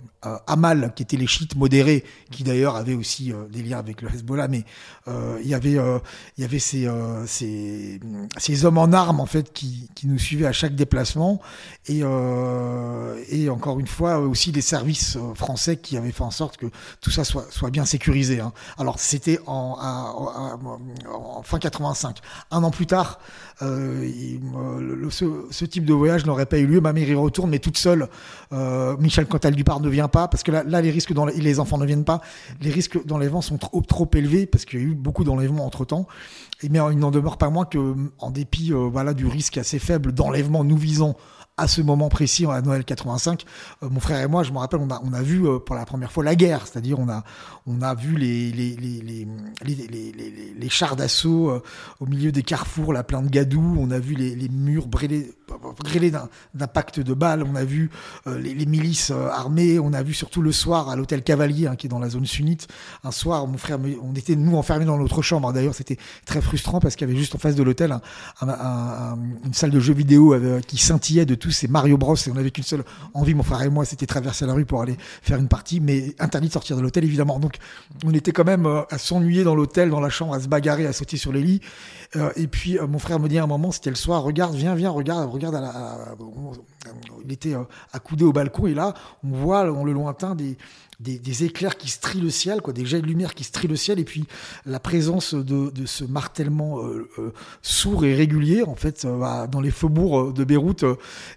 Amal, 0.47 0.93
qui 0.95 1.03
étaient 1.03 1.17
les 1.17 1.27
chiites 1.27 1.55
modérés, 1.55 2.03
qui 2.31 2.43
d'ailleurs 2.43 2.75
avaient 2.75 2.95
aussi 2.95 3.33
des 3.51 3.63
liens 3.63 3.79
avec 3.79 4.01
le 4.01 4.09
Hezbollah. 4.09 4.47
Mais 4.47 4.63
il 5.07 5.47
y 5.47 5.53
avait, 5.53 5.77
il 6.37 6.41
y 6.41 6.43
avait 6.43 6.59
ces, 6.59 6.89
ces, 7.25 7.99
ces, 8.37 8.65
hommes 8.65 8.77
en 8.77 8.91
armes 8.93 9.19
en 9.19 9.25
fait 9.25 9.51
qui, 9.51 9.89
qui 9.93 10.07
nous 10.07 10.17
suivaient 10.17 10.47
à 10.47 10.53
chaque 10.53 10.75
déplacement, 10.75 11.41
et, 11.87 12.01
et 13.29 13.49
encore 13.49 13.79
une 13.79 13.87
fois 13.87 14.19
aussi 14.19 14.51
les 14.51 14.61
services 14.61 15.17
français 15.35 15.77
qui 15.77 15.97
avait 15.97 16.11
fait 16.11 16.23
en 16.23 16.31
sorte 16.31 16.57
que 16.57 16.67
tout 17.01 17.11
ça 17.11 17.23
soit, 17.23 17.45
soit 17.49 17.69
bien 17.69 17.85
sécurisé. 17.85 18.39
Hein. 18.39 18.53
Alors 18.77 18.99
c'était 18.99 19.39
en, 19.47 21.41
fin 21.43 21.59
85. 21.59 22.17
Un 22.51 22.63
an 22.63 22.71
plus 22.71 22.85
tard, 22.87 23.19
euh, 23.61 24.07
euh, 24.55 25.09
ce, 25.09 25.65
type 25.65 25.85
de 25.85 25.93
voyage 25.93 26.25
n'aurait 26.25 26.36
pas 26.45 26.59
eu 26.59 26.67
lieu. 26.67 26.81
Ma 26.81 26.93
mère 26.93 27.07
y 27.07 27.15
retourne, 27.15 27.49
mais 27.49 27.59
toute 27.59 27.77
seule. 27.77 28.07
Euh, 28.53 28.95
Michel 28.97 29.25
Cantal 29.25 29.55
Dupart 29.55 29.79
ne 29.79 29.89
vient 29.89 30.07
pas 30.07 30.27
parce 30.27 30.43
que 30.43 30.51
là, 30.51 30.81
les 30.81 30.91
risques 30.91 31.13
dans 31.13 31.25
les, 31.25 31.59
enfants 31.59 31.77
ne 31.77 31.85
viennent 31.85 32.05
pas. 32.05 32.21
Les 32.61 32.71
risques 32.71 33.05
d'enlèvement 33.05 33.41
sont 33.41 33.57
trop, 33.57 34.09
élevés 34.13 34.45
parce 34.45 34.65
qu'il 34.65 34.79
y 34.79 34.83
a 34.83 34.85
eu 34.85 34.95
beaucoup 34.95 35.23
d'enlèvements 35.23 35.65
entre 35.65 35.85
temps. 35.85 36.07
Et 36.63 36.69
mais 36.69 36.79
il 36.91 36.97
n'en 36.99 37.11
demeure 37.11 37.37
pas 37.37 37.49
moins 37.49 37.65
que, 37.65 37.95
en 38.19 38.31
dépit 38.31 38.71
voilà 38.71 39.13
du 39.13 39.27
risque 39.27 39.57
assez 39.57 39.79
faible 39.79 40.11
d'enlèvement, 40.11 40.63
nous 40.63 40.77
visons 40.77 41.15
à 41.57 41.67
ce 41.67 41.81
moment 41.81 42.07
précis, 42.07 42.45
à 42.45 42.61
Noël 42.61 42.85
85, 42.85 43.43
euh, 43.81 43.89
mon 43.89 43.99
frère 43.99 44.21
et 44.21 44.27
moi, 44.27 44.43
je 44.43 44.51
me 44.51 44.59
rappelle, 44.59 44.79
on 44.79 44.91
a, 44.91 45.01
on 45.03 45.11
a 45.11 45.23
vu 45.23 45.47
euh, 45.47 45.57
pour 45.57 45.75
la 45.75 45.85
première 45.85 46.11
fois 46.11 46.23
la 46.23 46.35
guerre, 46.35 46.67
c'est-à-dire 46.67 46.99
on 46.99 47.09
a, 47.09 47.23
on 47.65 47.81
a 47.81 47.95
vu 47.95 48.15
les, 48.15 48.51
les, 48.51 48.75
les, 48.75 49.01
les, 49.65 50.53
les 50.55 50.69
chars 50.69 50.95
d'assaut 50.95 51.49
euh, 51.49 51.63
au 51.99 52.05
milieu 52.05 52.31
des 52.31 52.43
carrefours, 52.43 52.93
la 52.93 53.03
plaine 53.03 53.25
de 53.25 53.29
Gadou, 53.29 53.75
on 53.79 53.89
a 53.89 53.97
vu 53.97 54.13
les, 54.13 54.49
murs 54.49 54.85
brûlés, 54.85 55.33
grêlés 55.83 56.11
d'impact 56.53 56.99
de 56.99 57.13
balles, 57.15 57.43
on 57.43 57.55
a 57.55 57.63
vu 57.63 57.89
les, 58.27 58.65
milices 58.67 59.11
armées, 59.11 59.79
on 59.79 59.93
a 59.93 60.03
vu 60.03 60.13
surtout 60.13 60.43
le 60.43 60.51
soir 60.51 60.89
à 60.89 60.95
l'hôtel 60.95 61.23
Cavalier, 61.23 61.67
hein, 61.67 61.75
qui 61.75 61.87
est 61.87 61.89
dans 61.89 61.99
la 61.99 62.09
zone 62.09 62.25
sunnite, 62.25 62.67
un 63.03 63.11
soir, 63.11 63.47
mon 63.47 63.57
frère, 63.57 63.79
on 64.03 64.13
était 64.13 64.35
nous 64.35 64.55
enfermés 64.55 64.85
dans 64.85 64.97
notre 64.97 65.23
chambre, 65.23 65.51
d'ailleurs 65.53 65.73
c'était 65.75 65.97
très 66.25 66.41
frustrant 66.41 66.79
parce 66.79 66.95
qu'il 66.95 67.07
y 67.07 67.11
avait 67.11 67.19
juste 67.19 67.33
en 67.33 67.39
face 67.39 67.55
de 67.55 67.63
l'hôtel 67.63 67.97
une 68.41 69.53
salle 69.53 69.71
de 69.71 69.79
jeux 69.79 69.93
vidéo 69.93 70.35
qui 70.67 70.77
scintillait 70.77 71.25
de 71.25 71.35
tout 71.35 71.46
c'est 71.51 71.69
Mario 71.69 71.97
Bros 71.97 72.15
et 72.15 72.29
on 72.29 72.33
n'avait 72.33 72.51
qu'une 72.51 72.63
seule 72.63 72.83
envie, 73.13 73.33
mon 73.33 73.43
frère 73.43 73.61
et 73.61 73.69
moi, 73.69 73.85
c'était 73.85 74.05
traverser 74.05 74.45
la 74.45 74.53
rue 74.53 74.65
pour 74.65 74.81
aller 74.81 74.97
faire 75.21 75.37
une 75.37 75.47
partie, 75.47 75.79
mais 75.79 76.15
interdit 76.19 76.47
de 76.47 76.53
sortir 76.53 76.77
de 76.77 76.81
l'hôtel 76.81 77.03
évidemment. 77.03 77.39
Donc 77.39 77.57
on 78.05 78.13
était 78.13 78.31
quand 78.31 78.45
même 78.45 78.65
euh, 78.65 78.81
à 78.89 78.97
s'ennuyer 78.97 79.43
dans 79.43 79.55
l'hôtel, 79.55 79.89
dans 79.89 79.99
la 79.99 80.09
chambre, 80.09 80.33
à 80.33 80.39
se 80.39 80.47
bagarrer, 80.47 80.85
à 80.85 80.93
sauter 80.93 81.17
sur 81.17 81.31
les 81.31 81.41
lits. 81.41 81.61
Euh, 82.15 82.31
et 82.35 82.47
puis 82.47 82.77
euh, 82.77 82.87
mon 82.87 82.99
frère 82.99 83.19
me 83.19 83.27
dit 83.27 83.37
à 83.37 83.43
un 83.43 83.47
moment, 83.47 83.71
c'était 83.71 83.89
le 83.89 83.95
soir, 83.95 84.23
regarde, 84.23 84.55
viens, 84.55 84.75
viens, 84.75 84.89
regarde, 84.89 85.29
regarde. 85.29 85.55
À 85.55 85.61
la, 85.61 85.97
il 87.25 87.31
était 87.31 87.55
accoudé 87.91 88.23
au 88.23 88.31
balcon 88.31 88.67
et 88.67 88.73
là, 88.73 88.93
on 89.23 89.29
voit 89.29 89.65
dans 89.65 89.83
le 89.83 89.91
lointain 89.91 90.35
des 90.35 90.57
des, 90.99 91.43
éclairs 91.43 91.77
qui 91.77 91.89
strient 91.89 92.21
le 92.21 92.31
ciel, 92.31 92.61
quoi, 92.61 92.73
des 92.73 92.85
jets 92.85 93.01
de 93.01 93.05
lumière 93.05 93.35
qui 93.35 93.43
strient 93.43 93.67
le 93.67 93.75
ciel, 93.75 93.99
et 93.99 94.03
puis 94.03 94.25
la 94.65 94.79
présence 94.79 95.35
de, 95.35 95.69
de 95.69 95.85
ce 95.85 96.03
martèlement 96.03 96.79
euh, 96.79 97.07
euh, 97.19 97.33
sourd 97.61 98.03
et 98.03 98.15
régulier. 98.15 98.63
En 98.63 98.75
fait, 98.75 99.05
euh, 99.05 99.47
dans 99.47 99.61
les 99.61 99.69
faubourgs 99.69 100.33
de 100.33 100.43
Beyrouth, 100.43 100.85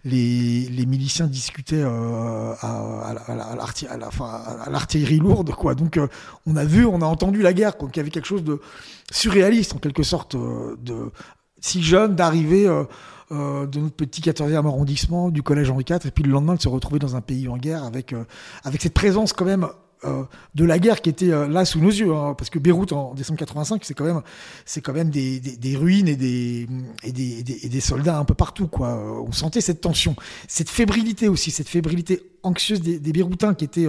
les, 0.04 0.66
les 0.68 0.86
miliciens 0.86 1.26
discutaient 1.26 1.82
à, 1.82 2.56
à, 2.60 3.14
à 3.28 4.70
l'artillerie 4.70 5.18
lourde, 5.18 5.50
quoi. 5.50 5.74
Donc, 5.74 6.00
on 6.46 6.56
a 6.56 6.64
vu, 6.64 6.86
on 6.86 7.02
a 7.02 7.06
entendu 7.06 7.42
la 7.42 7.52
guerre, 7.52 7.76
quoi. 7.76 7.90
il 7.92 7.96
y 7.98 8.00
avait 8.00 8.10
quelque 8.10 8.28
chose 8.28 8.44
de 8.44 8.60
surréaliste, 9.12 9.74
en 9.74 9.78
quelque 9.78 10.02
sorte, 10.02 10.36
de 10.36 11.10
si 11.60 11.82
jeune, 11.82 12.14
d'arriver 12.14 12.66
euh, 13.32 13.66
de 13.66 13.78
notre 13.78 13.94
petit 13.94 14.20
14e 14.20 14.66
arrondissement 14.66 15.30
du 15.30 15.42
collège 15.42 15.70
Henri 15.70 15.84
IV, 15.88 16.06
et 16.06 16.10
puis 16.10 16.24
le 16.24 16.30
lendemain 16.30 16.54
de 16.54 16.60
se 16.60 16.68
retrouver 16.68 16.98
dans 16.98 17.14
un 17.14 17.20
pays 17.20 17.46
en 17.48 17.56
guerre 17.56 17.84
avec, 17.84 18.12
euh, 18.12 18.24
avec 18.64 18.82
cette 18.82 18.94
présence 18.94 19.32
quand 19.32 19.44
même 19.44 19.68
euh, 20.04 20.24
de 20.54 20.64
la 20.64 20.78
guerre 20.78 21.02
qui 21.02 21.10
était 21.10 21.30
euh, 21.30 21.46
là 21.46 21.66
sous 21.66 21.78
nos 21.78 21.90
yeux, 21.90 22.14
hein, 22.14 22.34
parce 22.36 22.48
que 22.48 22.58
Beyrouth 22.58 22.92
en 22.92 23.12
décembre 23.12 23.38
85, 23.38 23.84
c'est 23.84 23.92
quand 23.92 24.04
même, 24.04 24.22
c'est 24.64 24.80
quand 24.80 24.94
même 24.94 25.10
des, 25.10 25.40
des, 25.40 25.58
des, 25.58 25.76
ruines 25.76 26.08
et 26.08 26.16
des, 26.16 26.66
et 27.02 27.12
des, 27.12 27.44
et 27.64 27.68
des, 27.68 27.80
soldats 27.80 28.18
un 28.18 28.24
peu 28.24 28.32
partout, 28.32 28.66
quoi. 28.66 28.88
Euh, 28.88 29.24
on 29.26 29.32
sentait 29.32 29.60
cette 29.60 29.82
tension, 29.82 30.16
cette 30.48 30.70
fébrilité 30.70 31.28
aussi, 31.28 31.50
cette 31.50 31.68
fébrilité 31.68 32.22
anxieuse 32.42 32.80
des, 32.80 32.98
des 32.98 33.12
Beyrouthins 33.12 33.52
qui 33.52 33.66
était, 33.66 33.86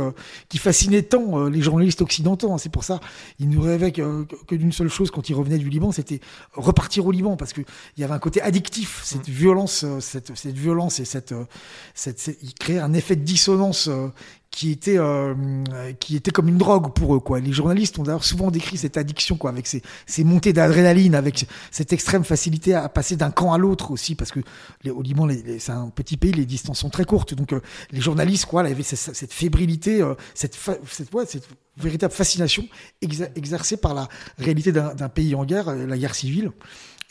qui 0.49 0.57
fascinait 0.57 1.03
tant 1.03 1.45
les 1.47 1.61
journalistes 1.61 2.01
occidentaux. 2.01 2.51
Hein. 2.51 2.57
C'est 2.57 2.71
pour 2.71 2.83
ça, 2.83 2.99
ils 3.39 3.47
nous 3.47 3.61
rêvaient 3.61 3.93
que, 3.93 4.25
que 4.45 4.55
d'une 4.55 4.73
seule 4.73 4.89
chose 4.89 5.09
quand 5.09 5.29
ils 5.29 5.33
revenaient 5.33 5.57
du 5.57 5.69
Liban, 5.69 5.93
c'était 5.93 6.19
repartir 6.51 7.05
au 7.05 7.11
Liban, 7.11 7.37
parce 7.37 7.53
que 7.53 7.61
il 7.95 8.01
y 8.01 8.03
avait 8.03 8.13
un 8.13 8.19
côté 8.19 8.41
addictif, 8.41 8.99
cette 9.05 9.29
mmh. 9.29 9.31
violence, 9.31 9.85
cette, 10.01 10.35
cette 10.35 10.57
violence 10.57 10.99
et 10.99 11.05
cette, 11.05 11.33
cette, 11.95 12.19
cette, 12.19 12.39
il 12.43 12.53
créait 12.53 12.79
un 12.79 12.91
effet 12.91 13.15
de 13.15 13.23
dissonance 13.23 13.89
qui 14.51 14.69
était 14.69 14.97
euh, 14.97 15.33
qui 15.99 16.17
était 16.17 16.31
comme 16.31 16.49
une 16.49 16.57
drogue 16.57 16.93
pour 16.93 17.15
eux 17.15 17.21
quoi. 17.21 17.39
Les 17.39 17.53
journalistes 17.53 17.97
ont 17.99 18.03
d'ailleurs 18.03 18.25
souvent 18.25 18.51
décrit 18.51 18.77
cette 18.77 18.97
addiction 18.97 19.37
quoi 19.37 19.49
avec 19.49 19.65
ces, 19.65 19.81
ces 20.05 20.25
montées 20.25 20.51
d'adrénaline 20.51 21.15
avec 21.15 21.47
cette 21.71 21.93
extrême 21.93 22.25
facilité 22.25 22.73
à 22.75 22.89
passer 22.89 23.15
d'un 23.15 23.31
camp 23.31 23.53
à 23.53 23.57
l'autre 23.57 23.91
aussi 23.91 24.13
parce 24.13 24.31
que 24.31 24.41
les, 24.83 24.91
au 24.91 25.01
Liban 25.01 25.29
c'est 25.57 25.71
un 25.71 25.89
petit 25.89 26.17
pays 26.17 26.33
les 26.33 26.45
distances 26.45 26.79
sont 26.79 26.89
très 26.89 27.05
courtes 27.05 27.33
donc 27.33 27.53
euh, 27.53 27.61
les 27.91 28.01
journalistes 28.01 28.45
quoi 28.45 28.63
il 28.63 28.69
y 28.69 28.73
avait 28.73 28.83
cette, 28.83 29.15
cette 29.15 29.31
fébrilité 29.31 30.01
euh, 30.01 30.15
cette 30.35 30.59
cette, 30.85 31.13
ouais, 31.13 31.25
cette 31.25 31.47
véritable 31.77 32.13
fascination 32.13 32.67
exercée 33.01 33.77
par 33.77 33.93
la 33.93 34.09
réalité 34.37 34.73
d'un 34.73 35.09
pays 35.09 35.33
en 35.33 35.45
guerre 35.45 35.73
la 35.73 35.97
guerre 35.97 36.13
civile 36.13 36.51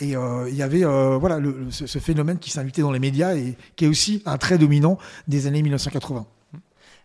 et 0.00 0.10
il 0.12 0.54
y 0.54 0.62
avait 0.62 0.84
voilà 1.18 1.38
le, 1.38 1.66
ce, 1.70 1.86
ce, 1.86 1.98
phénomène 1.98 2.38
qui 2.38 2.50
s'invitait 2.50 2.82
dans 2.82 2.92
les 2.92 2.98
médias 2.98 3.34
et 3.34 3.56
qui 3.76 3.86
est 3.86 3.88
aussi 3.88 4.22
un 4.26 4.36
trait 4.36 4.58
dominant 4.58 4.98
des 5.28 5.46
années 5.46 5.62
1980. 5.62 6.26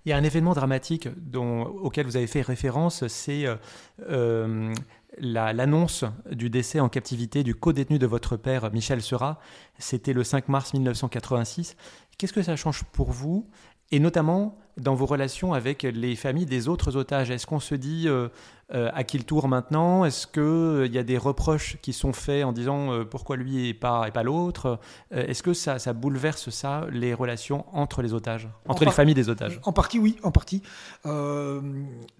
Il 0.05 0.09
y 0.09 0.13
a 0.13 0.17
un 0.17 0.23
événement 0.23 0.53
dramatique 0.53 1.09
auquel 1.33 2.05
vous 2.05 2.15
avez 2.15 2.27
fait 2.27 2.41
référence, 2.41 3.07
c'est 3.07 3.47
euh, 3.47 3.55
euh, 4.07 4.71
l'annonce 5.17 6.05
du 6.29 6.51
décès 6.51 6.79
en 6.79 6.89
captivité 6.89 7.43
du 7.43 7.55
co-détenu 7.55 7.97
de 7.97 8.05
votre 8.05 8.37
père, 8.37 8.71
Michel 8.71 9.01
Seurat. 9.01 9.39
C'était 9.79 10.13
le 10.13 10.23
5 10.23 10.47
mars 10.47 10.73
1986. 10.73 11.75
Qu'est-ce 12.19 12.33
que 12.33 12.43
ça 12.43 12.55
change 12.55 12.83
pour 12.83 13.11
vous 13.11 13.49
Et 13.91 13.99
notamment, 13.99 14.57
dans 14.77 14.95
vos 14.95 15.05
relations 15.05 15.53
avec 15.53 15.83
les 15.83 16.15
familles 16.15 16.45
des 16.45 16.67
autres 16.67 16.97
otages 16.97 17.31
Est-ce 17.31 17.47
qu'on 17.47 17.59
se 17.59 17.75
dit 17.75 18.05
euh, 18.07 18.27
euh, 18.73 18.89
à 18.93 19.03
qui 19.03 19.17
le 19.17 19.23
tour 19.23 19.47
maintenant? 19.47 20.03
Est-ce 20.05 20.27
qu'il 20.27 20.85
il 20.87 20.93
y 20.93 20.97
a 20.97 21.03
des 21.03 21.17
reproches 21.17 21.77
qui 21.81 21.93
sont 21.93 22.11
faits 22.11 22.43
en 22.43 22.51
disant 22.51 23.05
pourquoi 23.05 23.37
lui 23.37 23.69
et 23.69 23.73
pas, 23.73 24.07
et 24.07 24.11
pas 24.11 24.23
l'autre? 24.23 24.79
Est-ce 25.11 25.43
que 25.43 25.53
ça, 25.53 25.79
ça, 25.79 25.93
bouleverse 25.93 26.49
ça, 26.49 26.87
les 26.91 27.13
relations 27.13 27.65
entre 27.73 28.01
les 28.01 28.13
otages, 28.13 28.49
entre 28.67 28.85
les 28.85 28.91
familles 28.91 29.13
des 29.13 29.29
otages? 29.29 29.59
En 29.63 29.71
partie, 29.71 29.99
oui, 29.99 30.17
en 30.23 30.31
partie. 30.31 30.61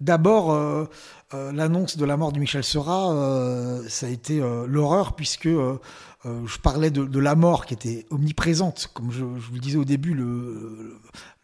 D'abord, 0.00 0.88
l'annonce 1.32 1.96
de 1.96 2.04
la 2.04 2.16
mort 2.16 2.32
de 2.32 2.38
Michel 2.38 2.64
Seurat, 2.64 3.80
ça 3.88 4.06
a 4.06 4.10
été 4.10 4.40
l'horreur, 4.66 5.14
puisque 5.14 5.48
euh, 6.26 6.44
je 6.46 6.58
parlais 6.58 6.90
de, 6.90 7.18
la 7.18 7.36
mort 7.36 7.66
qui 7.66 7.74
était 7.74 8.06
omniprésente. 8.10 8.90
Comme 8.92 9.12
je, 9.12 9.24
vous 9.24 9.54
le 9.54 9.60
disais 9.60 9.78
au 9.78 9.84
début, 9.84 10.12
le, 10.12 10.98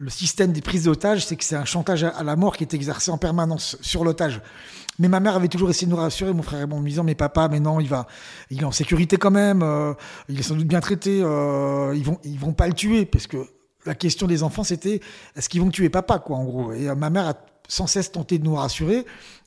système 0.08 0.52
des 0.52 0.60
prises 0.60 0.84
d'otages, 0.84 1.24
c'est 1.24 1.36
que 1.36 1.44
c'est 1.44 1.56
un 1.56 1.64
chantage 1.64 2.02
à, 2.02 2.22
la 2.24 2.34
mort 2.34 2.56
qui 2.56 2.64
est 2.64 2.74
exercé 2.74 3.10
en 3.10 3.18
permanence 3.18 3.76
sur 3.80 4.04
l'otage. 4.04 4.40
Mais 4.98 5.08
ma 5.08 5.20
mère 5.20 5.36
avait 5.36 5.48
toujours 5.48 5.70
essayé 5.70 5.86
de 5.86 5.92
nous 5.92 5.98
rassurer, 6.00 6.32
mon 6.32 6.42
frère 6.42 6.62
et 6.62 6.66
moi, 6.66 6.78
en 6.78 6.80
me 6.82 6.88
disant, 6.88 7.04
mais 7.04 7.14
papa, 7.14 7.48
mais 7.48 7.60
non, 7.60 7.80
il 7.80 7.88
va, 7.88 8.06
il 8.50 8.60
est 8.60 8.64
en 8.64 8.72
sécurité 8.72 9.16
quand 9.16 9.30
même, 9.30 9.62
euh, 9.62 9.94
il 10.28 10.38
est 10.38 10.42
sans 10.42 10.54
doute 10.54 10.66
bien 10.66 10.80
traité, 10.80 11.22
euh, 11.22 11.94
ils 11.94 12.04
vont, 12.04 12.18
ils 12.24 12.38
vont 12.38 12.52
pas 12.52 12.66
le 12.66 12.74
tuer, 12.74 13.06
parce 13.06 13.26
que 13.26 13.38
la 13.86 13.94
question 13.94 14.26
des 14.26 14.42
enfants, 14.42 14.64
c'était, 14.64 15.00
est-ce 15.36 15.48
qu'ils 15.48 15.60
vont 15.62 15.70
tuer 15.70 15.88
papa, 15.88 16.18
quoi, 16.18 16.36
en 16.36 16.44
gros. 16.44 16.72
Et 16.72 16.94
ma 16.94 17.08
mère 17.08 17.28
a 17.28 17.34
sans 17.68 17.86
cesse 17.86 18.12
tenté 18.12 18.38
de 18.38 18.44
nous 18.44 18.54
rassurer. 18.54 19.06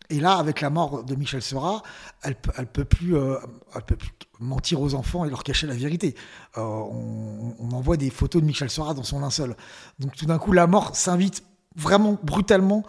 Et 0.10 0.20
là, 0.20 0.38
avec 0.38 0.62
la 0.62 0.70
mort 0.70 1.04
de 1.04 1.16
Michel 1.16 1.42
Seurat, 1.42 1.82
elle, 2.24 2.36
elle 2.58 2.68
peut 2.68 2.86
plus, 2.86 3.16
elle 3.16 3.82
peut 3.86 3.96
plus 3.96 4.12
mentir 4.40 4.82
aux 4.82 4.94
enfants 4.96 5.26
et 5.26 5.30
leur 5.30 5.44
cacher 5.44 5.68
la 5.68 5.74
vérité. 5.74 6.16
Euh, 6.58 6.62
on, 6.62 7.72
envoie 7.72 7.98
des 7.98 8.10
photos 8.10 8.42
de 8.42 8.48
Michel 8.48 8.70
Seurat 8.70 8.94
dans 8.94 9.04
son 9.04 9.20
linceul. 9.20 9.56
Donc 10.00 10.16
tout 10.16 10.26
d'un 10.26 10.38
coup, 10.38 10.52
la 10.52 10.68
mort 10.68 10.96
s'invite 10.96 11.44
vraiment 11.76 12.18
brutalement 12.24 12.84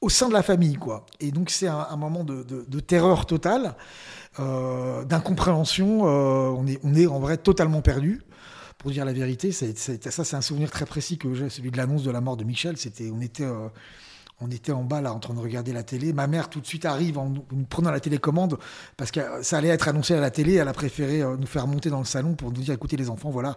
au 0.00 0.08
sein 0.08 0.28
de 0.28 0.32
la 0.32 0.42
famille, 0.42 0.74
quoi. 0.74 1.06
Et 1.20 1.30
donc 1.30 1.50
c'est 1.50 1.68
un, 1.68 1.96
moment 1.96 2.24
de, 2.24 2.80
terreur 2.80 3.26
totale, 3.26 3.76
euh, 4.40 5.04
d'incompréhension. 5.04 6.06
Euh, 6.06 6.54
on, 6.56 6.66
est, 6.66 6.80
on 6.82 6.94
est 6.94 7.06
en 7.06 7.20
vrai 7.20 7.36
totalement 7.36 7.82
perdu. 7.82 8.22
Pour 8.78 8.90
dire 8.90 9.04
la 9.04 9.12
vérité, 9.12 9.52
ça, 9.52 10.24
c'est 10.24 10.34
un 10.36 10.40
souvenir 10.42 10.70
très 10.70 10.84
précis 10.84 11.16
que 11.18 11.32
j'ai, 11.34 11.48
celui 11.48 11.70
de 11.70 11.76
l'annonce 11.76 12.02
de 12.02 12.10
la 12.10 12.20
mort 12.20 12.36
de 12.36 12.44
Michel. 12.44 12.76
C'était, 12.76 13.10
on 13.10 13.20
était 13.20 13.46
on 14.40 14.50
était 14.50 14.72
en 14.72 14.84
bas 14.84 15.00
là 15.00 15.12
en 15.14 15.18
train 15.18 15.34
de 15.34 15.40
regarder 15.40 15.72
la 15.72 15.82
télé. 15.82 16.12
Ma 16.12 16.26
mère 16.26 16.50
tout 16.50 16.60
de 16.60 16.66
suite 16.66 16.84
arrive 16.84 17.18
en 17.18 17.30
nous 17.30 17.44
prenant 17.68 17.90
la 17.90 18.00
télécommande 18.00 18.58
parce 18.96 19.10
que 19.10 19.20
ça 19.42 19.58
allait 19.58 19.68
être 19.68 19.88
annoncé 19.88 20.14
à 20.14 20.20
la 20.20 20.30
télé. 20.30 20.54
Elle 20.54 20.68
a 20.68 20.74
préféré 20.74 21.22
euh, 21.22 21.36
nous 21.38 21.46
faire 21.46 21.66
monter 21.66 21.88
dans 21.88 21.98
le 21.98 22.04
salon 22.04 22.34
pour 22.34 22.52
nous 22.52 22.60
dire 22.60 22.74
écoutez 22.74 22.96
les 22.96 23.08
enfants, 23.08 23.30
voilà, 23.30 23.56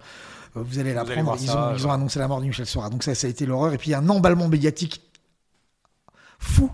euh, 0.55 0.63
vous 0.63 0.79
allez 0.79 0.93
la 0.93 1.03
prendre. 1.03 1.35
Ils, 1.41 1.51
ont, 1.51 1.75
ils, 1.75 1.85
ont, 1.85 1.91
annoncé 1.91 2.19
la 2.19 2.27
mort 2.27 2.39
de 2.39 2.45
Michel 2.45 2.65
Sora. 2.65 2.89
Donc 2.89 3.03
ça, 3.03 3.13
ça 3.13 3.27
a 3.27 3.29
été 3.29 3.45
l'horreur. 3.45 3.73
Et 3.73 3.77
puis 3.77 3.89
il 3.89 3.91
y 3.91 3.95
a 3.95 3.99
un 3.99 4.09
emballement 4.09 4.47
médiatique 4.47 5.01
fou 6.39 6.71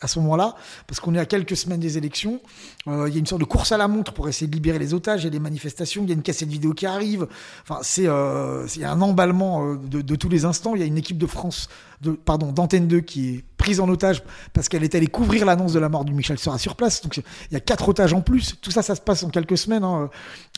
à 0.00 0.06
ce 0.06 0.20
moment-là, 0.20 0.54
parce 0.86 1.00
qu'on 1.00 1.14
est 1.16 1.18
à 1.18 1.26
quelques 1.26 1.56
semaines 1.56 1.80
des 1.80 1.98
élections. 1.98 2.40
Euh, 2.86 3.08
il 3.08 3.14
y 3.14 3.16
a 3.16 3.18
une 3.18 3.26
sorte 3.26 3.40
de 3.40 3.46
course 3.46 3.72
à 3.72 3.76
la 3.76 3.88
montre 3.88 4.12
pour 4.12 4.28
essayer 4.28 4.46
de 4.46 4.54
libérer 4.54 4.78
les 4.78 4.94
otages. 4.94 5.22
Il 5.22 5.24
y 5.24 5.26
a 5.26 5.30
des 5.30 5.40
manifestations, 5.40 6.04
il 6.04 6.08
y 6.08 6.12
a 6.12 6.14
une 6.14 6.22
cassette 6.22 6.48
vidéo 6.48 6.72
qui 6.72 6.86
arrive. 6.86 7.26
Enfin, 7.62 7.80
c'est 7.82 8.06
euh, 8.06 8.64
un 8.84 9.00
emballement 9.02 9.74
de, 9.74 10.00
de, 10.00 10.14
tous 10.14 10.28
les 10.28 10.44
instants. 10.44 10.76
Il 10.76 10.80
y 10.80 10.84
a 10.84 10.86
une 10.86 10.98
équipe 10.98 11.18
de 11.18 11.26
France 11.26 11.68
de, 12.00 12.12
pardon, 12.12 12.52
d'Antenne 12.52 12.86
2 12.86 13.00
qui 13.00 13.28
est 13.28 13.44
prise 13.58 13.80
en 13.80 13.88
otage 13.88 14.22
parce 14.54 14.68
qu'elle 14.68 14.84
est 14.84 14.94
allée 14.94 15.08
couvrir 15.08 15.44
l'annonce 15.44 15.72
de 15.74 15.80
la 15.80 15.88
mort 15.88 16.04
du 16.04 16.14
Michel 16.14 16.38
Sera 16.38 16.58
sur 16.58 16.76
place. 16.76 17.02
Donc 17.02 17.18
il 17.18 17.52
y 17.52 17.56
a 17.56 17.60
quatre 17.60 17.88
otages 17.88 18.14
en 18.14 18.22
plus. 18.22 18.54
Tout 18.62 18.70
ça, 18.70 18.82
ça 18.82 18.94
se 18.94 19.00
passe 19.00 19.24
en 19.24 19.28
quelques 19.28 19.58
semaines. 19.58 19.84
Hein. 19.84 20.08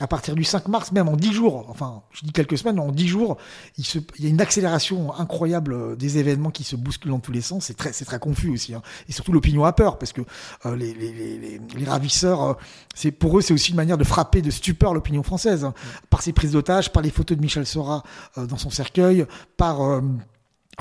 À 0.01 0.07
partir 0.07 0.35
du 0.35 0.45
5 0.45 0.69
mars, 0.69 0.93
même 0.93 1.09
en 1.09 1.17
10 1.17 1.33
jours, 1.33 1.67
enfin 1.71 2.03
je 2.13 2.25
dis 2.25 2.33
quelques 2.33 2.59
semaines, 2.59 2.79
en 2.79 2.93
10 2.93 3.09
jours, 3.09 3.39
il, 3.79 3.85
se, 3.85 3.99
il 4.19 4.25
y 4.25 4.27
a 4.29 4.31
une 4.31 4.41
accélération 4.41 5.13
incroyable 5.19 5.73
euh, 5.73 5.97
des 5.97 6.19
événements 6.19 6.51
qui 6.51 6.63
se 6.63 6.77
bousculent 6.77 7.11
dans 7.11 7.19
tous 7.19 7.33
les 7.33 7.41
sens. 7.41 7.65
C'est 7.65 7.77
très, 7.77 7.93
c'est 7.93 8.05
très 8.05 8.19
confus 8.19 8.51
aussi. 8.51 8.75
Hein. 8.75 8.83
Et 9.09 9.13
surtout 9.13 9.33
l'opinion 9.33 9.65
a 9.65 9.73
peur 9.73 9.99
parce 9.99 10.13
que 10.13 10.21
euh, 10.67 10.77
les, 10.77 10.93
les, 10.93 11.13
les, 11.13 11.61
les, 11.75 11.85
ravisseurs, 11.85 12.43
euh, 12.43 12.55
c'est 12.95 13.11
pour 13.11 13.39
eux 13.39 13.41
c'est 13.41 13.55
aussi 13.55 13.71
une 13.71 13.77
manière 13.77 13.99
de 13.99 14.05
frapper 14.05 14.43
de 14.43 14.51
stupeur 14.51 14.93
l'opinion 14.93 15.23
française 15.23 15.65
hein. 15.65 15.75
par 16.11 16.21
ces 16.23 16.33
prises 16.33 16.53
d'otages, 16.53 16.93
par 16.93 17.03
les 17.03 17.11
photos 17.11 17.37
de 17.37 17.43
Michel 17.43 17.67
Sora 17.67 18.03
dans 18.37 18.59
son 18.59 18.71
cercueil, 18.71 19.27
par 19.57 20.03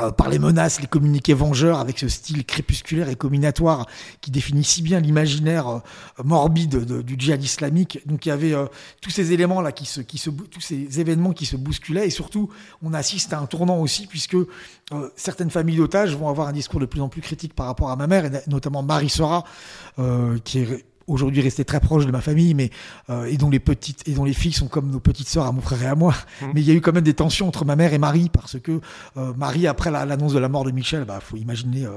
euh, 0.04 0.12
par 0.12 0.30
les 0.30 0.40
menaces, 0.40 0.82
les 0.82 0.88
communiqués 0.88 1.34
vengeurs, 1.34 1.80
avec 1.80 2.00
ce 2.00 2.08
style 2.08 2.46
crépusculaire 2.46 3.10
et 3.10 3.16
combinatoire 3.16 3.88
qui 4.22 4.32
définit 4.32 4.64
si 4.64 4.82
bien 4.82 5.00
l'imaginaire 5.00 5.68
euh, 5.68 5.80
morbide 6.24 7.04
du 7.04 7.16
djihad 7.18 7.44
islamique. 7.44 8.00
Donc 8.06 8.26
il 8.26 8.30
y 8.30 8.32
avait 8.32 8.54
euh, 8.54 8.66
tous 9.02 9.10
ces 9.10 9.32
éléments 9.32 9.62
là 9.62 9.72
qui 9.72 9.86
se, 9.86 10.02
qui 10.02 10.20
tous 10.20 10.62
ces 10.62 11.00
événements 11.00 11.34
qui 11.34 11.46
se 11.46 11.56
bousculaient 11.56 12.08
et 12.08 12.10
surtout 12.10 12.50
on 12.82 12.94
assiste 12.94 13.34
à 13.34 13.40
un 13.40 13.46
tournant 13.46 13.80
aussi 13.80 14.08
puisque 14.08 14.38
certaines 15.16 15.50
familles 15.50 15.78
d'otages 15.78 16.16
vont 16.16 16.30
avoir 16.30 16.48
un 16.48 16.52
discours 16.52 16.80
de 16.80 16.86
plus 16.86 17.02
en 17.02 17.10
plus 17.10 17.22
critique 17.22 17.54
par 17.54 17.68
rapport 17.68 17.90
à 17.90 17.96
ma 17.96 18.08
mère 18.08 18.26
et 18.26 18.32
notamment 18.48 18.84
Marie 18.84 19.10
Sora 19.10 19.44
qui 20.44 20.60
est 20.60 20.86
aujourd'hui 21.10 21.42
resté 21.42 21.66
très 21.66 21.80
proche 21.80 22.06
de 22.06 22.12
ma 22.12 22.22
famille, 22.22 22.54
mais 22.54 22.70
euh, 23.10 23.26
et 23.26 23.38
dont 23.38 23.50
les 23.50 23.60
petites 23.60 24.08
et 24.08 24.14
dont 24.14 24.24
les 24.24 24.34
filles 24.34 24.54
sont 24.54 24.68
comme 24.68 24.90
nos 24.90 25.00
petites 25.00 25.28
sœurs 25.28 25.46
à 25.46 25.52
mon 25.52 25.62
frère 25.62 25.84
et 25.84 25.88
à 25.88 25.96
moi. 25.96 26.14
Mmh. 26.42 26.46
Mais 26.54 26.62
il 26.62 26.68
y 26.68 26.72
a 26.72 26.74
eu 26.74 26.82
quand 26.82 26.94
même 26.94 27.04
des 27.04 27.14
tensions 27.14 27.48
entre 27.48 27.66
ma 27.66 27.76
mère 27.76 27.94
et 27.94 27.98
Marie 27.98 28.30
parce 28.30 28.60
que 28.60 28.80
euh, 29.18 29.34
Marie 29.36 29.68
après 29.68 29.92
l'annonce 29.92 30.34
de 30.34 30.40
la 30.40 30.50
mort 30.50 30.64
de 30.64 30.72
Michel, 30.72 31.06
bah 31.06 31.20
faut 31.22 31.38
imaginer. 31.38 31.86
Euh, 31.86 31.92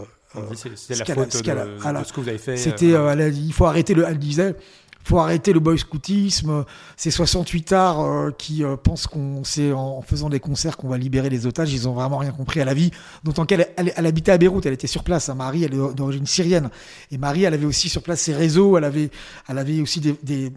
c'est 0.54 0.98
la 0.98 1.04
faute 1.04 1.28
de, 1.28 1.32
ce 1.32 2.12
que 2.12 2.20
vous 2.20 2.28
avez 2.28 2.38
fait. 2.38 2.56
C'était, 2.56 2.94
il 2.94 3.52
faut 3.52 3.66
arrêter 3.66 3.92
le. 3.92 4.04
Elle 4.08 4.18
disait, 4.18 4.56
faut 5.04 5.18
arrêter 5.18 5.52
le 5.52 5.60
boy 5.60 5.78
scoutisme. 5.78 6.64
Ces 6.96 7.10
68 7.10 7.72
arts 7.72 8.00
euh, 8.00 8.30
qui 8.36 8.64
euh, 8.64 8.76
pensent 8.76 9.06
qu'on 9.06 9.44
sait 9.44 9.72
en, 9.72 10.02
faisant 10.02 10.28
des 10.28 10.40
concerts 10.40 10.76
qu'on 10.76 10.88
va 10.88 10.98
libérer 10.98 11.30
les 11.30 11.46
otages, 11.46 11.72
ils 11.72 11.88
ont 11.88 11.92
vraiment 11.92 12.18
rien 12.18 12.32
compris 12.32 12.60
à 12.60 12.64
la 12.64 12.74
vie. 12.74 12.90
D'autant 13.24 13.46
qu'elle 13.46 13.68
elle, 13.76 14.06
habitait 14.06 14.32
à 14.32 14.38
Beyrouth, 14.38 14.66
elle 14.66 14.74
était 14.74 14.86
sur 14.86 15.04
place. 15.04 15.28
Hein. 15.28 15.34
Marie, 15.34 15.64
elle 15.64 15.74
est 15.74 15.94
d'origine 15.94 16.26
syrienne. 16.26 16.70
Et 17.10 17.18
Marie, 17.18 17.44
elle 17.44 17.54
avait 17.54 17.66
aussi 17.66 17.88
sur 17.88 18.02
place 18.02 18.20
ses 18.20 18.34
réseaux, 18.34 18.76
elle 18.78 18.84
avait, 18.84 19.10
elle 19.48 19.58
avait 19.58 19.80
aussi 19.80 20.00
des 20.00 20.52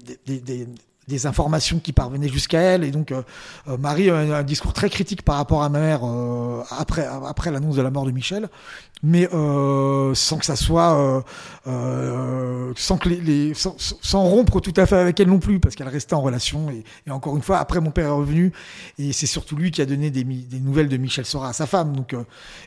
des 1.08 1.28
informations 1.28 1.80
qui 1.80 1.94
parvenaient 1.94 2.28
jusqu'à 2.28 2.60
elle. 2.60 2.84
Et 2.84 2.92
donc, 2.92 3.12
euh, 3.12 3.22
euh, 3.68 3.78
Marie 3.78 4.10
a 4.10 4.16
un, 4.16 4.44
discours 4.44 4.74
très 4.74 4.90
critique 4.90 5.22
par 5.22 5.38
rapport 5.38 5.64
à 5.64 5.70
ma 5.70 5.80
mère 5.80 6.02
euh, 6.04 6.64
après, 6.78 7.06
après 7.06 7.52
l'annonce 7.52 7.76
de 7.76 7.82
la 7.82 7.92
mort 7.92 8.06
de 8.06 8.12
Michel, 8.12 8.50
mais 9.04 9.28
sans 9.30 10.38
que 10.38 10.46
ça 10.46 10.56
soit, 10.56 11.24
sans 11.66 12.98
que 12.98 13.10
les, 13.10 13.54
sans, 13.54 14.24
rompre 14.24 14.60
tout 14.62 14.74
à 14.78 14.86
fait 14.86 14.96
avec 14.96 15.20
elle 15.20 15.28
non 15.28 15.40
plus, 15.40 15.60
parce 15.60 15.76
qu'elle 15.76 15.88
restait 15.88 16.16
en 16.16 16.22
relation. 16.22 16.70
Et, 16.70 17.12
encore 17.12 17.36
une 17.36 17.44
fois, 17.44 17.60
après 17.60 17.82
mon 17.82 17.92
père 17.92 18.08
est 18.08 18.12
revenu, 18.12 18.52
et 18.98 19.14
c'est 19.14 19.28
surtout 19.28 19.56
lui 19.56 19.72
qui 19.72 19.82
a 19.82 19.86
donné 19.86 20.10
des, 20.10 20.24
nouvelles 20.60 20.90
de 20.90 20.98
Michel 20.98 21.26
Sora 21.26 21.50
à 21.50 21.54
sa 21.54 21.68
femme. 21.68 21.96
Donc, 21.96 22.16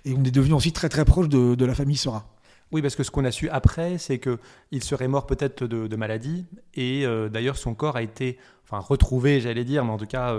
et 0.04 0.14
on 0.16 0.22
est 0.24 0.30
devenu 0.30 0.54
ensuite 0.54 0.74
très 0.74 0.88
très 0.88 1.04
proche 1.04 1.28
de 1.28 1.64
la 1.64 1.74
famille 1.74 1.96
Sora. 1.96 2.24
Oui, 2.70 2.82
parce 2.82 2.96
que 2.96 3.02
ce 3.02 3.10
qu'on 3.10 3.24
a 3.24 3.30
su 3.30 3.48
après, 3.48 3.98
c'est 3.98 4.18
qu'il 4.18 4.84
serait 4.84 5.08
mort 5.08 5.26
peut-être 5.26 5.64
de, 5.64 5.96
maladie, 5.96 6.46
et 6.74 7.06
euh, 7.06 7.28
d'ailleurs 7.28 7.56
son 7.56 7.74
corps 7.74 7.96
a 7.96 8.02
été 8.02 8.38
enfin, 8.64 8.78
retrouvé, 8.78 9.40
j'allais 9.40 9.64
dire, 9.64 9.84
mais 9.84 9.92
en 9.92 9.98
tout 9.98 10.06
cas 10.06 10.36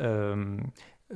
euh, 0.00 0.56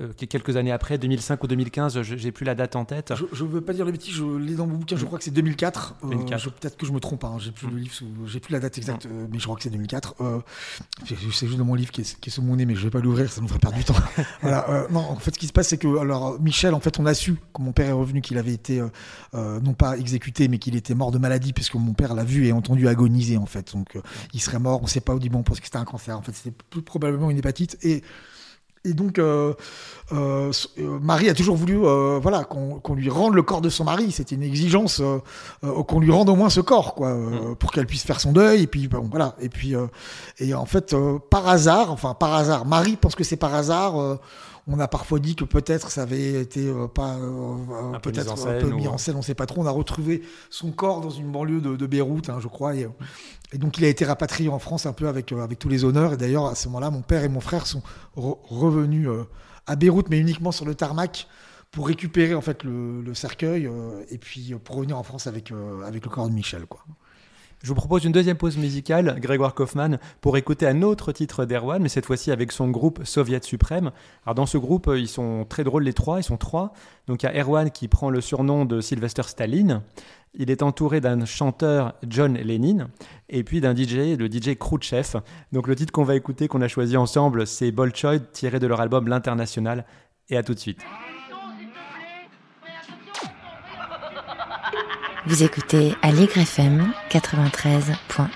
euh, 0.00 0.12
quelques 0.28 0.56
années 0.56 0.70
après, 0.70 0.96
2005 0.98 1.42
ou 1.42 1.46
2015, 1.46 2.02
j'ai 2.02 2.32
plus 2.32 2.44
la 2.44 2.54
date 2.54 2.76
en 2.76 2.84
tête. 2.84 3.12
Je 3.32 3.44
ne 3.44 3.48
veux 3.48 3.60
pas 3.60 3.72
dire 3.72 3.84
le 3.84 3.92
bêtise, 3.92 4.14
je 4.14 4.24
l'ai 4.24 4.54
dans 4.54 4.66
mon 4.66 4.76
bouquin, 4.76 4.96
je 4.96 5.02
mm. 5.02 5.06
crois 5.06 5.18
que 5.18 5.24
c'est 5.24 5.30
2004. 5.32 5.96
Euh, 6.04 6.08
peut-être 6.08 6.76
que 6.76 6.86
je 6.86 6.92
me 6.92 7.00
trompe, 7.00 7.24
hein, 7.24 7.36
j'ai 7.38 7.50
plus 7.50 7.66
mm. 7.66 7.70
le 7.70 7.76
livre, 7.78 7.94
j'ai 8.26 8.40
plus 8.40 8.52
la 8.52 8.60
date 8.60 8.78
exacte, 8.78 9.06
mm. 9.06 9.10
euh, 9.12 9.26
mais 9.30 9.38
je 9.38 9.44
crois 9.44 9.56
que 9.56 9.62
c'est 9.62 9.70
2004. 9.70 10.14
c'est 11.06 11.16
juste 11.18 11.56
dans 11.56 11.64
mon 11.64 11.74
livre 11.74 11.90
qui 11.90 12.02
est, 12.02 12.20
qui 12.20 12.30
est 12.30 12.32
sous 12.32 12.42
mon 12.42 12.56
nez, 12.56 12.64
mais 12.64 12.74
je 12.74 12.84
vais 12.84 12.90
pas 12.90 13.00
l'ouvrir, 13.00 13.30
ça 13.30 13.40
nous 13.40 13.48
ferait 13.48 13.58
perdre 13.58 13.76
du 13.76 13.84
temps. 13.84 13.94
voilà, 14.42 14.86
non, 14.90 15.00
en 15.00 15.16
fait, 15.16 15.34
ce 15.34 15.38
qui 15.38 15.48
se 15.48 15.52
passe, 15.52 15.68
c'est 15.68 15.78
que 15.78 15.98
alors 15.98 16.40
Michel, 16.40 16.74
en 16.74 16.80
fait, 16.80 17.00
on 17.00 17.06
a 17.06 17.14
su, 17.14 17.36
quand 17.52 17.62
mon 17.62 17.72
père 17.72 17.88
est 17.88 17.92
revenu, 17.92 18.20
qu'il 18.20 18.38
avait 18.38 18.54
été 18.54 18.82
non 19.34 19.74
pas 19.74 19.98
exécuté, 19.98 20.48
mais 20.48 20.58
qu'il 20.58 20.76
était 20.76 20.94
mort 20.94 21.10
de 21.10 21.18
maladie, 21.18 21.52
puisque 21.52 21.74
mon 21.74 21.94
père 21.94 22.14
l'a 22.14 22.24
vu 22.24 22.46
et 22.46 22.52
entendu 22.52 22.86
agoniser, 22.86 23.36
en 23.36 23.46
fait. 23.46 23.72
Donc, 23.72 23.98
il 24.32 24.40
serait 24.40 24.60
mort, 24.60 24.80
on 24.80 24.84
ne 24.84 24.88
sait 24.88 25.00
pas 25.00 25.14
au 25.14 25.18
dit 25.18 25.28
bon, 25.28 25.40
on 25.40 25.42
pense 25.42 25.58
que 25.58 25.66
c'était 25.66 25.78
un 25.78 25.84
cancer. 25.84 26.16
En 26.16 26.22
fait, 26.22 26.32
c'était 26.32 26.56
plus 26.70 26.82
probablement 26.82 27.30
une 27.30 27.38
hépatite 27.38 27.78
et 27.82 28.02
et 28.88 28.94
donc, 28.94 29.18
euh, 29.18 29.52
euh, 30.12 30.50
euh, 30.78 30.98
Marie 31.00 31.28
a 31.28 31.34
toujours 31.34 31.56
voulu, 31.56 31.76
voilà, 31.76 32.44
qu'on 32.44 32.94
lui 32.94 33.10
rende 33.10 33.34
le 33.34 33.42
corps 33.42 33.60
de 33.60 33.68
son 33.68 33.84
mari. 33.84 34.10
C'était 34.12 34.34
une 34.34 34.42
exigence 34.42 35.02
qu'on 35.62 36.00
lui 36.00 36.10
rende 36.10 36.28
au 36.28 36.36
moins 36.36 36.50
ce 36.50 36.60
corps, 36.60 36.94
quoi, 36.94 37.14
mm. 37.14 37.56
pour 37.56 37.72
qu'elle 37.72 37.86
puisse 37.86 38.04
faire 38.04 38.20
son 38.20 38.32
deuil. 38.32 38.62
Et 38.62 38.66
puis, 38.66 38.88
bon, 38.88 39.08
voilà. 39.10 39.34
Et 39.40 39.48
puis, 39.48 39.74
et 40.38 40.54
en 40.54 40.66
fait, 40.66 40.94
par 41.30 41.48
hasard, 41.48 41.92
enfin 41.92 42.14
par 42.14 42.34
hasard, 42.34 42.66
Marie 42.66 42.96
pense 42.96 43.14
que 43.14 43.24
c'est 43.24 43.36
par 43.36 43.54
hasard 43.54 44.18
on 44.68 44.78
a 44.78 44.86
parfois 44.86 45.18
dit 45.18 45.34
que 45.34 45.44
peut-être 45.44 45.90
ça 45.90 46.02
avait 46.02 46.42
été 46.42 46.68
euh, 46.68 46.86
pas 46.86 47.16
euh, 47.16 47.98
peut-être 48.00 48.46
un 48.46 48.60
peu 48.60 48.70
mis 48.70 48.86
en 48.86 48.98
scène, 48.98 49.14
on 49.14 49.18
ne 49.18 49.24
sait 49.24 49.34
pas 49.34 49.46
trop. 49.46 49.62
On 49.62 49.66
a 49.66 49.70
retrouvé 49.70 50.22
son 50.50 50.70
corps 50.70 51.00
dans 51.00 51.10
une 51.10 51.32
banlieue 51.32 51.60
de, 51.60 51.86
Beyrouth, 51.86 52.28
hein, 52.28 52.38
je 52.40 52.48
crois, 52.48 52.74
et, 52.74 52.86
donc 53.54 53.78
il 53.78 53.84
a 53.86 53.88
été 53.88 54.04
rapatrié 54.04 54.50
en 54.50 54.58
France 54.58 54.84
un 54.84 54.92
peu 54.92 55.08
avec 55.08 55.32
euh, 55.32 55.42
avec 55.42 55.58
tous 55.58 55.70
les 55.70 55.84
honneurs. 55.84 56.12
Et 56.12 56.16
d'ailleurs 56.18 56.46
à 56.46 56.54
ce 56.54 56.68
moment-là, 56.68 56.90
mon 56.90 57.00
père 57.00 57.24
et 57.24 57.28
mon 57.28 57.40
frère 57.40 57.66
sont 57.66 57.82
revenus 58.14 59.08
à 59.66 59.74
Beyrouth, 59.74 60.08
mais 60.10 60.18
uniquement 60.18 60.52
sur 60.52 60.66
le 60.66 60.74
tarmac 60.74 61.26
pour 61.70 61.86
récupérer 61.86 62.34
en 62.34 62.40
fait 62.42 62.62
le, 62.62 63.14
cercueil 63.14 63.70
et 64.10 64.18
puis 64.18 64.54
pour 64.62 64.76
revenir 64.76 64.98
en 64.98 65.02
France 65.02 65.26
avec 65.26 65.52
avec 65.86 66.04
le 66.04 66.10
corps 66.10 66.28
de 66.28 66.34
Michel, 66.34 66.66
quoi. 66.66 66.84
Je 67.60 67.68
vous 67.68 67.74
propose 67.74 68.04
une 68.04 68.12
deuxième 68.12 68.36
pause 68.36 68.56
musicale, 68.56 69.18
Grégoire 69.18 69.52
Kaufmann, 69.52 69.98
pour 70.20 70.36
écouter 70.36 70.64
un 70.66 70.82
autre 70.82 71.10
titre 71.10 71.44
d'Erwan, 71.44 71.82
mais 71.82 71.88
cette 71.88 72.06
fois-ci 72.06 72.30
avec 72.30 72.52
son 72.52 72.70
groupe 72.70 73.00
Soviet 73.04 73.40
Suprême. 73.42 73.90
Alors 74.24 74.36
dans 74.36 74.46
ce 74.46 74.58
groupe, 74.58 74.88
ils 74.94 75.08
sont 75.08 75.44
très 75.48 75.64
drôles 75.64 75.82
les 75.82 75.92
trois, 75.92 76.20
ils 76.20 76.24
sont 76.24 76.36
trois. 76.36 76.72
Donc 77.08 77.24
il 77.24 77.26
y 77.26 77.28
a 77.28 77.42
Erwan 77.42 77.72
qui 77.72 77.88
prend 77.88 78.10
le 78.10 78.20
surnom 78.20 78.64
de 78.64 78.80
Sylvester 78.80 79.22
Staline. 79.24 79.82
Il 80.34 80.52
est 80.52 80.62
entouré 80.62 81.00
d'un 81.00 81.24
chanteur 81.24 81.94
John 82.06 82.34
Lennon 82.34 82.88
et 83.28 83.42
puis 83.42 83.60
d'un 83.60 83.74
DJ, 83.74 84.16
le 84.16 84.28
DJ 84.28 84.56
Khrouchtchev. 84.56 85.20
Donc 85.52 85.66
le 85.66 85.74
titre 85.74 85.92
qu'on 85.92 86.04
va 86.04 86.14
écouter, 86.14 86.46
qu'on 86.46 86.62
a 86.62 86.68
choisi 86.68 86.96
ensemble, 86.96 87.44
c'est 87.44 87.72
Bolchoid, 87.72 88.20
tiré 88.32 88.60
de 88.60 88.68
leur 88.68 88.80
album 88.80 89.08
L'International. 89.08 89.84
Et 90.28 90.36
à 90.36 90.44
tout 90.44 90.54
de 90.54 90.60
suite. 90.60 90.80
Vous 95.28 95.42
écoutez 95.42 95.94
Allegre 96.00 96.38
FM 96.38 96.90
93.1. 97.10 98.28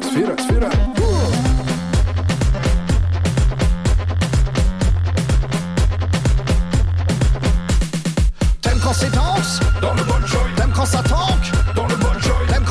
Sfera, 0.00 0.36
sfera. 0.38 0.70
T'aimes 0.70 0.94
quand 0.94 1.03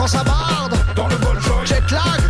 quand 0.04 0.08
ça 0.08 0.24
barde. 0.24 0.76
Dans 0.98 1.08
le 1.08 1.16
Bolshoi, 1.16 1.64
Jet 1.64 1.90
lag. 1.90 2.22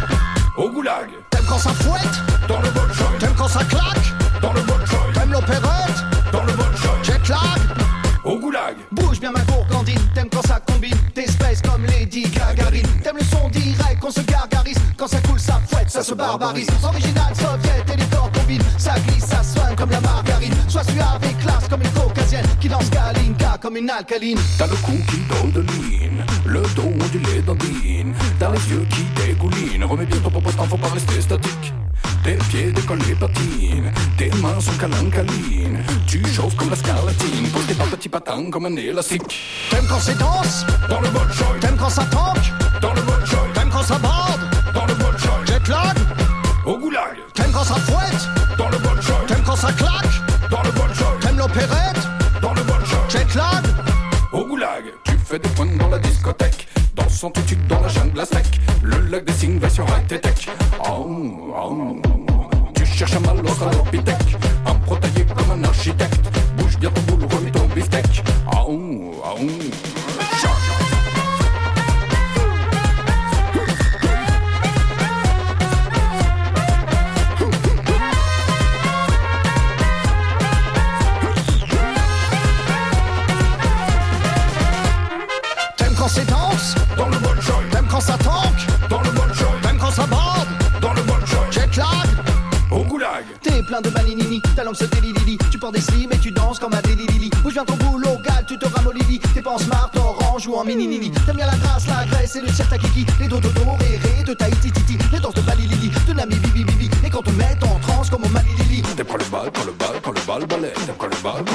Au 0.57 0.69
goulag, 0.69 1.09
T'aimes 1.31 1.45
quand 1.49 1.57
ça 1.57 1.71
fouette. 1.71 2.21
Dans 2.47 2.61
le 2.61 2.69
Bolshoi, 2.69 3.07
T'aimes 3.19 3.33
quand 3.35 3.47
ça 3.47 3.63
claque. 3.63 4.13
Dans 4.41 4.53
le 4.53 4.61
Bolshoi, 4.61 4.99
T'aimes 5.15 5.31
l'opérette. 5.31 5.97
Dans 6.31 6.43
le 6.43 6.53
Bolshoi, 6.53 6.93
Jet 7.01 7.27
lag. 7.29 7.59
Au 8.23 8.37
goulag, 8.37 8.75
Bouge 8.91 9.19
bien 9.19 9.31
ma 9.31 9.41
gourgandine, 9.41 9.99
t'aimes 10.13 10.29
quand 10.31 10.45
ça 10.47 10.59
combine 10.65 10.95
Des 11.15 11.25
spaces 11.25 11.61
comme 11.63 11.83
Lady 11.85 12.23
Gagarine. 12.29 12.87
T'aimes 13.03 13.17
le 13.17 13.25
son 13.25 13.49
direct, 13.49 13.99
qu'on 13.99 14.11
se 14.11 14.21
gargarise. 14.21 14.77
Quand 14.95 15.07
ça 15.07 15.19
coule, 15.21 15.39
ça 15.39 15.59
fouette, 15.67 15.89
ça 15.89 16.03
se 16.03 16.13
barbarise. 16.13 16.67
Original, 16.83 17.33
soviet, 17.35 17.91
éditeur 17.91 18.29
combine 18.33 18.61
Ça 18.77 18.93
glisse, 19.07 19.25
ça 19.25 19.41
soigne 19.43 19.75
comme 19.75 19.89
la 19.89 19.99
margarine. 19.99 20.53
Sois 20.67 20.83
suave 20.83 21.21
classe 21.41 21.67
comme 21.69 21.81
une 21.81 21.91
caucasienne 21.91 22.45
Qui 22.61 22.69
danse 22.69 22.89
Galinka 22.91 23.57
comme 23.59 23.77
une 23.77 23.89
alcaline. 23.89 24.37
T'as 24.59 24.67
le 24.67 24.75
cou 24.75 24.93
qui 25.09 25.17
dodeline, 25.51 26.12
le 26.12 26.12
dos 27.19 27.29
ondulé 27.29 27.41
d'andine, 27.41 28.13
t'as 28.39 28.51
les 28.51 28.69
yeux 28.69 28.85
qui 28.89 29.03
dégoulinent. 29.15 29.83
Remets 29.83 30.05
bien 30.05 30.17
ton 30.19 30.29
popotin, 30.29 30.63
faut 30.63 30.77
pas 30.77 30.89
rester 30.89 31.21
statique. 31.21 31.73
Tes 32.23 32.35
pieds 32.49 32.71
décollés 32.71 33.15
patinent, 33.19 33.91
tes 34.17 34.31
mains 34.41 34.59
sont 34.59 34.77
calancalines. 34.79 35.83
Tu 36.07 36.25
chauffes 36.25 36.55
comme 36.55 36.69
la 36.69 36.75
scarlatine, 36.75 37.47
pose 37.53 37.65
tes 37.67 37.73
pas 37.73 37.85
petits 37.85 38.09
patins 38.09 38.49
comme 38.49 38.65
un 38.65 38.75
élastique. 38.75 39.39
T'aimes 39.69 39.85
quand 39.89 39.99
c'est 39.99 40.17
dense 40.17 40.65
Dans 40.89 41.01
le 41.01 41.09
Bolshoi, 41.09 41.47
T'aimes 41.59 41.77
quand 41.77 41.89
ça 41.89 42.05
tanque 42.05 42.62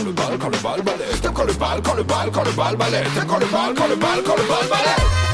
le 0.08 0.14
bal, 0.14 0.38
quand 0.38 0.48
le 0.48 0.58
bal, 0.58 0.82
balai. 0.82 1.04
Quand 1.34 1.44
le 1.44 1.52
bal, 1.52 1.80
quand 1.82 1.94
le 1.94 2.02
bal, 2.02 2.30
quand 2.32 2.44
le 2.44 2.52
bal 2.52 2.76
balai. 2.76 3.02
Quand 3.28 3.38
le 3.38 3.46
bal, 3.46 3.74
quand 3.76 3.88
le 3.88 3.96
bal, 3.96 4.22
quand 4.24 4.36
le 4.36 4.42
bal 4.42 4.68
balai. 4.70 5.27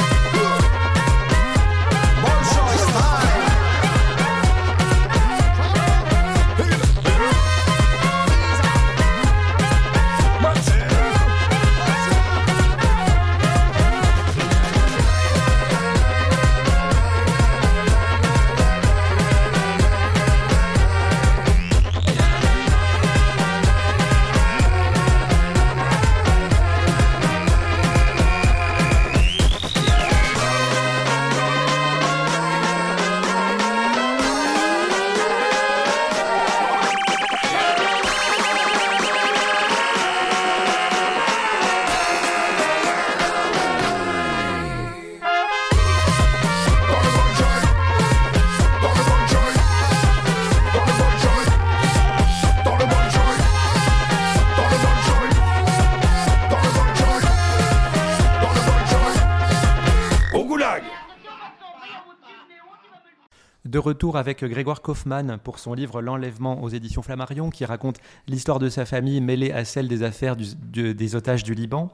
Retour 63.85 64.17
avec 64.17 64.43
Grégoire 64.43 64.83
Kaufmann 64.83 65.39
pour 65.45 65.59
son 65.59 65.75
livre 65.75 66.01
L'enlèvement 66.01 66.63
aux 66.63 66.71
éditions 66.71 67.03
Flammarion, 67.03 67.51
qui 67.51 67.65
raconte 67.65 67.99
l'histoire 68.27 68.59
de 68.59 68.69
sa 68.69 68.87
famille 68.87 69.21
mêlée 69.21 69.53
à 69.53 69.65
celle 69.65 69.89
des 69.89 70.03
affaires 70.03 70.37
des 70.37 71.15
otages 71.15 71.45
du 71.45 71.55
Liban. 71.55 71.91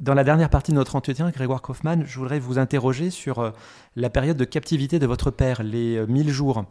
Dans 0.00 0.14
la 0.14 0.24
dernière 0.24 0.50
partie 0.50 0.72
de 0.72 0.76
notre 0.76 0.96
entretien, 0.96 1.30
Grégoire 1.30 1.62
Kaufmann, 1.62 2.04
je 2.06 2.18
voudrais 2.18 2.38
vous 2.38 2.58
interroger 2.58 3.10
sur 3.10 3.38
euh, 3.38 3.50
la 3.96 4.10
période 4.10 4.36
de 4.36 4.44
captivité 4.44 4.98
de 4.98 5.06
votre 5.06 5.30
père, 5.30 5.62
les 5.62 5.96
euh, 5.96 6.06
1000 6.06 6.30
jours, 6.30 6.64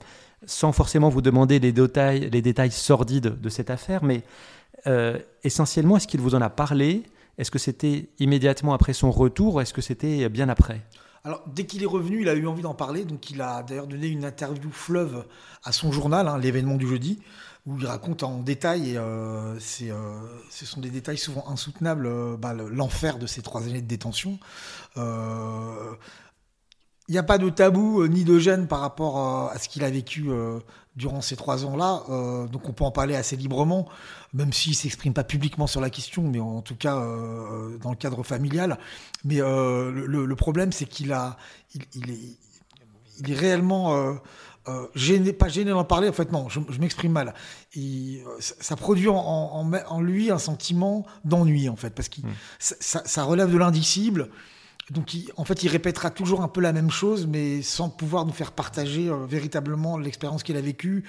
sans 0.46 0.72
forcément 0.72 1.10
vous 1.10 1.22
demander 1.22 1.60
les 1.60 1.72
détails, 1.72 2.30
les 2.30 2.42
détails 2.42 2.72
sordides 2.72 3.40
de 3.40 3.50
cette 3.50 3.70
affaire, 3.70 4.04
mais 4.04 4.24
euh, 4.88 5.18
essentiellement, 5.44 5.98
est-ce 5.98 6.08
qu'il 6.08 6.22
vous 6.22 6.36
en 6.36 6.42
a 6.42 6.50
parlé? 6.50 7.04
Est-ce 7.38 7.52
que 7.52 7.60
c'était 7.60 8.10
immédiatement 8.20 8.74
après 8.74 8.94
son 8.94 9.12
retour 9.12 9.56
ou 9.56 9.62
est-ce 9.62 9.74
que 9.74 9.82
c'était 9.82 10.28
bien 10.30 10.50
après? 10.50 10.82
Alors, 11.26 11.44
dès 11.48 11.66
qu'il 11.66 11.84
est 11.84 11.88
revenu, 11.88 12.22
il 12.22 12.30
a 12.30 12.34
eu 12.34 12.48
envie 12.48 12.62
d'en 12.62 12.74
parler. 12.74 13.06
Donc, 13.06 13.30
il 13.30 13.42
a 13.42 13.64
d'ailleurs 13.64 13.88
donné 13.88 14.08
une 14.08 14.26
interview 14.26 14.72
fleuve 14.72 15.26
à 15.64 15.72
son 15.72 15.92
journal, 15.92 16.28
hein, 16.28 16.38
l'événement 16.38 16.76
du 16.76 16.88
jeudi, 16.88 17.20
où 17.66 17.78
il 17.78 17.86
raconte 17.86 18.24
en 18.24 18.40
détail, 18.42 18.92
et 18.92 18.98
euh, 18.98 19.56
euh, 19.82 20.20
ce 20.50 20.66
sont 20.66 20.80
des 20.80 20.90
détails 20.90 21.18
souvent 21.18 21.48
insoutenables, 21.50 22.06
euh, 22.08 22.38
bah, 22.38 22.54
le- 22.54 22.70
l'enfer 22.70 23.20
de 23.20 23.28
ces 23.28 23.42
trois 23.42 23.64
années 23.64 23.82
de 23.82 23.88
détention. 23.88 24.40
Il 27.10 27.14
n'y 27.14 27.18
a 27.18 27.24
pas 27.24 27.40
de 27.40 27.50
tabou 27.50 28.04
euh, 28.04 28.08
ni 28.08 28.24
de 28.24 28.38
gêne 28.38 28.68
par 28.68 28.82
rapport 28.82 29.18
euh, 29.18 29.54
à 29.54 29.58
ce 29.58 29.68
qu'il 29.68 29.84
a 29.84 29.90
vécu 29.90 30.30
euh, 30.30 30.60
durant 30.96 31.22
ces 31.22 31.36
trois 31.36 31.66
ans-là. 31.66 32.04
Donc 32.52 32.70
on 32.70 32.72
peut 32.72 32.84
en 32.84 32.92
parler 32.92 33.16
assez 33.16 33.36
librement, 33.36 33.88
même 34.34 34.54
s'il 34.54 34.74
ne 34.74 34.76
s'exprime 34.76 35.14
pas 35.14 35.24
publiquement 35.24 35.66
sur 35.66 35.82
la 35.82 35.90
question, 35.90 36.22
mais 36.24 36.40
en 36.40 36.62
tout 36.62 36.76
cas 36.76 36.96
dans 37.82 37.90
le 37.90 37.96
cadre 37.96 38.22
familial. 38.24 38.78
Mais 39.24 39.38
le, 39.38 40.26
le 40.26 40.36
problème, 40.36 40.74
c'est 40.74 40.86
qu'il 40.86 41.14
a, 41.14 41.38
il, 41.74 41.84
il 41.96 42.12
est, 42.12 42.38
il 43.20 43.32
est 43.32 43.36
réellement 43.36 44.20
gêné, 44.94 45.32
pas 45.32 45.48
gêné 45.48 45.72
d'en 45.72 45.86
parler. 45.86 46.10
En 46.10 46.14
fait, 46.14 46.34
non, 46.34 46.50
je, 46.50 46.60
m'exprime 46.82 47.14
mal. 47.14 47.34
ça, 48.40 48.76
produit 48.76 49.08
en, 49.08 50.02
lui 50.02 50.32
un 50.32 50.38
sentiment 50.38 51.06
d'ennui, 51.24 51.70
en 51.70 51.78
fait, 51.78 51.92
parce 51.92 52.10
que 52.10 52.18
ça, 52.60 53.04
ça, 53.06 53.24
relève 53.24 53.54
de 53.54 53.58
l'indicible. 53.58 54.30
Donc, 54.92 55.16
en 55.38 55.44
fait, 55.46 55.64
il 55.64 55.70
répétera 55.70 56.10
toujours 56.10 56.42
un 56.42 56.48
peu 56.48 56.62
la 56.62 56.74
même 56.74 56.90
chose, 56.90 57.28
mais 57.28 57.62
sans 57.62 57.90
pouvoir 57.90 58.26
nous 58.26 58.32
faire 58.32 58.52
partager 58.52 59.08
euh, 59.08 59.26
véritablement 59.28 59.98
l'expérience 59.98 60.42
qu'il 60.44 60.58
a 60.58 60.62
vécue. 60.62 61.04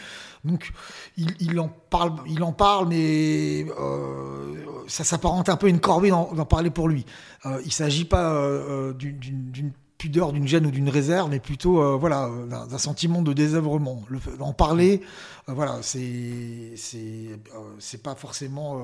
Donc, 0.44 0.72
il, 1.16 1.58
en 1.58 1.68
parle, 1.68 2.16
il 2.26 2.42
en 2.42 2.52
parle, 2.52 2.88
mais 2.88 3.66
euh, 3.78 4.56
ça 4.86 5.04
s'apparente 5.04 5.48
un 5.48 5.56
peu 5.56 5.66
à 5.66 5.70
une 5.70 5.80
corvée 5.80 6.10
d'en 6.10 6.44
parler 6.44 6.70
pour 6.70 6.88
lui. 6.88 7.06
Euh, 7.46 7.58
il 7.62 7.68
ne 7.68 7.72
s'agit 7.72 8.04
pas 8.04 8.34
d'une 8.98 9.72
pudeur, 9.96 10.32
d'une 10.32 10.46
gêne 10.48 10.66
ou 10.66 10.70
d'une 10.70 10.88
réserve, 10.88 11.30
mais 11.30 11.40
plutôt 11.40 11.98
voilà 11.98 12.30
d'un 12.48 12.78
sentiment 12.78 13.22
de 13.22 13.32
désœuvrement. 13.32 14.02
En 14.40 14.52
parler, 14.52 15.02
voilà, 15.46 15.80
c'est 15.82 16.76
pas 18.02 18.14
forcément 18.14 18.80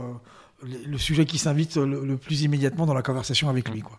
le, 0.63 0.99
sujet 0.99 1.25
qui 1.25 1.39
s'invite 1.39 1.77
le, 1.77 2.05
le, 2.05 2.17
plus 2.17 2.43
immédiatement 2.43 2.87
dans 2.87 2.95
la 2.95 3.03
conversation 3.03 3.49
avec 3.49 3.69
lui, 3.69 3.81
quoi. 3.81 3.99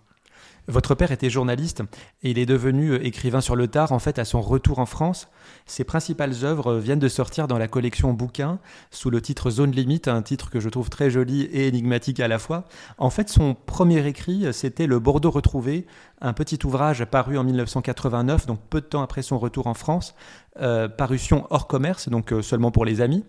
Votre 0.69 0.95
père 0.95 1.13
était 1.13 1.29
journaliste 1.29 1.81
et 2.23 2.31
il 2.31 2.37
est 2.37 2.45
devenu 2.45 2.91
euh, 2.91 3.05
écrivain 3.05 3.39
sur 3.39 3.55
le 3.55 3.69
tard 3.69 3.93
en 3.93 3.99
fait 3.99 4.19
à 4.19 4.25
son 4.25 4.41
retour 4.41 4.79
en 4.79 4.85
France. 4.85 5.29
Ses 5.65 5.85
principales 5.85 6.43
œuvres 6.43 6.75
viennent 6.75 6.99
de 6.99 7.07
sortir 7.07 7.47
dans 7.47 7.57
la 7.57 7.69
collection 7.69 8.11
bouquins 8.11 8.59
sous 8.91 9.09
le 9.09 9.21
titre 9.21 9.49
Zone 9.49 9.71
Limite, 9.71 10.09
un 10.09 10.21
titre 10.21 10.49
que 10.49 10.59
je 10.59 10.67
trouve 10.67 10.89
très 10.89 11.09
joli 11.09 11.43
et 11.43 11.67
énigmatique 11.67 12.19
à 12.19 12.27
la 12.27 12.37
fois. 12.37 12.65
En 12.97 13.09
fait, 13.09 13.29
son 13.29 13.53
premier 13.53 14.05
écrit, 14.07 14.45
c'était 14.51 14.87
Le 14.87 14.99
Bordeaux 14.99 15.31
retrouvé, 15.31 15.85
un 16.19 16.33
petit 16.33 16.59
ouvrage 16.65 17.05
paru 17.05 17.37
en 17.37 17.45
1989, 17.45 18.45
donc 18.45 18.59
peu 18.69 18.81
de 18.81 18.87
temps 18.87 19.01
après 19.01 19.21
son 19.21 19.39
retour 19.39 19.67
en 19.67 19.73
France, 19.73 20.15
euh, 20.59 20.89
parution 20.89 21.47
hors 21.49 21.67
commerce, 21.67 22.09
donc 22.09 22.33
euh, 22.33 22.41
seulement 22.41 22.71
pour 22.71 22.83
les 22.83 22.99
amis 23.01 23.23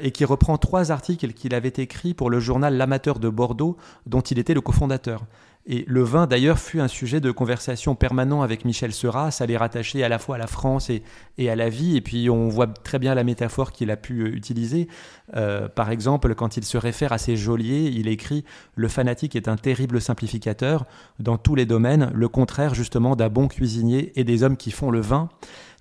et 0.00 0.10
qui 0.10 0.24
reprend 0.24 0.56
trois 0.56 0.90
articles 0.90 1.34
qu'il 1.34 1.54
avait 1.54 1.68
écrits 1.68 2.14
pour 2.14 2.30
le 2.30 2.40
journal 2.40 2.78
L'Amateur 2.78 3.18
de 3.18 3.28
Bordeaux, 3.28 3.76
dont 4.06 4.22
il 4.22 4.38
était 4.38 4.54
le 4.54 4.62
cofondateur. 4.62 5.26
Et 5.68 5.84
le 5.88 6.02
vin, 6.02 6.28
d'ailleurs, 6.28 6.60
fut 6.60 6.78
un 6.78 6.86
sujet 6.86 7.20
de 7.20 7.32
conversation 7.32 7.96
permanent 7.96 8.42
avec 8.42 8.64
Michel 8.64 8.92
Seurat. 8.92 9.32
Ça 9.32 9.46
les 9.46 9.56
rattachait 9.56 10.04
à 10.04 10.08
la 10.08 10.20
fois 10.20 10.36
à 10.36 10.38
la 10.38 10.46
France 10.46 10.90
et, 10.90 11.50
à 11.50 11.56
la 11.56 11.68
vie. 11.68 11.96
Et 11.96 12.00
puis, 12.00 12.30
on 12.30 12.48
voit 12.48 12.68
très 12.68 13.00
bien 13.00 13.16
la 13.16 13.24
métaphore 13.24 13.72
qu'il 13.72 13.90
a 13.90 13.96
pu 13.96 14.20
euh, 14.20 14.28
utiliser. 14.28 14.86
Euh, 15.34 15.68
par 15.68 15.90
exemple, 15.90 16.36
quand 16.36 16.56
il 16.56 16.64
se 16.64 16.78
réfère 16.78 17.12
à 17.12 17.18
ses 17.18 17.36
geôliers, 17.36 17.90
il 17.92 18.06
écrit 18.06 18.44
Le 18.76 18.86
fanatique 18.86 19.34
est 19.34 19.48
un 19.48 19.56
terrible 19.56 20.00
simplificateur 20.00 20.86
dans 21.18 21.36
tous 21.36 21.56
les 21.56 21.66
domaines, 21.66 22.12
le 22.14 22.28
contraire 22.28 22.74
justement 22.74 23.16
d'un 23.16 23.28
bon 23.28 23.48
cuisinier 23.48 24.12
et 24.14 24.22
des 24.22 24.44
hommes 24.44 24.56
qui 24.56 24.70
font 24.70 24.92
le 24.92 25.00
vin. 25.00 25.28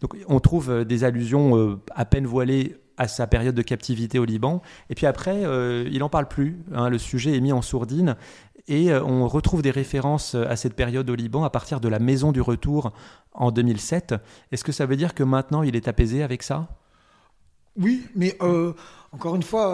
Donc, 0.01 0.15
on 0.27 0.39
trouve 0.39 0.71
euh, 0.71 0.83
des 0.83 1.03
allusions 1.03 1.79
à 1.93 2.05
peine 2.05 2.25
voilées 2.25 2.77
à 2.97 3.07
sa 3.07 3.27
période 3.27 3.53
de 3.53 3.61
captivité 3.61 4.17
au 4.17 4.25
Liban. 4.25 4.61
Et 4.89 4.95
puis 4.95 5.05
après, 5.05 5.43
il 5.91 5.99
n'en 5.99 6.07
parle 6.07 6.29
plus. 6.29 6.57
Hein. 6.73 6.89
le 6.89 6.97
sujet 6.97 7.35
est 7.35 7.41
mis 7.41 7.51
en 7.51 7.61
sourdine. 7.61 8.15
Et 8.67 8.91
euh, 8.91 9.03
on 9.03 9.27
retrouve 9.27 9.61
des 9.61 9.71
références 9.71 10.35
euh, 10.35 10.45
à 10.49 10.55
cette 10.55 10.73
période 10.73 11.09
au 11.09 11.15
Liban 11.15 11.43
à 11.43 11.49
partir 11.49 11.79
de 11.79 11.87
la 11.87 11.99
Maison 11.99 12.31
du 12.31 12.41
Retour 12.41 12.93
en 13.33 13.51
2007. 13.51 14.15
Est-ce 14.51 14.63
que 14.63 14.71
ça 14.71 14.85
veut 14.85 14.95
dire 14.95 15.13
que 15.13 15.23
maintenant 15.23 15.61
il 15.61 15.75
est 15.75 15.87
apaisé 15.87 16.23
avec 16.23 16.41
ça? 16.41 16.67
Oui, 17.77 18.07
mais 18.15 18.35
euh, 18.41 18.73
encore 19.11 19.35
une 19.35 19.43
fois, 19.43 19.67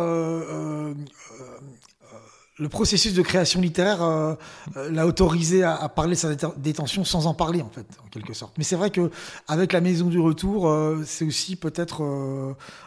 le 2.61 2.69
processus 2.69 3.15
de 3.15 3.23
création 3.23 3.59
littéraire 3.59 4.03
euh, 4.03 4.35
euh, 4.77 4.91
l'a 4.91 5.07
autorisé 5.07 5.63
à, 5.63 5.89
parler 5.89 6.13
de 6.13 6.19
sa 6.19 6.35
détention 6.57 7.03
sans 7.03 7.25
en 7.25 7.33
parler, 7.33 7.63
en 7.63 7.69
fait, 7.69 7.87
en 8.05 8.07
quelque 8.09 8.33
sorte. 8.33 8.53
Mais 8.59 8.63
c'est 8.63 8.75
vrai 8.75 8.91
que 8.91 9.09
avec 9.47 9.73
la 9.73 9.81
Maison 9.81 10.05
du 10.05 10.19
Retour, 10.19 10.69
euh, 10.69 11.01
c'est 11.03 11.25
aussi 11.25 11.55
peut-être. 11.55 12.03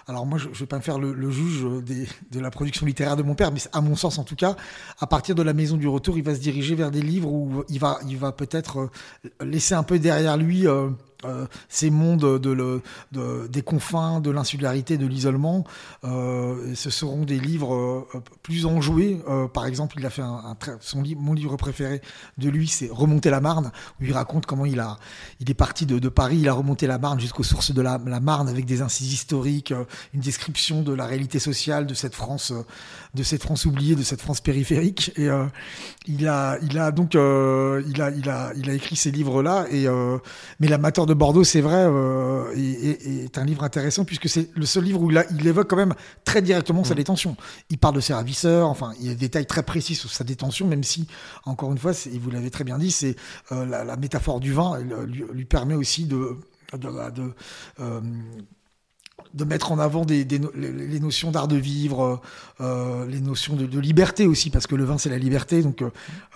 alors 0.06 0.26
moi, 0.26 0.38
je 0.38 0.48
ne 0.48 0.54
vais 0.54 0.66
pas 0.66 0.76
me 0.76 0.82
faire 0.82 0.98
le, 1.00 1.30
juge 1.30 1.62
de 1.64 2.40
la 2.40 2.50
production 2.50 2.86
littéraire 2.86 3.16
de 3.16 3.24
mon 3.24 3.34
père, 3.34 3.50
mais 3.50 3.58
à 3.72 3.80
mon 3.80 3.96
sens, 3.96 4.18
en 4.18 4.24
tout 4.24 4.36
cas, 4.36 4.54
à 5.00 5.08
partir 5.08 5.34
de 5.34 5.42
la 5.42 5.52
Maison 5.52 5.76
du 5.76 5.88
Retour, 5.88 6.16
il 6.16 6.22
va 6.22 6.36
se 6.36 6.40
diriger 6.40 6.76
vers 6.76 6.92
des 6.92 7.02
livres 7.02 7.32
où 7.32 7.64
il 7.68 7.80
va, 7.80 7.98
il 8.08 8.16
va 8.16 8.30
peut-être 8.30 8.90
laisser 9.40 9.74
un 9.74 9.82
peu 9.82 9.98
derrière 9.98 10.36
lui 10.36 10.66
euh, 11.24 11.46
ces 11.68 11.90
mondes 11.90 12.40
de 12.40 12.82
des 13.48 13.62
confins, 13.62 14.20
de 14.20 14.30
l'insularité, 14.30 14.98
de 14.98 15.06
l'isolement. 15.06 15.64
Euh, 16.04 16.74
ce 16.74 16.90
seront 16.90 17.24
des 17.24 17.38
livres 17.38 17.74
euh, 17.74 18.20
plus 18.42 18.66
enjoués. 18.66 19.20
par 19.52 19.66
exemple, 19.66 19.96
il 19.98 20.06
a 20.06 20.10
fait 20.10 20.22
son 20.80 21.02
mon 21.18 21.34
livre 21.34 21.56
préféré 21.56 22.00
de 22.38 22.48
lui, 22.48 22.68
c'est 22.68 22.88
Remonter 22.90 23.30
la 23.30 23.40
Marne, 23.40 23.72
où 24.00 24.04
il 24.04 24.12
raconte 24.12 24.46
comment 24.46 24.64
il 24.64 24.80
a, 24.80 24.98
il 25.40 25.50
est 25.50 25.54
parti 25.54 25.86
de, 25.86 26.08
Paris, 26.08 26.38
il 26.40 26.48
a 26.48 26.52
remonté 26.52 26.86
la 26.86 26.98
Marne 26.98 27.20
jusqu'aux 27.20 27.42
sources 27.42 27.72
de 27.72 27.82
la, 27.82 27.98
Marne 27.98 28.48
avec 28.48 28.64
des 28.64 28.82
incises 28.82 29.12
historiques, 29.12 29.74
une 30.12 30.20
description 30.20 30.82
de 30.82 30.92
la 30.92 31.06
réalité 31.06 31.38
sociale 31.38 31.86
de 31.86 31.94
cette 31.94 32.14
France, 32.14 32.52
de 33.14 33.22
cette 33.22 33.42
France 33.42 33.64
oubliée, 33.66 33.96
de 33.96 34.02
cette 34.02 34.20
France 34.20 34.40
périphérique. 34.40 35.12
Et 35.16 35.28
il 36.06 36.28
a, 36.28 36.58
il 36.62 36.78
a 36.78 36.90
donc, 36.90 37.14
il 37.14 37.18
a, 37.18 38.10
il 38.10 38.28
a, 38.28 38.52
il 38.56 38.70
a 38.70 38.74
écrit 38.74 38.96
ces 38.96 39.10
livres-là. 39.10 39.66
Et 39.70 39.86
mais 40.60 40.68
l'amateur 40.68 41.06
de 41.06 41.13
Bordeaux, 41.14 41.44
c'est 41.44 41.60
vrai, 41.60 41.86
euh, 41.86 42.52
est, 42.54 43.38
un 43.38 43.44
livre 43.44 43.64
intéressant 43.64 44.04
puisque 44.04 44.28
c'est 44.28 44.50
le 44.54 44.66
seul 44.66 44.84
livre 44.84 45.00
où 45.00 45.10
il, 45.10 45.24
il, 45.38 45.46
évoque 45.46 45.68
quand 45.68 45.76
même 45.76 45.94
très 46.24 46.42
directement 46.42 46.84
sa 46.84 46.94
mm. 46.94 46.96
détention. 46.96 47.36
Il 47.70 47.78
parle 47.78 47.94
de 47.94 48.00
ses 48.00 48.14
ravisseurs, 48.14 48.68
enfin, 48.68 48.92
il 49.00 49.06
y 49.06 49.10
a 49.10 49.14
des 49.14 49.20
détails 49.20 49.46
très 49.46 49.62
précis 49.62 49.94
sur 49.94 50.10
sa 50.10 50.24
détention, 50.24 50.66
même 50.66 50.84
si, 50.84 51.06
encore 51.44 51.72
une 51.72 51.78
fois, 51.78 51.92
et 51.92 52.18
vous 52.18 52.30
l'avez 52.30 52.50
très 52.50 52.64
bien 52.64 52.78
dit, 52.78 52.90
c'est 52.90 53.16
euh, 53.52 53.66
la, 53.66 53.96
métaphore 53.96 54.40
du 54.40 54.52
vin 54.52 54.78
lui, 55.06 55.44
permet 55.44 55.74
aussi 55.74 56.04
de, 56.04 56.36
de, 56.72 56.88
euh, 57.80 58.00
de 59.32 59.44
mettre 59.44 59.72
en 59.72 59.78
avant 59.78 60.04
des, 60.04 60.24
les 60.24 61.00
notions 61.00 61.30
d'art 61.30 61.48
de 61.48 61.56
vivre, 61.56 62.20
les 62.60 63.20
notions 63.20 63.56
de, 63.56 63.78
liberté 63.78 64.26
aussi, 64.26 64.50
parce 64.50 64.66
que 64.66 64.74
le 64.74 64.84
vin 64.84 64.98
c'est 64.98 65.10
la 65.10 65.18
liberté, 65.18 65.62
donc 65.62 65.82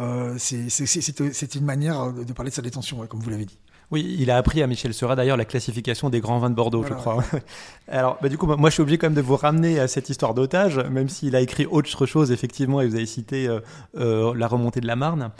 euh, 0.00 0.34
c'est 0.38 1.54
une 1.54 1.64
manière 1.64 2.12
de 2.12 2.32
parler 2.32 2.50
de 2.50 2.54
sa 2.54 2.62
détention, 2.62 3.06
comme 3.06 3.20
vous 3.20 3.30
l'avez 3.30 3.46
dit. 3.46 3.58
Oui, 3.90 4.16
il 4.18 4.30
a 4.30 4.36
appris 4.36 4.62
à 4.62 4.66
Michel 4.66 4.92
Seurat 4.92 5.16
d'ailleurs 5.16 5.38
la 5.38 5.46
classification 5.46 6.10
des 6.10 6.20
grands 6.20 6.38
vins 6.38 6.50
de 6.50 6.54
Bordeaux, 6.54 6.84
je 6.86 6.92
crois. 6.92 7.24
Alors, 7.88 8.18
bah, 8.20 8.28
du 8.28 8.36
coup, 8.36 8.46
moi, 8.46 8.68
je 8.68 8.74
suis 8.74 8.82
obligé 8.82 8.98
quand 8.98 9.06
même 9.06 9.14
de 9.14 9.22
vous 9.22 9.36
ramener 9.36 9.80
à 9.80 9.88
cette 9.88 10.10
histoire 10.10 10.34
d'otage, 10.34 10.78
même 10.78 11.08
s'il 11.08 11.34
a 11.34 11.40
écrit 11.40 11.64
autre 11.64 12.04
chose, 12.04 12.30
effectivement, 12.30 12.82
et 12.82 12.86
vous 12.86 12.96
avez 12.96 13.06
cité 13.06 13.48
euh, 13.48 13.60
euh, 13.96 14.34
la 14.34 14.46
remontée 14.46 14.80
de 14.80 14.86
la 14.86 14.96
Marne. 14.96 15.30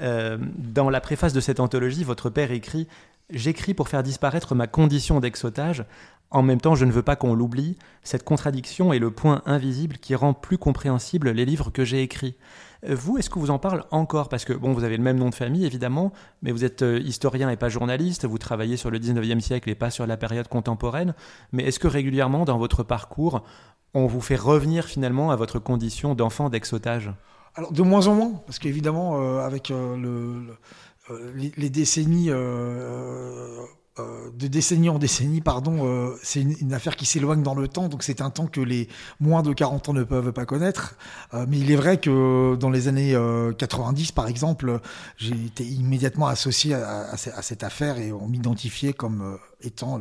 Euh, 0.00 0.36
dans 0.56 0.90
la 0.90 1.00
préface 1.00 1.32
de 1.32 1.40
cette 1.40 1.60
anthologie, 1.60 2.02
votre 2.02 2.28
père 2.28 2.50
écrit 2.50 2.88
J'écris 3.30 3.72
pour 3.72 3.88
faire 3.88 4.02
disparaître 4.02 4.54
ma 4.54 4.66
condition 4.66 5.20
d'ex-otage. 5.20 5.84
En 6.30 6.42
même 6.42 6.60
temps, 6.60 6.74
je 6.74 6.84
ne 6.84 6.92
veux 6.92 7.02
pas 7.02 7.14
qu'on 7.14 7.34
l'oublie. 7.34 7.76
Cette 8.02 8.24
contradiction 8.24 8.92
est 8.92 8.98
le 8.98 9.10
point 9.10 9.42
invisible 9.46 9.98
qui 9.98 10.14
rend 10.14 10.34
plus 10.34 10.58
compréhensible 10.58 11.30
les 11.30 11.44
livres 11.44 11.70
que 11.70 11.84
j'ai 11.84 12.02
écrits. 12.02 12.34
Vous, 12.88 13.16
est-ce 13.16 13.30
que 13.30 13.38
vous 13.38 13.50
en 13.50 13.60
parlez 13.60 13.82
encore? 13.92 14.28
Parce 14.28 14.44
que, 14.44 14.52
bon, 14.52 14.72
vous 14.72 14.82
avez 14.82 14.96
le 14.96 15.02
même 15.04 15.16
nom 15.16 15.30
de 15.30 15.34
famille, 15.36 15.64
évidemment, 15.64 16.12
mais 16.42 16.50
vous 16.50 16.64
êtes 16.64 16.82
euh, 16.82 16.98
historien 16.98 17.48
et 17.48 17.56
pas 17.56 17.68
journaliste, 17.68 18.24
vous 18.24 18.38
travaillez 18.38 18.76
sur 18.76 18.90
le 18.90 18.98
19e 18.98 19.38
siècle 19.38 19.70
et 19.70 19.76
pas 19.76 19.90
sur 19.90 20.04
la 20.04 20.16
période 20.16 20.48
contemporaine, 20.48 21.14
mais 21.52 21.62
est-ce 21.62 21.78
que 21.78 21.86
régulièrement, 21.86 22.44
dans 22.44 22.58
votre 22.58 22.82
parcours, 22.82 23.44
on 23.94 24.06
vous 24.06 24.20
fait 24.20 24.36
revenir 24.36 24.86
finalement 24.86 25.30
à 25.30 25.36
votre 25.36 25.60
condition 25.60 26.16
d'enfant 26.16 26.50
d'ex-otage? 26.50 27.12
Alors, 27.54 27.72
de 27.72 27.82
moins 27.82 28.08
en 28.08 28.14
moins, 28.14 28.32
parce 28.46 28.58
qu'évidemment, 28.58 29.20
euh, 29.20 29.46
avec 29.46 29.70
euh, 29.70 29.96
le, 29.96 30.56
les, 31.56 31.70
décennies 31.70 32.30
de 33.98 34.46
décennie 34.46 34.88
en 34.88 34.98
décennie, 34.98 35.42
pardon, 35.42 35.86
euh, 35.86 36.16
c'est 36.22 36.40
une, 36.40 36.72
affaire 36.72 36.96
qui 36.96 37.04
s'éloigne 37.04 37.42
dans 37.42 37.54
le 37.54 37.68
temps, 37.68 37.88
donc 37.88 38.02
c'est 38.02 38.22
un 38.22 38.30
temps 38.30 38.46
que 38.46 38.60
les 38.60 38.88
moins 39.20 39.42
de 39.42 39.52
40 39.52 39.90
ans 39.90 39.92
ne 39.92 40.02
peuvent 40.02 40.32
pas 40.32 40.46
connaître. 40.46 40.94
Euh, 41.34 41.44
mais 41.46 41.58
il 41.58 41.70
est 41.70 41.76
vrai 41.76 41.98
que 41.98 42.56
dans 42.56 42.70
les 42.70 42.88
années 42.88 43.14
90, 43.58 44.12
par 44.12 44.28
exemple, 44.28 44.80
j'ai 45.18 45.34
été 45.34 45.64
immédiatement 45.64 46.26
associé 46.26 46.74
à, 46.74 47.16
cette 47.16 47.64
affaire 47.64 47.98
et 47.98 48.12
on 48.12 48.28
m'identifiait 48.28 48.94
comme 48.94 49.38
étant 49.60 50.00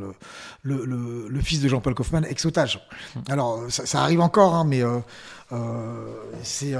le, 0.63 0.85
le, 0.85 1.41
fils 1.41 1.59
de 1.61 1.67
Jean-Paul 1.67 1.93
Kaufmann, 1.93 2.25
ex-otage. 2.25 2.79
Alors, 3.29 3.65
ça, 3.69 4.01
arrive 4.01 4.21
encore, 4.21 4.55
hein, 4.55 4.63
mais 4.63 4.81
c'est 6.43 6.77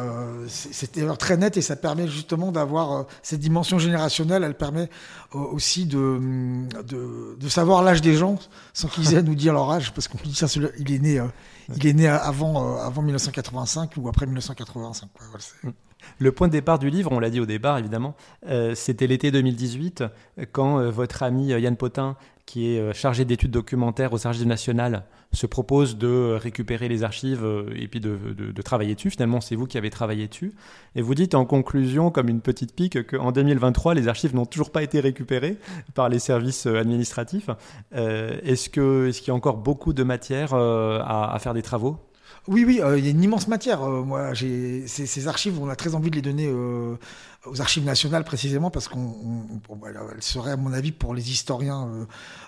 très 1.19 1.38
net 1.38 1.57
et 1.57 1.61
ça 1.61 1.76
permet 1.76 2.07
justement 2.07 2.51
d'avoir 2.51 3.05
cette 3.22 3.39
dimension 3.39 3.80
générationnelle, 3.80 4.43
elle 4.43 4.55
permet 4.55 4.89
aussi 5.34 5.86
de, 5.86 6.19
de, 6.84 7.49
savoir 7.49 7.84
l'âge 7.84 8.01
des 8.01 8.15
gens 8.15 8.38
sans 8.74 8.88
qu'ils 8.88 9.13
aient 9.13 9.17
à 9.17 9.22
nous 9.22 9.36
dire 9.36 9.53
leur 9.53 9.69
âge, 9.72 9.93
parce 9.93 10.07
qu'on 10.07 10.17
dit 10.24 10.36
ça, 10.36 10.47
il 10.78 10.91
est 10.91 10.99
né, 10.99 11.19
euh, 11.19 11.26
il 11.76 11.86
est 11.86 11.93
né 11.93 12.07
avant, 12.07 12.76
euh, 12.76 12.82
avant 12.82 13.01
1985 13.01 13.91
ou 13.97 14.07
après 14.07 14.26
1985. 14.26 15.09
le 16.19 16.32
point 16.32 16.47
de 16.47 16.53
départ 16.53 16.80
du 16.80 16.89
livre, 16.89 17.11
on 17.11 17.19
l'a 17.19 17.30
dit 17.30 17.39
au 17.39 17.45
départ 17.45 17.78
évidemment, 17.78 18.15
euh, 18.47 18.74
c'était 18.76 19.07
l'été 19.07 19.32
2018 19.32 20.03
quand 20.51 20.89
votre 20.89 21.24
ami 21.24 21.47
Yann 21.47 21.76
Potin 21.76 22.15
qui 22.46 22.74
est 22.74 22.80
euh, 22.80 22.94
chargé 22.94 23.26
d'études 23.26 23.52
documentaires 23.52 24.14
aux 24.14 24.28
Archives 24.28 24.48
nationales, 24.48 25.04
se 25.34 25.46
propose 25.46 25.98
de 25.98 26.38
récupérer 26.39 26.89
les 26.89 27.04
archives 27.04 27.46
euh, 27.46 27.74
et 27.76 27.88
puis 27.88 28.00
de, 28.00 28.18
travailler 28.62 28.96
dessus. 28.96 29.10
Finalement, 29.10 29.42
c'est 29.42 29.56
vous 29.56 29.66
qui 29.66 29.78
avez 29.78 29.89
travaillé 29.89 30.28
dessus. 30.28 30.54
Et 30.96 31.02
vous 31.02 31.16
dites 31.16 31.36
en 31.36 31.46
conclusion, 31.46 32.12
comme 32.12 32.30
une 32.30 32.42
petite 32.42 32.76
pique, 32.76 33.08
qu'en 33.08 33.32
2023, 33.32 33.94
les 33.94 34.08
archives 34.08 34.36
n'ont 34.36 34.46
toujours 34.46 34.72
pas 34.72 34.84
été 34.84 35.00
récupérées 35.00 35.58
par 35.94 36.10
les 36.10 36.20
services 36.20 36.68
euh, 36.68 36.80
administratifs. 36.80 37.50
est-ce, 37.92 38.70
qu'il 38.70 39.28
y 39.28 39.32
a 39.32 39.34
encore 39.34 39.58
beaucoup 39.58 39.94
de 39.94 40.04
matière 40.04 40.54
à 40.54 41.38
faire 41.39 41.54
des 41.54 41.62
travaux? 41.62 41.98
Oui, 42.48 42.66
oui, 42.66 42.82
il 42.98 43.06
y 43.06 43.08
a 43.08 43.12
une 43.12 43.24
immense 43.24 43.48
matière. 43.48 43.82
moi, 43.82 44.34
j'ai 44.34 44.88
ces, 44.88 45.28
archives, 45.28 45.62
on 45.62 45.70
a 45.70 45.76
très 45.76 45.96
envie 45.96 46.10
de 46.10 46.16
les 46.16 46.22
donner 46.22 46.52
aux 47.46 47.60
archives 47.60 47.84
nationales 47.84 48.24
précisément 48.24 48.70
parce 48.70 48.88
qu'on 48.88 49.14
elle 49.88 50.22
serait 50.22 50.52
à 50.52 50.58
mon 50.58 50.74
avis 50.74 50.92
pour 50.92 51.16
les 51.16 51.32
historiens 51.32 51.88
euh, 51.88 52.06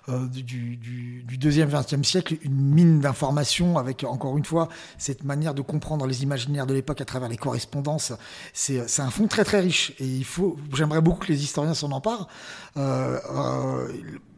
euh, 0.10 0.28
du, 0.28 0.44
du, 0.44 1.24
du 1.24 1.38
deuxième 1.38 1.70
XXe 1.70 2.08
siècle 2.08 2.38
une 2.44 2.74
mine 2.74 3.00
d'informations 3.00 3.78
avec 3.78 4.04
encore 4.04 4.38
une 4.38 4.46
fois 4.46 4.70
cette 4.98 5.24
manière 5.24 5.54
de 5.54 5.62
comprendre 5.62 6.06
les 6.06 6.22
imaginaires 6.22 6.68
de 6.68 6.74
l'époque 6.74 7.02
à 7.02 7.06
travers 7.06 7.30
les 7.30 7.38
correspondances. 7.38 8.14
C'est 8.54 9.00
un 9.00 9.10
fond 9.10 9.28
très 9.28 9.44
très 9.44 9.62
riche. 9.62 9.94
Et 10.00 10.06
il 10.06 10.26
faut 10.26 10.58
j'aimerais 10.76 11.02
beaucoup 11.02 11.26
que 11.26 11.32
les 11.32 11.44
historiens 11.44 11.74
s'en 11.74 11.92
emparent. 11.92 12.28
Euh, 12.78 13.20
euh, 13.32 13.88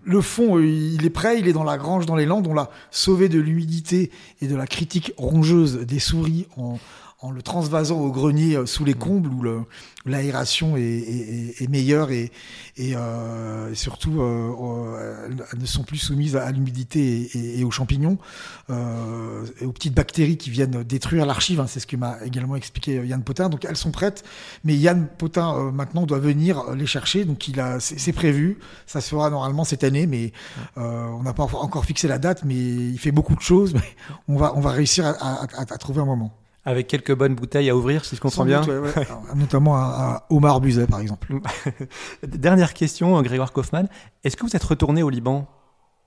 le 0.06 0.22
fond, 0.22 0.60
il 0.60 1.04
est 1.04 1.10
prêt, 1.10 1.40
il 1.40 1.48
est 1.48 1.54
dans 1.54 1.64
la 1.64 1.78
grange, 1.78 2.06
dans 2.06 2.16
les 2.16 2.26
landes. 2.26 2.48
On 2.48 2.54
l'a 2.54 2.70
sauvé 2.92 3.28
de 3.28 3.40
l'humidité 3.40 4.12
et 4.42 4.48
de 4.48 4.56
la 4.56 4.68
critique 4.68 5.14
rongeuse 5.18 5.80
des 5.80 6.00
souris 6.00 6.46
en, 6.58 6.78
en 7.26 7.32
le 7.32 7.42
transvasant 7.42 8.00
au 8.00 8.12
grenier 8.12 8.56
euh, 8.56 8.66
sous 8.68 8.86
les 8.86 8.94
combles 8.94 9.30
où 9.30 9.44
l'aération 10.06 10.78
est, 10.78 11.68
meilleure 11.68 12.12
et, 12.12 12.32
euh, 12.80 13.74
surtout 13.74 14.22
euh, 14.22 15.28
elles 15.52 15.60
ne 15.60 15.66
sont 15.66 15.84
plus 15.84 15.98
soumises 15.98 16.36
à, 16.36 16.52
l'humidité 16.52 17.60
et, 17.60 17.64
aux 17.64 17.72
champignons 17.72 18.20
et 18.70 19.66
aux 19.66 19.72
petites 19.72 19.96
bactéries 19.96 20.38
qui 20.38 20.52
viennent 20.52 20.84
détruire 20.84 21.26
l'archive. 21.26 21.60
Hein, 21.60 21.66
c'est 21.68 21.80
ce 21.80 21.88
que 21.88 21.96
m'a 21.96 22.18
également 22.24 22.56
expliqué 22.56 23.04
Yann 23.06 23.24
Potin. 23.24 23.50
Donc 23.50 23.66
elles 23.66 23.78
sont 23.78 23.92
prêtes, 23.92 24.24
mais 24.64 24.76
Yann 24.76 25.08
Potin 25.18 25.72
maintenant 25.72 26.06
doit 26.06 26.20
venir 26.20 26.72
les 26.76 26.86
chercher. 26.86 27.26
Donc 27.26 27.48
il 27.48 27.60
a, 27.60 27.80
c'est 27.80 28.14
prévu, 28.14 28.60
ça 28.86 29.02
se 29.02 29.10
fera 29.10 29.32
normalement 29.32 29.64
cette 29.64 29.84
année, 29.84 30.06
mais 30.06 30.32
on 30.76 31.24
n'a 31.24 31.34
pas 31.34 31.44
encore 31.44 31.86
fixé 31.86 32.08
la 32.08 32.20
date. 32.20 32.44
Mais 32.46 32.56
il 32.56 33.00
fait 33.00 33.12
beaucoup 33.12 33.36
de 33.36 33.42
choses, 33.42 33.74
mais 33.74 33.96
on 34.28 34.38
va 34.38 34.54
on 34.56 34.60
va 34.60 34.70
réussir 34.70 35.08
à 35.08 35.78
trouver 35.78 36.02
un 36.02 36.06
moment. 36.06 36.45
Avec 36.68 36.88
quelques 36.88 37.16
bonnes 37.16 37.36
bouteilles 37.36 37.70
à 37.70 37.76
ouvrir, 37.76 38.04
si 38.06 38.16
je 38.16 38.22
comprends 38.22 38.44
bien. 38.44 38.62
Notamment 39.36 39.76
à, 39.76 40.26
Omar 40.30 40.60
Buzet, 40.60 40.88
par 40.88 41.00
exemple. 41.00 41.34
Dernière 42.28 42.74
question, 42.74 43.22
Grégoire 43.22 43.54
Kaufmann. 43.54 43.88
Est-ce 44.24 44.36
que 44.36 44.46
vous 44.46 44.56
êtes 44.56 44.64
retourné 44.64 45.04
au 45.04 45.10
Liban 45.10 45.48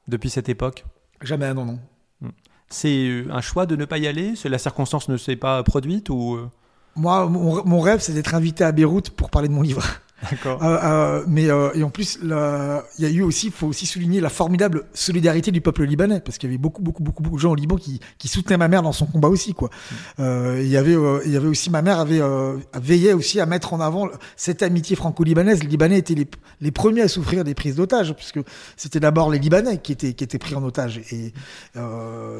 depuis 0.09 0.31
cette 0.31 0.49
époque? 0.49 0.85
Jamais, 1.23 1.55
non, 1.55 1.65
non. 1.65 1.79
Hmm. 2.21 2.31
C'est 2.69 3.07
euh, 3.09 3.29
un 3.31 3.41
choix 3.41 3.67
de 3.67 3.77
ne 3.77 3.85
pas 3.85 3.99
y 3.99 4.09
aller? 4.09 4.35
La 4.45 4.59
circonstance 4.59 5.09
ne 5.09 5.17
s'est 5.17 5.37
pas 5.37 5.63
produite 5.63 6.11
ou... 6.11 6.35
Euh? 6.35 6.51
Moi, 6.97 7.29
mon 7.29 7.81
rêve, 7.81 8.01
c'est 8.01 8.13
d'être 8.13 8.35
invité 8.35 8.65
à 8.65 8.73
Beyrouth 8.73 9.11
pour 9.11 9.31
parler 9.31 9.47
de 9.47 9.53
mon 9.53 9.63
livre. 9.63 9.85
D'accord. 10.31 10.63
Euh, 10.63 10.79
euh, 10.83 11.25
mais 11.29 11.49
euh, 11.49 11.71
et 11.75 11.83
en 11.83 11.91
plus, 11.91 12.19
il 12.23 12.29
y 12.29 13.07
a 13.07 13.09
eu 13.09 13.23
aussi, 13.23 13.47
il 13.47 13.53
faut 13.53 13.69
aussi 13.69 13.87
souligner 13.87 14.21
la 14.21 14.29
formidable 14.29 14.85
solidarité 14.93 15.51
du 15.53 15.61
peuple 15.61 15.85
libanais, 15.85 16.21
parce 16.21 16.39
qu'il 16.39 16.49
y 16.49 16.53
avait 16.53 16.59
beaucoup, 16.59 16.83
beaucoup, 16.83 17.03
beaucoup, 17.03 17.23
beaucoup 17.23 17.37
de 17.37 17.41
gens 17.41 17.53
au 17.53 17.55
Liban 17.55 17.77
qui, 17.77 18.01
qui 18.19 18.27
soutenaient 18.27 18.57
ma 18.57 18.69
mère 18.69 18.83
dans 18.83 18.93
son 18.93 19.07
combat 19.07 19.29
aussi, 19.29 19.55
quoi. 19.55 19.69
Mm. 19.69 19.95
Euh, 20.21 20.61
il 20.63 20.69
y 20.69 20.77
avait, 20.77 20.97
il 21.25 21.33
y 21.33 21.37
avait 21.37 21.47
aussi 21.47 21.71
ma 21.71 21.83
mère 21.83 22.01
avait 22.01 22.21
euh, 22.21 22.57
veillait 22.75 23.13
aussi 23.13 23.39
à 23.39 23.47
mettre 23.47 23.73
en 23.73 23.81
avant 23.81 24.09
cette 24.37 24.63
amitié 24.63 24.97
franco-libanaise. 24.97 25.63
Les 25.63 25.69
Libanais 25.69 25.99
étaient 25.99 26.15
les, 26.15 26.29
les 26.61 26.71
premiers 26.73 27.03
à 27.03 27.09
souffrir 27.09 27.45
des 27.45 27.55
prises 27.55 27.77
d'otages, 27.77 28.13
puisque 28.15 28.41
c'était 28.77 29.01
d'abord 29.01 29.31
les 29.31 29.39
Libanais 29.39 29.79
qui 29.79 29.93
étaient 29.93 30.15
qui 30.15 30.25
étaient 30.25 30.39
pris 30.39 30.55
en 30.57 30.65
otage. 30.65 31.01
Et 31.13 31.33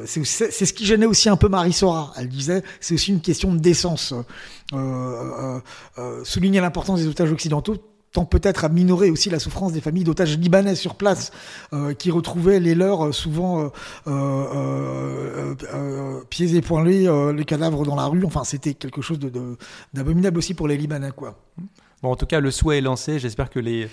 c'est 0.05 0.25
c'est 0.25 0.65
ce 0.65 0.73
qui 0.73 0.85
gênait 0.85 1.05
aussi 1.05 1.29
un 1.29 1.37
peu 1.37 1.47
Marie 1.47 1.73
Sora. 1.73 2.13
Elle 2.17 2.27
disait, 2.27 2.63
c'est 2.81 2.93
aussi 2.93 3.11
une 3.11 3.21
question 3.21 3.53
de 3.53 3.59
décence. 3.59 4.13
Souligner 6.23 6.61
l'importance 6.61 6.99
des 6.99 7.07
otages 7.07 7.31
occidentaux 7.31 7.75
tend 8.11 8.25
peut-être 8.25 8.65
à 8.65 8.69
minorer 8.69 9.09
aussi 9.09 9.29
la 9.29 9.39
souffrance 9.39 9.73
des 9.73 9.81
familles 9.81 10.03
d'otages 10.03 10.37
libanais 10.37 10.75
sur 10.75 10.95
place 10.95 11.31
euh, 11.73 11.93
qui 11.93 12.11
retrouvaient 12.11 12.59
les 12.59 12.75
leurs 12.75 13.07
euh, 13.07 13.11
souvent 13.11 13.71
euh, 14.07 15.53
pieds 16.29 16.55
et 16.55 16.61
poings 16.61 16.83
les 16.83 17.45
cadavres 17.45 17.85
dans 17.85 17.95
la 17.95 18.05
rue. 18.05 18.25
Enfin, 18.25 18.43
c'était 18.43 18.73
quelque 18.73 19.01
chose 19.01 19.19
d'abominable 19.93 20.37
aussi 20.37 20.53
pour 20.53 20.67
les 20.67 20.77
Libanais, 20.77 21.11
en 22.01 22.15
tout 22.15 22.25
cas, 22.25 22.39
le 22.39 22.49
souhait 22.49 22.77
est 22.77 22.81
lancé. 22.81 23.19
J'espère 23.19 23.49
que 23.49 23.59
les 23.59 23.89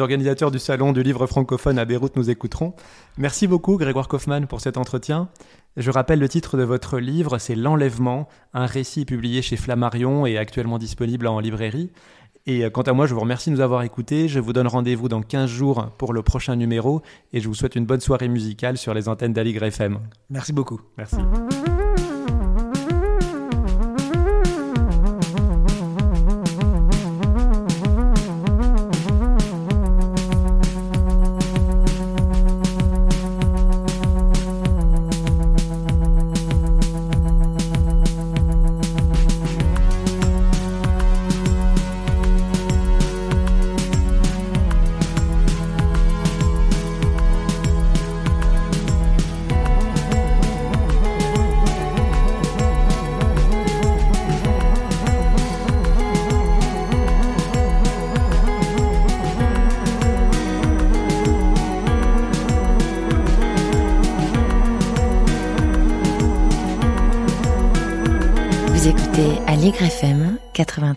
organisateurs 0.00 0.50
du 0.50 0.58
salon 0.58 0.92
du 0.92 1.04
livre 1.04 1.28
francophone 1.28 1.78
à 1.78 1.84
Beyrouth 1.84 2.16
nous 2.16 2.28
écouteront. 2.28 2.74
Merci 3.18 3.46
beaucoup, 3.46 3.76
Grégoire 3.76 4.08
Kaufmann, 4.08 4.48
pour 4.48 4.60
cet 4.60 4.76
entretien. 4.76 5.28
Je 5.76 5.90
rappelle 5.90 6.18
le 6.18 6.28
titre 6.28 6.56
de 6.56 6.62
votre 6.62 6.98
livre, 6.98 7.38
c'est 7.38 7.54
L'Enlèvement, 7.54 8.28
un 8.54 8.66
récit 8.66 9.04
publié 9.04 9.40
chez 9.40 9.56
Flammarion 9.56 10.26
et 10.26 10.36
actuellement 10.36 10.78
disponible 10.78 11.26
en 11.26 11.38
librairie. 11.38 11.90
Et 12.46 12.64
euh, 12.64 12.70
quant 12.70 12.82
à 12.82 12.92
moi, 12.92 13.06
je 13.06 13.14
vous 13.14 13.20
remercie 13.20 13.50
de 13.50 13.54
nous 13.54 13.60
avoir 13.60 13.82
écoutés. 13.82 14.28
Je 14.28 14.40
vous 14.40 14.52
donne 14.52 14.66
rendez-vous 14.66 15.08
dans 15.08 15.22
15 15.22 15.48
jours 15.48 15.90
pour 15.98 16.12
le 16.12 16.22
prochain 16.22 16.56
numéro 16.56 17.02
et 17.32 17.40
je 17.40 17.48
vous 17.48 17.54
souhaite 17.54 17.76
une 17.76 17.86
bonne 17.86 18.00
soirée 18.00 18.28
musicale 18.28 18.78
sur 18.78 18.94
les 18.94 19.08
antennes 19.08 19.32
d'Aligre 19.32 19.64
FM. 19.64 20.00
Merci 20.30 20.52
beaucoup. 20.52 20.80
Merci. 20.96 21.16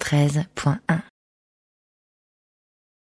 93.1 0.04 0.93